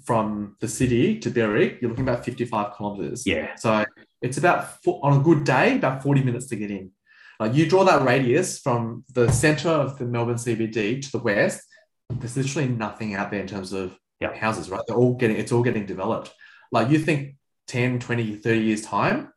from 0.05 0.57
the 0.61 0.69
city 0.69 1.19
to 1.19 1.31
Berwick, 1.31 1.81
you're 1.81 1.91
looking 1.91 2.09
about 2.09 2.25
55 2.25 2.75
kilometers. 2.77 3.27
Yeah. 3.27 3.55
So 3.57 3.85
it's 4.23 4.39
about 4.39 4.69
on 4.87 5.21
a 5.21 5.23
good 5.23 5.45
day 5.45 5.77
about 5.77 6.03
40 6.03 6.23
minutes 6.23 6.47
to 6.49 6.57
get 6.57 6.71
in. 6.71 6.93
Like 7.41 7.55
you 7.55 7.67
draw 7.69 7.85
that 7.85 8.03
radius 8.03 8.59
from 8.61 9.05
the 9.15 9.31
center 9.33 9.69
of 9.71 9.99
the 9.99 10.05
Melbourne 10.05 10.37
CBD 10.37 11.03
to 11.03 11.11
the 11.13 11.19
west, 11.19 11.63
there's 12.11 12.37
literally 12.37 12.69
nothing 12.69 13.15
out 13.15 13.31
there 13.31 13.41
in 13.41 13.47
terms 13.47 13.73
of 13.73 13.99
Yeah. 14.21 14.35
houses, 14.35 14.71
right? 14.71 14.83
They're 14.87 14.97
all 14.97 15.15
getting 15.15 15.37
it's 15.37 15.53
all 15.53 15.63
getting 15.63 15.87
developed. 15.87 16.33
Like 16.71 16.91
you 16.91 16.99
think 16.99 17.37
10, 17.71 18.01
20, 18.01 18.37
30 18.37 18.61
years 18.61 18.83
time, 18.83 19.33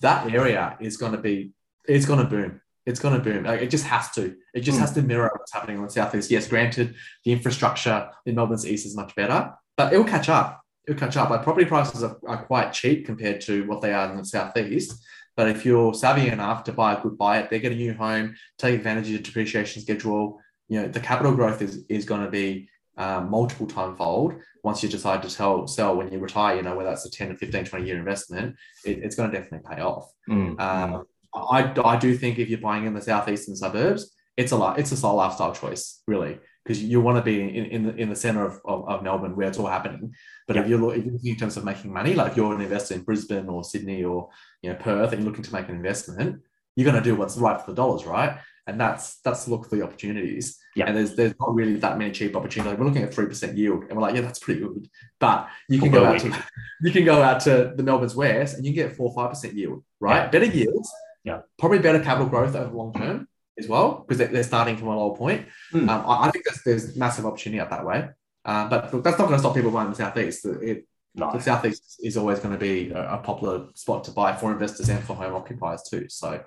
that 0.00 0.32
area 0.32 0.76
is 0.80 0.96
going 0.96 1.12
to 1.12 1.18
be 1.18 1.52
it's 1.86 2.06
going 2.06 2.20
to 2.20 2.24
boom. 2.24 2.60
It's 2.86 3.00
going 3.00 3.14
to 3.14 3.20
boom. 3.20 3.44
Like, 3.44 3.60
it 3.60 3.70
just 3.70 3.84
has 3.86 4.10
to. 4.12 4.34
It 4.54 4.60
just 4.60 4.78
Mm. 4.78 4.80
has 4.82 4.92
to 4.92 5.02
mirror 5.02 5.30
what's 5.36 5.52
happening 5.52 5.78
on 5.78 5.84
the 5.84 5.90
southeast. 5.90 6.30
Yes, 6.30 6.46
granted, 6.48 6.94
the 7.24 7.32
infrastructure 7.32 8.08
in 8.24 8.34
Melbourne's 8.36 8.66
east 8.66 8.86
is 8.86 8.96
much 8.96 9.14
better, 9.16 9.52
but 9.76 9.92
it'll 9.92 10.04
catch 10.04 10.28
up. 10.28 10.60
It'll 10.86 10.98
catch 10.98 11.16
up. 11.16 11.28
Like 11.30 11.42
property 11.42 11.66
prices 11.66 12.02
are, 12.02 12.16
are 12.26 12.44
quite 12.44 12.72
cheap 12.72 13.04
compared 13.04 13.40
to 13.42 13.66
what 13.68 13.80
they 13.82 13.92
are 13.92 14.10
in 14.10 14.16
the 14.16 14.24
southeast. 14.24 15.04
But 15.36 15.48
if 15.48 15.64
you're 15.66 15.92
savvy 15.94 16.28
enough 16.28 16.64
to 16.64 16.72
buy 16.72 16.94
a 16.94 17.00
good 17.02 17.16
buy 17.18 17.38
it, 17.40 17.50
they 17.50 17.60
get 17.60 17.72
a 17.72 17.76
new 17.84 17.94
home, 17.94 18.34
take 18.58 18.74
advantage 18.76 19.08
of 19.10 19.16
the 19.18 19.22
depreciation 19.22 19.82
schedule. 19.82 20.38
You 20.68 20.82
know, 20.82 20.88
the 20.88 21.00
capital 21.00 21.34
growth 21.34 21.60
is 21.62 21.84
is 21.88 22.04
going 22.04 22.24
to 22.24 22.30
be 22.30 22.68
um, 22.96 23.30
multiple 23.30 23.66
time 23.66 23.96
fold 23.96 24.34
once 24.62 24.82
you 24.82 24.88
decide 24.88 25.22
to 25.22 25.30
sell 25.30 25.66
sell 25.66 25.96
when 25.96 26.12
you 26.12 26.18
retire. 26.18 26.56
You 26.56 26.62
know, 26.62 26.76
whether 26.76 26.90
that's 26.90 27.06
a 27.06 27.10
10 27.10 27.30
to 27.30 27.36
15, 27.36 27.64
20 27.64 27.86
year 27.86 27.98
investment, 27.98 28.56
it, 28.84 28.98
it's 28.98 29.16
going 29.16 29.30
to 29.30 29.38
definitely 29.38 29.68
pay 29.74 29.80
off. 29.80 30.10
Mm. 30.28 30.60
Um, 30.60 31.04
I, 31.34 31.72
I 31.84 31.96
do 31.96 32.16
think 32.16 32.38
if 32.38 32.48
you're 32.48 32.60
buying 32.60 32.84
in 32.84 32.94
the 32.94 33.00
southeastern 33.00 33.56
suburbs, 33.56 34.14
it's 34.36 34.52
a 34.52 34.56
lot. 34.56 34.78
It's 34.78 34.92
a 34.92 34.96
sole 34.96 35.16
lifestyle 35.16 35.54
choice, 35.54 36.02
really, 36.06 36.38
because 36.64 36.82
you 36.82 37.00
want 37.00 37.18
to 37.18 37.22
be 37.22 37.40
in, 37.40 37.66
in 37.66 37.82
the 37.84 37.94
in 37.96 38.08
the 38.08 38.16
center 38.16 38.46
of, 38.46 38.60
of, 38.64 38.88
of 38.88 39.02
Melbourne 39.02 39.36
where 39.36 39.48
it's 39.48 39.58
all 39.58 39.66
happening. 39.66 40.14
But 40.46 40.56
if 40.56 40.68
you're 40.68 40.94
if 40.94 41.04
you're 41.04 41.14
looking 41.14 41.32
in 41.32 41.36
terms 41.36 41.56
of 41.56 41.64
making 41.64 41.92
money, 41.92 42.14
like 42.14 42.36
you're 42.36 42.54
an 42.54 42.60
investor 42.60 42.94
in 42.94 43.02
Brisbane 43.02 43.48
or 43.48 43.64
Sydney 43.64 44.04
or 44.04 44.30
you 44.62 44.70
know 44.70 44.76
Perth, 44.76 45.12
and 45.12 45.22
you're 45.22 45.30
looking 45.30 45.44
to 45.44 45.52
make 45.52 45.68
an 45.68 45.76
investment, 45.76 46.40
you're 46.76 46.90
going 46.90 47.02
to 47.02 47.08
do 47.08 47.16
what's 47.16 47.36
right 47.36 47.60
for 47.60 47.70
the 47.70 47.76
dollars, 47.76 48.04
right? 48.04 48.38
And 48.66 48.80
that's 48.80 49.16
that's 49.20 49.48
look 49.48 49.68
for 49.68 49.76
the 49.76 49.82
opportunities. 49.82 50.58
Yeah. 50.76 50.86
And 50.86 50.96
there's 50.96 51.16
there's 51.16 51.34
not 51.40 51.54
really 51.54 51.74
that 51.76 51.98
many 51.98 52.12
cheap 52.12 52.36
opportunities. 52.36 52.70
Like 52.70 52.78
we're 52.78 52.86
looking 52.86 53.02
at 53.02 53.12
three 53.12 53.26
percent 53.26 53.56
yield, 53.58 53.84
and 53.84 53.94
we're 53.94 54.02
like, 54.02 54.14
yeah, 54.14 54.20
that's 54.20 54.38
pretty 54.38 54.60
good. 54.60 54.88
But 55.18 55.48
you 55.68 55.80
can 55.80 55.90
go 55.90 56.04
out 56.04 56.20
to 56.20 56.44
you 56.82 56.92
can 56.92 57.04
go 57.04 57.22
out 57.22 57.40
to 57.42 57.72
the 57.76 57.82
Melbourne's 57.82 58.14
West 58.14 58.56
and 58.56 58.64
you 58.64 58.72
can 58.72 58.88
get 58.88 58.96
four 58.96 59.12
five 59.14 59.30
percent 59.30 59.54
yield, 59.54 59.82
right? 60.00 60.24
Yeah. 60.24 60.28
Better 60.28 60.46
yields, 60.46 60.90
Yeah. 61.24 61.40
probably 61.58 61.80
better 61.80 62.00
capital 62.00 62.28
growth 62.28 62.54
over 62.54 62.70
the 62.70 62.76
long 62.76 62.92
term 62.92 63.26
as 63.58 63.68
well 63.68 64.04
because 64.06 64.18
they're, 64.18 64.42
starting 64.42 64.76
from 64.76 64.88
a 64.88 64.96
lower 64.96 65.16
point. 65.16 65.46
Hmm. 65.70 65.88
Um, 65.88 66.04
I, 66.06 66.30
think 66.30 66.44
there's, 66.44 66.62
there's 66.64 66.96
massive 66.96 67.26
opportunity 67.26 67.60
out 67.60 67.70
that 67.70 67.84
way. 67.84 68.08
Um, 68.44 68.70
but 68.70 68.92
look, 68.92 69.04
that's 69.04 69.18
not 69.18 69.26
going 69.26 69.36
to 69.36 69.38
stop 69.38 69.54
people 69.54 69.70
buying 69.70 69.90
the 69.90 69.96
southeast. 69.96 70.44
It, 70.46 70.86
No. 71.14 71.30
the 71.30 71.40
southeast 71.40 72.00
is 72.02 72.16
always 72.16 72.38
going 72.38 72.54
to 72.54 72.58
be 72.58 72.90
a, 72.90 73.14
a 73.14 73.18
popular 73.18 73.66
spot 73.74 74.02
to 74.04 74.10
buy 74.10 74.34
for 74.34 74.50
investors 74.50 74.88
and 74.88 75.04
for 75.04 75.14
home 75.14 75.34
occupiers 75.34 75.82
too. 75.82 76.08
So 76.08 76.42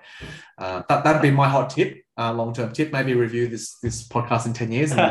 uh, 0.57 0.81
that 0.89 1.03
that'd 1.03 1.21
be 1.21 1.29
my 1.29 1.47
hot 1.47 1.69
tip, 1.69 2.03
uh, 2.17 2.33
long 2.33 2.53
term 2.53 2.73
tip. 2.73 2.91
Maybe 2.91 3.13
review 3.13 3.47
this 3.47 3.77
this 3.79 4.07
podcast 4.07 4.47
in 4.47 4.53
ten 4.53 4.71
years. 4.71 4.91
Hey, 4.91 5.03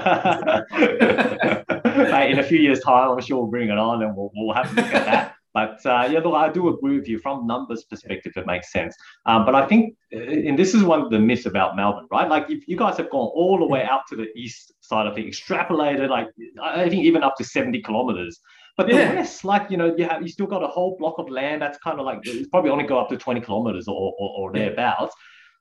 in 2.33 2.41
a 2.41 2.43
few 2.43 2.59
years' 2.59 2.81
time, 2.81 3.11
I'm 3.11 3.21
sure 3.21 3.43
we'll 3.43 3.51
bring 3.51 3.69
it 3.69 3.79
on 3.79 4.03
and 4.03 4.17
we'll, 4.17 4.33
we'll 4.35 4.55
have 4.55 4.73
a 4.73 4.75
look 4.75 4.93
at 4.93 5.07
that. 5.07 5.31
But 5.55 5.87
uh, 5.87 6.09
yeah, 6.11 6.19
look, 6.19 6.35
I 6.35 6.51
do 6.51 6.69
agree 6.69 6.99
with 6.99 7.07
you 7.07 7.21
from 7.21 7.47
numbers 7.47 7.85
perspective. 7.85 8.33
It 8.35 8.45
makes 8.45 8.73
sense. 8.73 8.97
Um, 9.25 9.47
but 9.47 9.55
I 9.55 9.65
think, 9.67 9.95
uh, 10.13 10.19
and 10.19 10.59
this 10.59 10.75
is 10.75 10.83
one 10.83 11.01
of 11.01 11.11
the 11.13 11.21
myths 11.21 11.47
about 11.47 11.77
Melbourne, 11.77 12.09
right? 12.11 12.29
Like, 12.29 12.51
if 12.51 12.67
you 12.67 12.77
guys 12.77 12.97
have 12.97 13.09
gone 13.09 13.29
all 13.29 13.59
the 13.59 13.65
way 13.65 13.85
out 13.85 14.01
to 14.09 14.17
the 14.17 14.27
east 14.35 14.73
side 14.81 15.07
of 15.07 15.17
it, 15.17 15.25
extrapolated, 15.25 16.09
like 16.11 16.27
I 16.61 16.89
think 16.89 17.05
even 17.05 17.23
up 17.23 17.37
to 17.37 17.45
70 17.45 17.83
kilometers. 17.83 18.41
But 18.77 18.89
the 18.89 18.95
Yeah. 18.95 19.15
west, 19.15 19.45
like 19.45 19.71
you 19.71 19.77
know, 19.77 19.95
you 19.97 20.05
have 20.05 20.23
you 20.23 20.29
still 20.29 20.47
got 20.47 20.63
a 20.63 20.67
whole 20.67 20.97
block 20.99 21.19
of 21.19 21.31
land 21.31 21.63
that's 21.63 21.79
kind 21.79 22.01
of 22.01 22.07
like 22.07 22.21
it's 22.25 22.49
probably 22.49 22.71
only 22.71 22.85
go 22.85 22.99
up 22.99 23.09
to 23.11 23.17
20 23.17 23.41
kilometers 23.41 23.87
or 23.89 24.15
or, 24.19 24.31
or 24.39 24.53
thereabouts. 24.53 25.15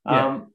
Yeah. 0.09 0.25
Um, 0.25 0.53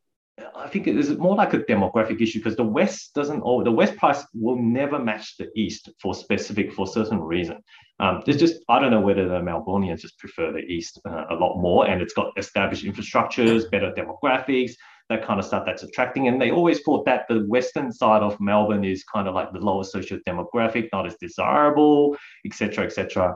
I 0.55 0.69
think 0.69 0.87
it 0.87 0.97
is 0.97 1.17
more 1.19 1.35
like 1.35 1.55
a 1.55 1.59
demographic 1.59 2.21
issue 2.21 2.39
because 2.39 2.57
the 2.57 2.63
West 2.63 3.15
doesn't, 3.15 3.41
or 3.41 3.65
the 3.65 3.73
West 3.73 3.97
price 3.97 4.25
will 4.35 4.57
never 4.57 4.99
match 4.99 5.37
the 5.37 5.49
East 5.57 5.89
for 6.01 6.15
specific, 6.15 6.73
for 6.73 6.87
certain 6.87 7.21
reason. 7.21 7.59
Um, 8.01 8.23
there's 8.25 8.39
just, 8.39 8.63
I 8.69 8.79
don't 8.79 8.93
know 8.93 9.01
whether 9.01 9.27
the 9.29 9.41
Melbournians 9.41 10.01
just 10.01 10.19
prefer 10.19 10.53
the 10.53 10.61
East 10.61 11.01
uh, 11.09 11.25
a 11.31 11.35
lot 11.35 11.59
more 11.59 11.89
and 11.89 12.01
it's 12.01 12.15
got 12.15 12.33
established 12.37 12.85
infrastructures, 12.85 13.69
better 13.71 13.93
demographics, 13.93 14.73
that 15.09 15.25
kind 15.25 15.41
of 15.41 15.47
stuff 15.47 15.65
that's 15.67 15.83
attracting. 15.83 16.29
And 16.29 16.41
they 16.41 16.51
always 16.51 16.81
thought 16.81 17.05
that 17.07 17.27
the 17.29 17.45
Western 17.49 17.93
side 17.93 18.23
of 18.23 18.39
Melbourne 18.41 18.85
is 18.85 19.05
kind 19.05 19.27
of 19.27 19.35
like 19.35 19.53
the 19.53 19.59
lower 19.61 19.85
social 19.85 20.19
demographic, 20.27 20.89
not 20.93 21.07
as 21.07 21.17
desirable, 21.21 22.17
etc., 22.45 22.85
etc 22.85 23.35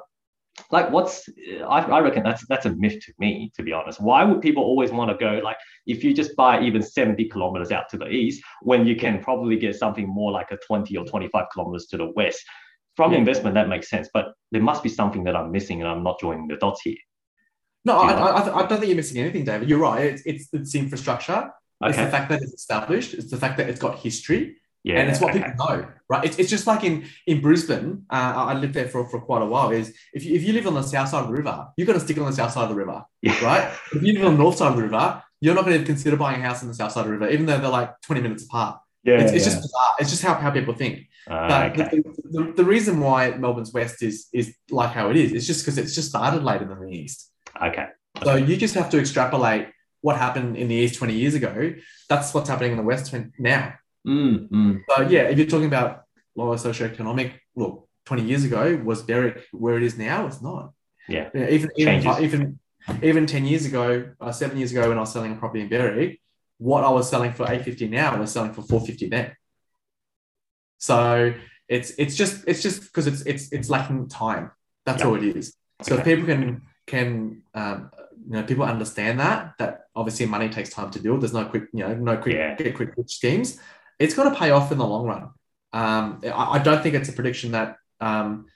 like 0.70 0.90
what's 0.90 1.28
I, 1.66 1.80
I 1.80 2.00
reckon 2.00 2.22
that's 2.22 2.46
that's 2.46 2.66
a 2.66 2.74
myth 2.76 3.00
to 3.06 3.12
me 3.18 3.50
to 3.56 3.62
be 3.62 3.72
honest 3.72 4.00
why 4.00 4.22
would 4.24 4.42
people 4.42 4.62
always 4.62 4.90
want 4.90 5.10
to 5.10 5.16
go 5.16 5.40
like 5.42 5.56
if 5.86 6.04
you 6.04 6.12
just 6.12 6.36
buy 6.36 6.60
even 6.60 6.82
70 6.82 7.24
kilometers 7.28 7.72
out 7.72 7.88
to 7.90 7.96
the 7.98 8.08
east 8.08 8.42
when 8.60 8.86
you 8.86 8.94
can 8.94 9.22
probably 9.22 9.56
get 9.56 9.76
something 9.76 10.06
more 10.06 10.30
like 10.30 10.50
a 10.50 10.58
20 10.58 10.96
or 10.96 11.06
25 11.06 11.46
kilometers 11.52 11.86
to 11.86 11.96
the 11.96 12.10
west 12.16 12.44
from 12.96 13.12
Yeah. 13.12 13.18
investment 13.18 13.54
that 13.54 13.68
makes 13.68 13.88
sense 13.88 14.08
but 14.12 14.34
there 14.50 14.62
must 14.62 14.82
be 14.82 14.88
something 14.90 15.24
that 15.24 15.36
i'm 15.36 15.50
missing 15.50 15.80
and 15.80 15.88
i'm 15.88 16.02
not 16.02 16.20
joining 16.20 16.48
the 16.48 16.56
dots 16.56 16.82
here 16.82 16.96
no, 17.84 17.96
I, 17.98 18.12
I, 18.12 18.58
I 18.60 18.66
don't 18.66 18.78
think 18.78 18.86
you're 18.90 18.96
missing 18.96 19.20
anything, 19.20 19.44
David. 19.44 19.68
You're 19.68 19.80
right. 19.80 20.04
It's 20.04 20.22
it's, 20.24 20.48
it's 20.52 20.74
infrastructure. 20.76 21.50
It's 21.90 21.98
the 21.98 22.12
fact 22.16 22.28
that 22.30 22.40
it's 22.42 22.54
established. 22.62 23.14
It's 23.14 23.30
the 23.30 23.36
fact 23.44 23.56
that 23.58 23.68
it's 23.70 23.80
got 23.86 23.98
history. 23.98 24.42
yeah 24.84 24.98
and 25.00 25.06
it's 25.10 25.20
what 25.22 25.30
okay. 25.34 25.44
people 25.46 25.64
know, 25.64 25.76
right? 26.12 26.24
It's, 26.26 26.36
it's 26.40 26.50
just 26.56 26.66
like 26.72 26.82
in 26.90 26.94
in 27.30 27.36
Brisbane. 27.46 27.88
Uh, 28.16 28.32
I 28.52 28.54
lived 28.62 28.74
there 28.78 28.88
for, 28.94 29.02
for 29.10 29.18
quite 29.28 29.42
a 29.46 29.50
while. 29.54 29.68
Is 29.80 29.86
if 30.16 30.20
you, 30.24 30.32
if 30.38 30.42
you 30.46 30.52
live 30.58 30.66
on 30.70 30.74
the 30.80 30.82
south 30.94 31.08
side 31.12 31.22
of 31.24 31.28
the 31.30 31.36
river, 31.42 31.56
you're 31.76 31.86
going 31.90 31.98
to 32.00 32.04
stick 32.06 32.18
on 32.18 32.26
the 32.32 32.38
south 32.40 32.52
side 32.54 32.64
of 32.68 32.72
the 32.74 32.80
river, 32.84 32.98
Yeah. 33.26 33.38
right? 33.50 33.64
if 33.96 34.00
you 34.04 34.12
live 34.16 34.24
on 34.28 34.32
the 34.36 34.42
north 34.44 34.56
side 34.60 34.70
of 34.72 34.76
the 34.78 34.86
river, 34.88 35.06
you're 35.42 35.54
not 35.58 35.64
going 35.68 35.78
to 35.82 35.86
consider 35.92 36.16
buying 36.24 36.38
a 36.42 36.44
house 36.48 36.60
on 36.62 36.68
the 36.72 36.74
south 36.80 36.92
side 36.92 37.02
of 37.04 37.06
the 37.10 37.12
river, 37.18 37.28
even 37.34 37.44
though 37.46 37.58
they're 37.62 37.76
like 37.80 37.90
20 38.08 38.20
minutes 38.26 38.44
apart. 38.48 38.74
yeah 39.08 39.20
it's 39.22 39.32
it's 39.36 39.44
yeah. 39.44 39.50
just 39.50 39.58
bizarre. 39.64 39.92
It's 40.00 40.10
just 40.14 40.22
how, 40.26 40.34
how 40.44 40.50
people 40.58 40.74
think. 40.82 40.94
Ah, 41.28 41.48
But 41.52 41.62
okay. 41.70 41.88
the, 41.90 42.00
the, 42.34 42.42
the 42.60 42.66
reason 42.74 42.94
why 43.06 43.20
Melbourne's 43.42 43.72
west 43.78 43.96
is 44.08 44.16
is 44.40 44.46
like 44.80 44.92
how 44.98 45.06
it 45.12 45.16
is, 45.24 45.28
is 45.38 45.44
just 45.50 45.60
because 45.62 45.76
it's 45.82 45.94
just 45.98 46.08
started 46.14 46.42
later 46.50 46.66
than 46.70 46.78
the 46.84 46.92
east. 47.02 47.18
okay 47.68 47.86
So 48.26 48.30
you 48.48 48.54
just 48.66 48.74
have 48.80 48.88
to 48.94 48.98
extrapolate 49.04 49.64
what 50.02 50.16
happened 50.16 50.56
in 50.56 50.68
the 50.68 50.74
east 50.74 50.96
20 50.96 51.14
years 51.14 51.34
ago. 51.34 51.72
That's 52.08 52.34
what's 52.34 52.48
happening 52.50 52.72
in 52.72 52.76
the 52.76 52.82
west 52.84 53.14
now. 53.38 53.74
Mm, 54.06 54.48
mm. 54.50 54.80
So 54.88 55.02
yeah, 55.02 55.22
if 55.22 55.38
you're 55.38 55.46
talking 55.46 55.66
about 55.66 56.02
lower 56.36 56.56
socioeconomic, 56.56 57.32
look, 57.56 57.88
20 58.06 58.22
years 58.24 58.44
ago 58.44 58.76
was 58.84 59.02
Berwick 59.02 59.46
where 59.52 59.76
it 59.76 59.82
is 59.84 59.96
now? 59.96 60.26
It's 60.26 60.42
not. 60.42 60.72
Yeah. 61.08 61.30
even 61.34 61.70
even 61.76 62.02
Changes. 62.02 62.20
even 62.20 62.58
even 63.02 63.26
10 63.26 63.44
years 63.46 63.64
ago, 63.64 64.10
uh, 64.20 64.32
seven 64.32 64.58
years 64.58 64.72
ago 64.72 64.88
when 64.88 64.98
I 64.98 65.02
was 65.02 65.12
selling 65.12 65.32
a 65.32 65.36
property 65.36 65.62
in 65.62 65.68
Berwick, 65.68 66.20
what 66.58 66.82
I 66.84 66.90
was 66.90 67.08
selling 67.08 67.32
for 67.32 67.44
850 67.44 67.88
now 67.88 68.14
I 68.16 68.18
was 68.18 68.32
selling 68.32 68.52
for 68.52 68.62
450 68.62 69.08
then. 69.08 69.36
So 70.78 71.32
it's 71.68 71.90
it's 71.98 72.16
just 72.16 72.44
it's 72.46 72.62
just 72.62 72.82
because 72.82 73.06
it's 73.06 73.22
it's 73.22 73.52
it's 73.52 73.70
lacking 73.70 74.08
time. 74.08 74.50
That's 74.84 75.02
Yeah. 75.02 75.08
all 75.08 75.14
it 75.14 75.36
is. 75.36 75.54
So 75.82 75.96
if 75.96 76.04
people 76.04 76.26
can 76.26 76.62
can 76.86 77.42
um, 77.54 77.90
you 78.26 78.32
know 78.32 78.42
people 78.42 78.64
understand 78.64 79.20
that 79.20 79.54
that 79.58 79.80
obviously 79.94 80.26
money 80.26 80.48
takes 80.48 80.70
time 80.70 80.90
to 80.90 80.98
build. 81.00 81.20
There's 81.20 81.32
no 81.32 81.44
quick 81.44 81.64
you 81.72 81.80
know 81.80 81.94
no 81.94 82.16
quick 82.16 82.34
Yeah. 82.36 82.54
get 82.56 82.74
quick 82.74 82.96
rich 82.96 83.16
schemes. 83.16 83.58
It's 83.98 84.14
going 84.14 84.30
to 84.32 84.38
pay 84.38 84.50
off 84.50 84.72
in 84.72 84.78
the 84.78 84.86
long 84.86 85.06
run. 85.06 85.22
Um, 85.72 86.20
I, 86.24 86.44
I 86.54 86.58
don't 86.58 86.82
think 86.82 86.94
it's 86.94 87.08
a 87.08 87.12
prediction 87.12 87.52
that 87.52 87.76
um, 88.00 88.46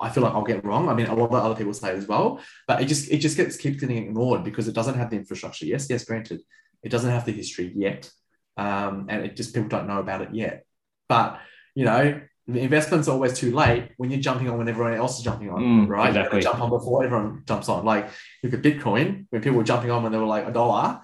I 0.00 0.10
feel 0.10 0.22
like 0.22 0.34
I'll 0.34 0.42
get 0.42 0.64
wrong. 0.64 0.88
I 0.88 0.94
mean, 0.94 1.06
a 1.06 1.14
lot 1.14 1.26
of 1.26 1.34
other 1.34 1.54
people 1.54 1.72
say 1.74 1.90
as 1.96 2.06
well, 2.06 2.40
but 2.68 2.80
it 2.82 2.86
just 2.86 3.10
it 3.10 3.18
just 3.18 3.36
gets 3.36 3.56
keeps 3.56 3.80
getting 3.80 3.96
ignored 3.98 4.44
because 4.44 4.68
it 4.68 4.74
doesn't 4.74 4.94
have 4.98 5.10
the 5.10 5.16
infrastructure. 5.16 5.66
Yes, 5.66 5.88
yes, 5.88 6.04
granted, 6.04 6.40
it 6.82 6.90
doesn't 6.90 7.10
have 7.10 7.24
the 7.24 7.32
history 7.32 7.72
yet, 7.74 8.10
um, 8.56 9.06
and 9.08 9.24
it 9.24 9.36
just 9.36 9.54
people 9.54 9.68
don't 9.68 9.88
know 9.88 9.98
about 9.98 10.22
it 10.22 10.34
yet. 10.34 10.64
But 11.08 11.40
you 11.74 11.84
know, 11.84 12.20
investment's 12.46 13.08
always 13.08 13.38
too 13.38 13.54
late 13.54 13.90
when 13.96 14.10
you're 14.10 14.20
jumping 14.20 14.48
on 14.50 14.58
when 14.58 14.68
everyone 14.68 14.94
else 14.94 15.18
is 15.18 15.24
jumping 15.24 15.50
on, 15.50 15.60
Mm, 15.62 15.88
right? 15.88 16.04
You 16.04 16.08
exactly. 16.20 16.40
gotta 16.42 16.52
jump 16.52 16.62
on 16.64 16.70
before 16.70 17.04
everyone 17.04 17.42
jumps 17.46 17.68
on. 17.68 17.84
Like 17.84 18.08
look 18.42 18.52
at 18.54 18.62
Bitcoin 18.62 19.26
when 19.30 19.42
people 19.42 19.58
were 19.58 19.64
jumping 19.64 19.90
on 19.90 20.02
when 20.02 20.12
they 20.12 20.18
were 20.18 20.24
like 20.26 20.46
a 20.46 20.52
dollar, 20.52 21.00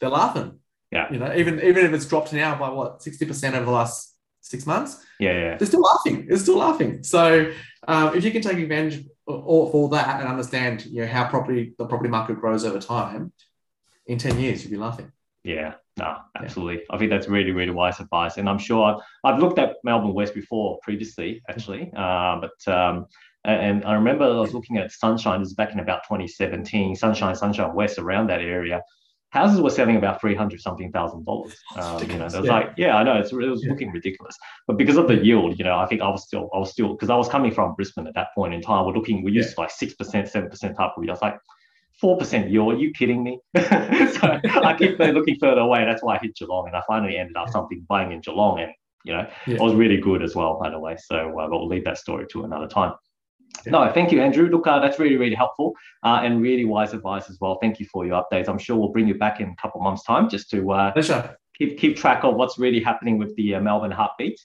they're 0.00 0.10
laughing. 0.10 0.58
Yeah. 0.90 1.06
You 1.12 1.18
know, 1.20 1.32
even 1.34 1.60
even 1.60 1.86
if 1.86 1.92
it's 1.92 2.06
dropped 2.06 2.32
now 2.32 2.58
by 2.58 2.70
what 2.70 3.02
sixty 3.02 3.24
percent 3.24 3.54
over 3.54 3.64
the 3.66 3.70
last 3.70 4.16
six 4.40 4.66
months, 4.66 5.04
yeah 5.20 5.32
yeah 5.32 5.56
they're 5.56 5.68
still 5.68 5.82
laughing. 5.82 6.26
They're 6.26 6.38
still 6.38 6.58
laughing. 6.58 7.04
So 7.04 7.52
um, 7.86 8.16
if 8.16 8.24
you 8.24 8.32
can 8.32 8.42
take 8.42 8.58
advantage 8.58 9.04
of 9.28 9.44
all, 9.74 9.88
that 9.90 10.18
and 10.20 10.28
understand, 10.28 10.84
you 10.86 11.02
know, 11.02 11.06
how 11.06 11.28
property 11.28 11.72
the 11.78 11.86
property 11.86 12.10
market 12.10 12.40
grows 12.40 12.64
over 12.64 12.80
time, 12.80 13.32
in 14.06 14.18
ten 14.18 14.40
years 14.40 14.64
you'll 14.64 14.72
be 14.72 14.76
laughing. 14.76 15.12
Yeah, 15.44 15.74
no, 16.00 16.16
absolutely. 16.36 16.82
I 16.90 16.96
think 16.98 17.10
that's 17.10 17.28
really, 17.28 17.50
really 17.50 17.72
wise 17.72 18.00
advice. 18.00 18.38
And 18.38 18.48
I'm 18.48 18.58
sure 18.58 18.82
I've, 18.84 19.00
I've 19.24 19.40
looked 19.40 19.58
at 19.58 19.76
Melbourne 19.84 20.14
West 20.14 20.34
before 20.34 20.78
previously, 20.82 21.42
actually. 21.48 21.92
Uh, 21.96 22.40
but 22.44 22.72
um, 22.72 23.06
and, 23.44 23.84
I 23.84 23.92
remember 23.94 24.24
I 24.24 24.40
was 24.40 24.54
looking 24.54 24.78
at 24.78 24.90
Sunshine, 24.92 25.40
this 25.40 25.48
is 25.50 25.54
back 25.54 25.72
in 25.72 25.80
about 25.80 26.02
2017, 26.04 26.96
Sunshine, 26.96 27.34
Sunshine 27.34 27.74
West, 27.74 27.98
around 27.98 28.28
that 28.28 28.40
area. 28.40 28.82
Houses 29.30 29.60
were 29.60 29.70
selling 29.70 29.96
about 29.96 30.20
300 30.20 30.60
something 30.60 30.90
thousand 30.90 31.24
dollars. 31.24 31.56
Um, 31.76 32.02
you 32.10 32.18
know, 32.18 32.26
it 32.26 32.32
was 32.34 32.46
Yeah. 32.46 32.52
like, 32.52 32.70
yeah, 32.76 32.96
I 32.96 33.02
know, 33.04 33.16
it's, 33.20 33.30
it 33.32 33.36
was 33.36 33.62
Yeah. 33.62 33.70
looking 33.70 33.92
ridiculous. 33.92 34.36
But 34.66 34.76
because 34.76 34.96
of 34.96 35.06
the 35.06 35.16
yield, 35.24 35.58
you 35.58 35.64
know, 35.64 35.76
I 35.78 35.86
think 35.86 36.00
I 36.00 36.08
was 36.08 36.24
still, 36.24 36.48
I 36.54 36.58
was 36.58 36.72
still, 36.72 36.94
because 36.94 37.10
I 37.10 37.16
was 37.16 37.28
coming 37.28 37.52
from 37.52 37.74
Brisbane 37.74 38.06
at 38.08 38.14
that 38.14 38.28
point 38.34 38.54
in 38.54 38.60
time, 38.62 38.86
we're 38.86 38.92
looking, 38.94 39.22
we 39.22 39.32
used 39.32 39.54
to 39.54 39.60
like 39.60 39.70
6%, 39.70 39.94
7% 39.96 40.76
type 40.76 40.92
of 40.96 41.04
yield. 41.04 41.10
I 41.10 41.12
was 41.12 41.22
like, 41.22 41.38
four 42.00 42.16
percent 42.16 42.50
yield. 42.50 42.74
Are 42.74 42.76
you 42.76 42.92
kidding 42.92 43.22
me? 43.22 43.38
so 43.56 43.62
I 43.62 44.74
keep 44.78 44.98
looking 44.98 45.36
further 45.40 45.60
away. 45.60 45.84
That's 45.84 46.02
why 46.02 46.16
I 46.16 46.18
hit 46.18 46.36
Geelong, 46.36 46.66
and 46.68 46.76
I 46.76 46.82
finally 46.86 47.16
ended 47.16 47.36
up 47.36 47.48
something 47.50 47.84
buying 47.88 48.12
in 48.12 48.20
Geelong, 48.20 48.60
and 48.60 48.72
you 49.04 49.12
know, 49.12 49.26
yeah. 49.46 49.54
it 49.54 49.60
was 49.60 49.74
really 49.74 49.98
good 49.98 50.22
as 50.22 50.34
well, 50.34 50.58
by 50.60 50.70
the 50.70 50.78
way. 50.78 50.96
So, 50.98 51.16
uh, 51.38 51.48
but 51.48 51.58
we'll 51.58 51.68
leave 51.68 51.84
that 51.84 51.98
story 51.98 52.26
to 52.32 52.44
another 52.44 52.68
time. 52.68 52.92
Yeah. 53.64 53.72
No, 53.72 53.92
thank 53.92 54.12
you, 54.12 54.22
Andrew. 54.22 54.48
Look, 54.48 54.66
uh, 54.66 54.78
that's 54.78 54.98
really, 54.98 55.16
really 55.16 55.34
helpful 55.34 55.74
uh, 56.04 56.20
and 56.22 56.40
really 56.40 56.64
wise 56.64 56.92
advice 56.92 57.28
as 57.28 57.38
well. 57.40 57.58
Thank 57.60 57.80
you 57.80 57.86
for 57.92 58.06
your 58.06 58.22
updates. 58.22 58.48
I'm 58.48 58.58
sure 58.58 58.76
we'll 58.76 58.92
bring 58.92 59.08
you 59.08 59.14
back 59.14 59.40
in 59.40 59.48
a 59.48 59.56
couple 59.60 59.80
months' 59.80 60.04
time 60.04 60.28
just 60.28 60.50
to 60.50 60.70
uh, 60.70 61.32
keep 61.58 61.78
keep 61.78 61.96
track 61.96 62.24
of 62.24 62.36
what's 62.36 62.58
really 62.58 62.80
happening 62.80 63.18
with 63.18 63.34
the 63.36 63.56
uh, 63.56 63.60
Melbourne 63.60 63.90
heartbeat. 63.90 64.40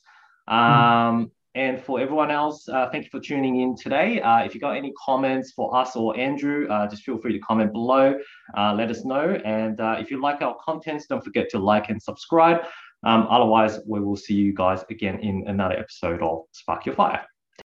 Hmm. 0.48 0.56
Um, 0.56 1.26
mm. 1.26 1.32
And 1.56 1.82
for 1.82 2.02
everyone 2.02 2.32
else, 2.32 2.68
uh, 2.68 2.90
thank 2.92 3.06
you 3.06 3.10
for 3.10 3.22
tuning 3.22 3.62
in 3.62 3.78
today. 3.78 4.20
Uh, 4.20 4.44
if 4.44 4.54
you 4.54 4.60
got 4.60 4.76
any 4.76 4.92
comments 5.04 5.54
for 5.54 5.74
us 5.74 5.96
or 5.96 6.18
Andrew, 6.18 6.68
uh, 6.68 6.86
just 6.86 7.04
feel 7.04 7.18
free 7.18 7.32
to 7.32 7.40
comment 7.40 7.72
below. 7.72 8.20
Uh, 8.58 8.74
let 8.74 8.92
us 8.92 9.06
know. 9.06 9.40
And 9.46 9.80
uh, 9.80 9.96
if 9.98 10.12
you 10.12 10.22
like 10.22 10.42
our 10.42 10.58
contents, 10.64 11.06
don't 11.08 11.24
forget 11.24 11.50
to 11.52 11.60
like 11.60 11.90
and 11.90 12.02
subscribe. 12.02 12.66
Um, 13.06 13.28
otherwise, 13.30 13.80
we 13.88 14.02
will 14.02 14.18
see 14.18 14.34
you 14.34 14.54
guys 14.54 14.84
again 14.90 15.20
in 15.20 15.46
another 15.48 15.76
episode 15.76 16.22
of 16.22 16.44
Spark 16.52 16.86
Your 16.86 16.96
Fire. 16.96 17.26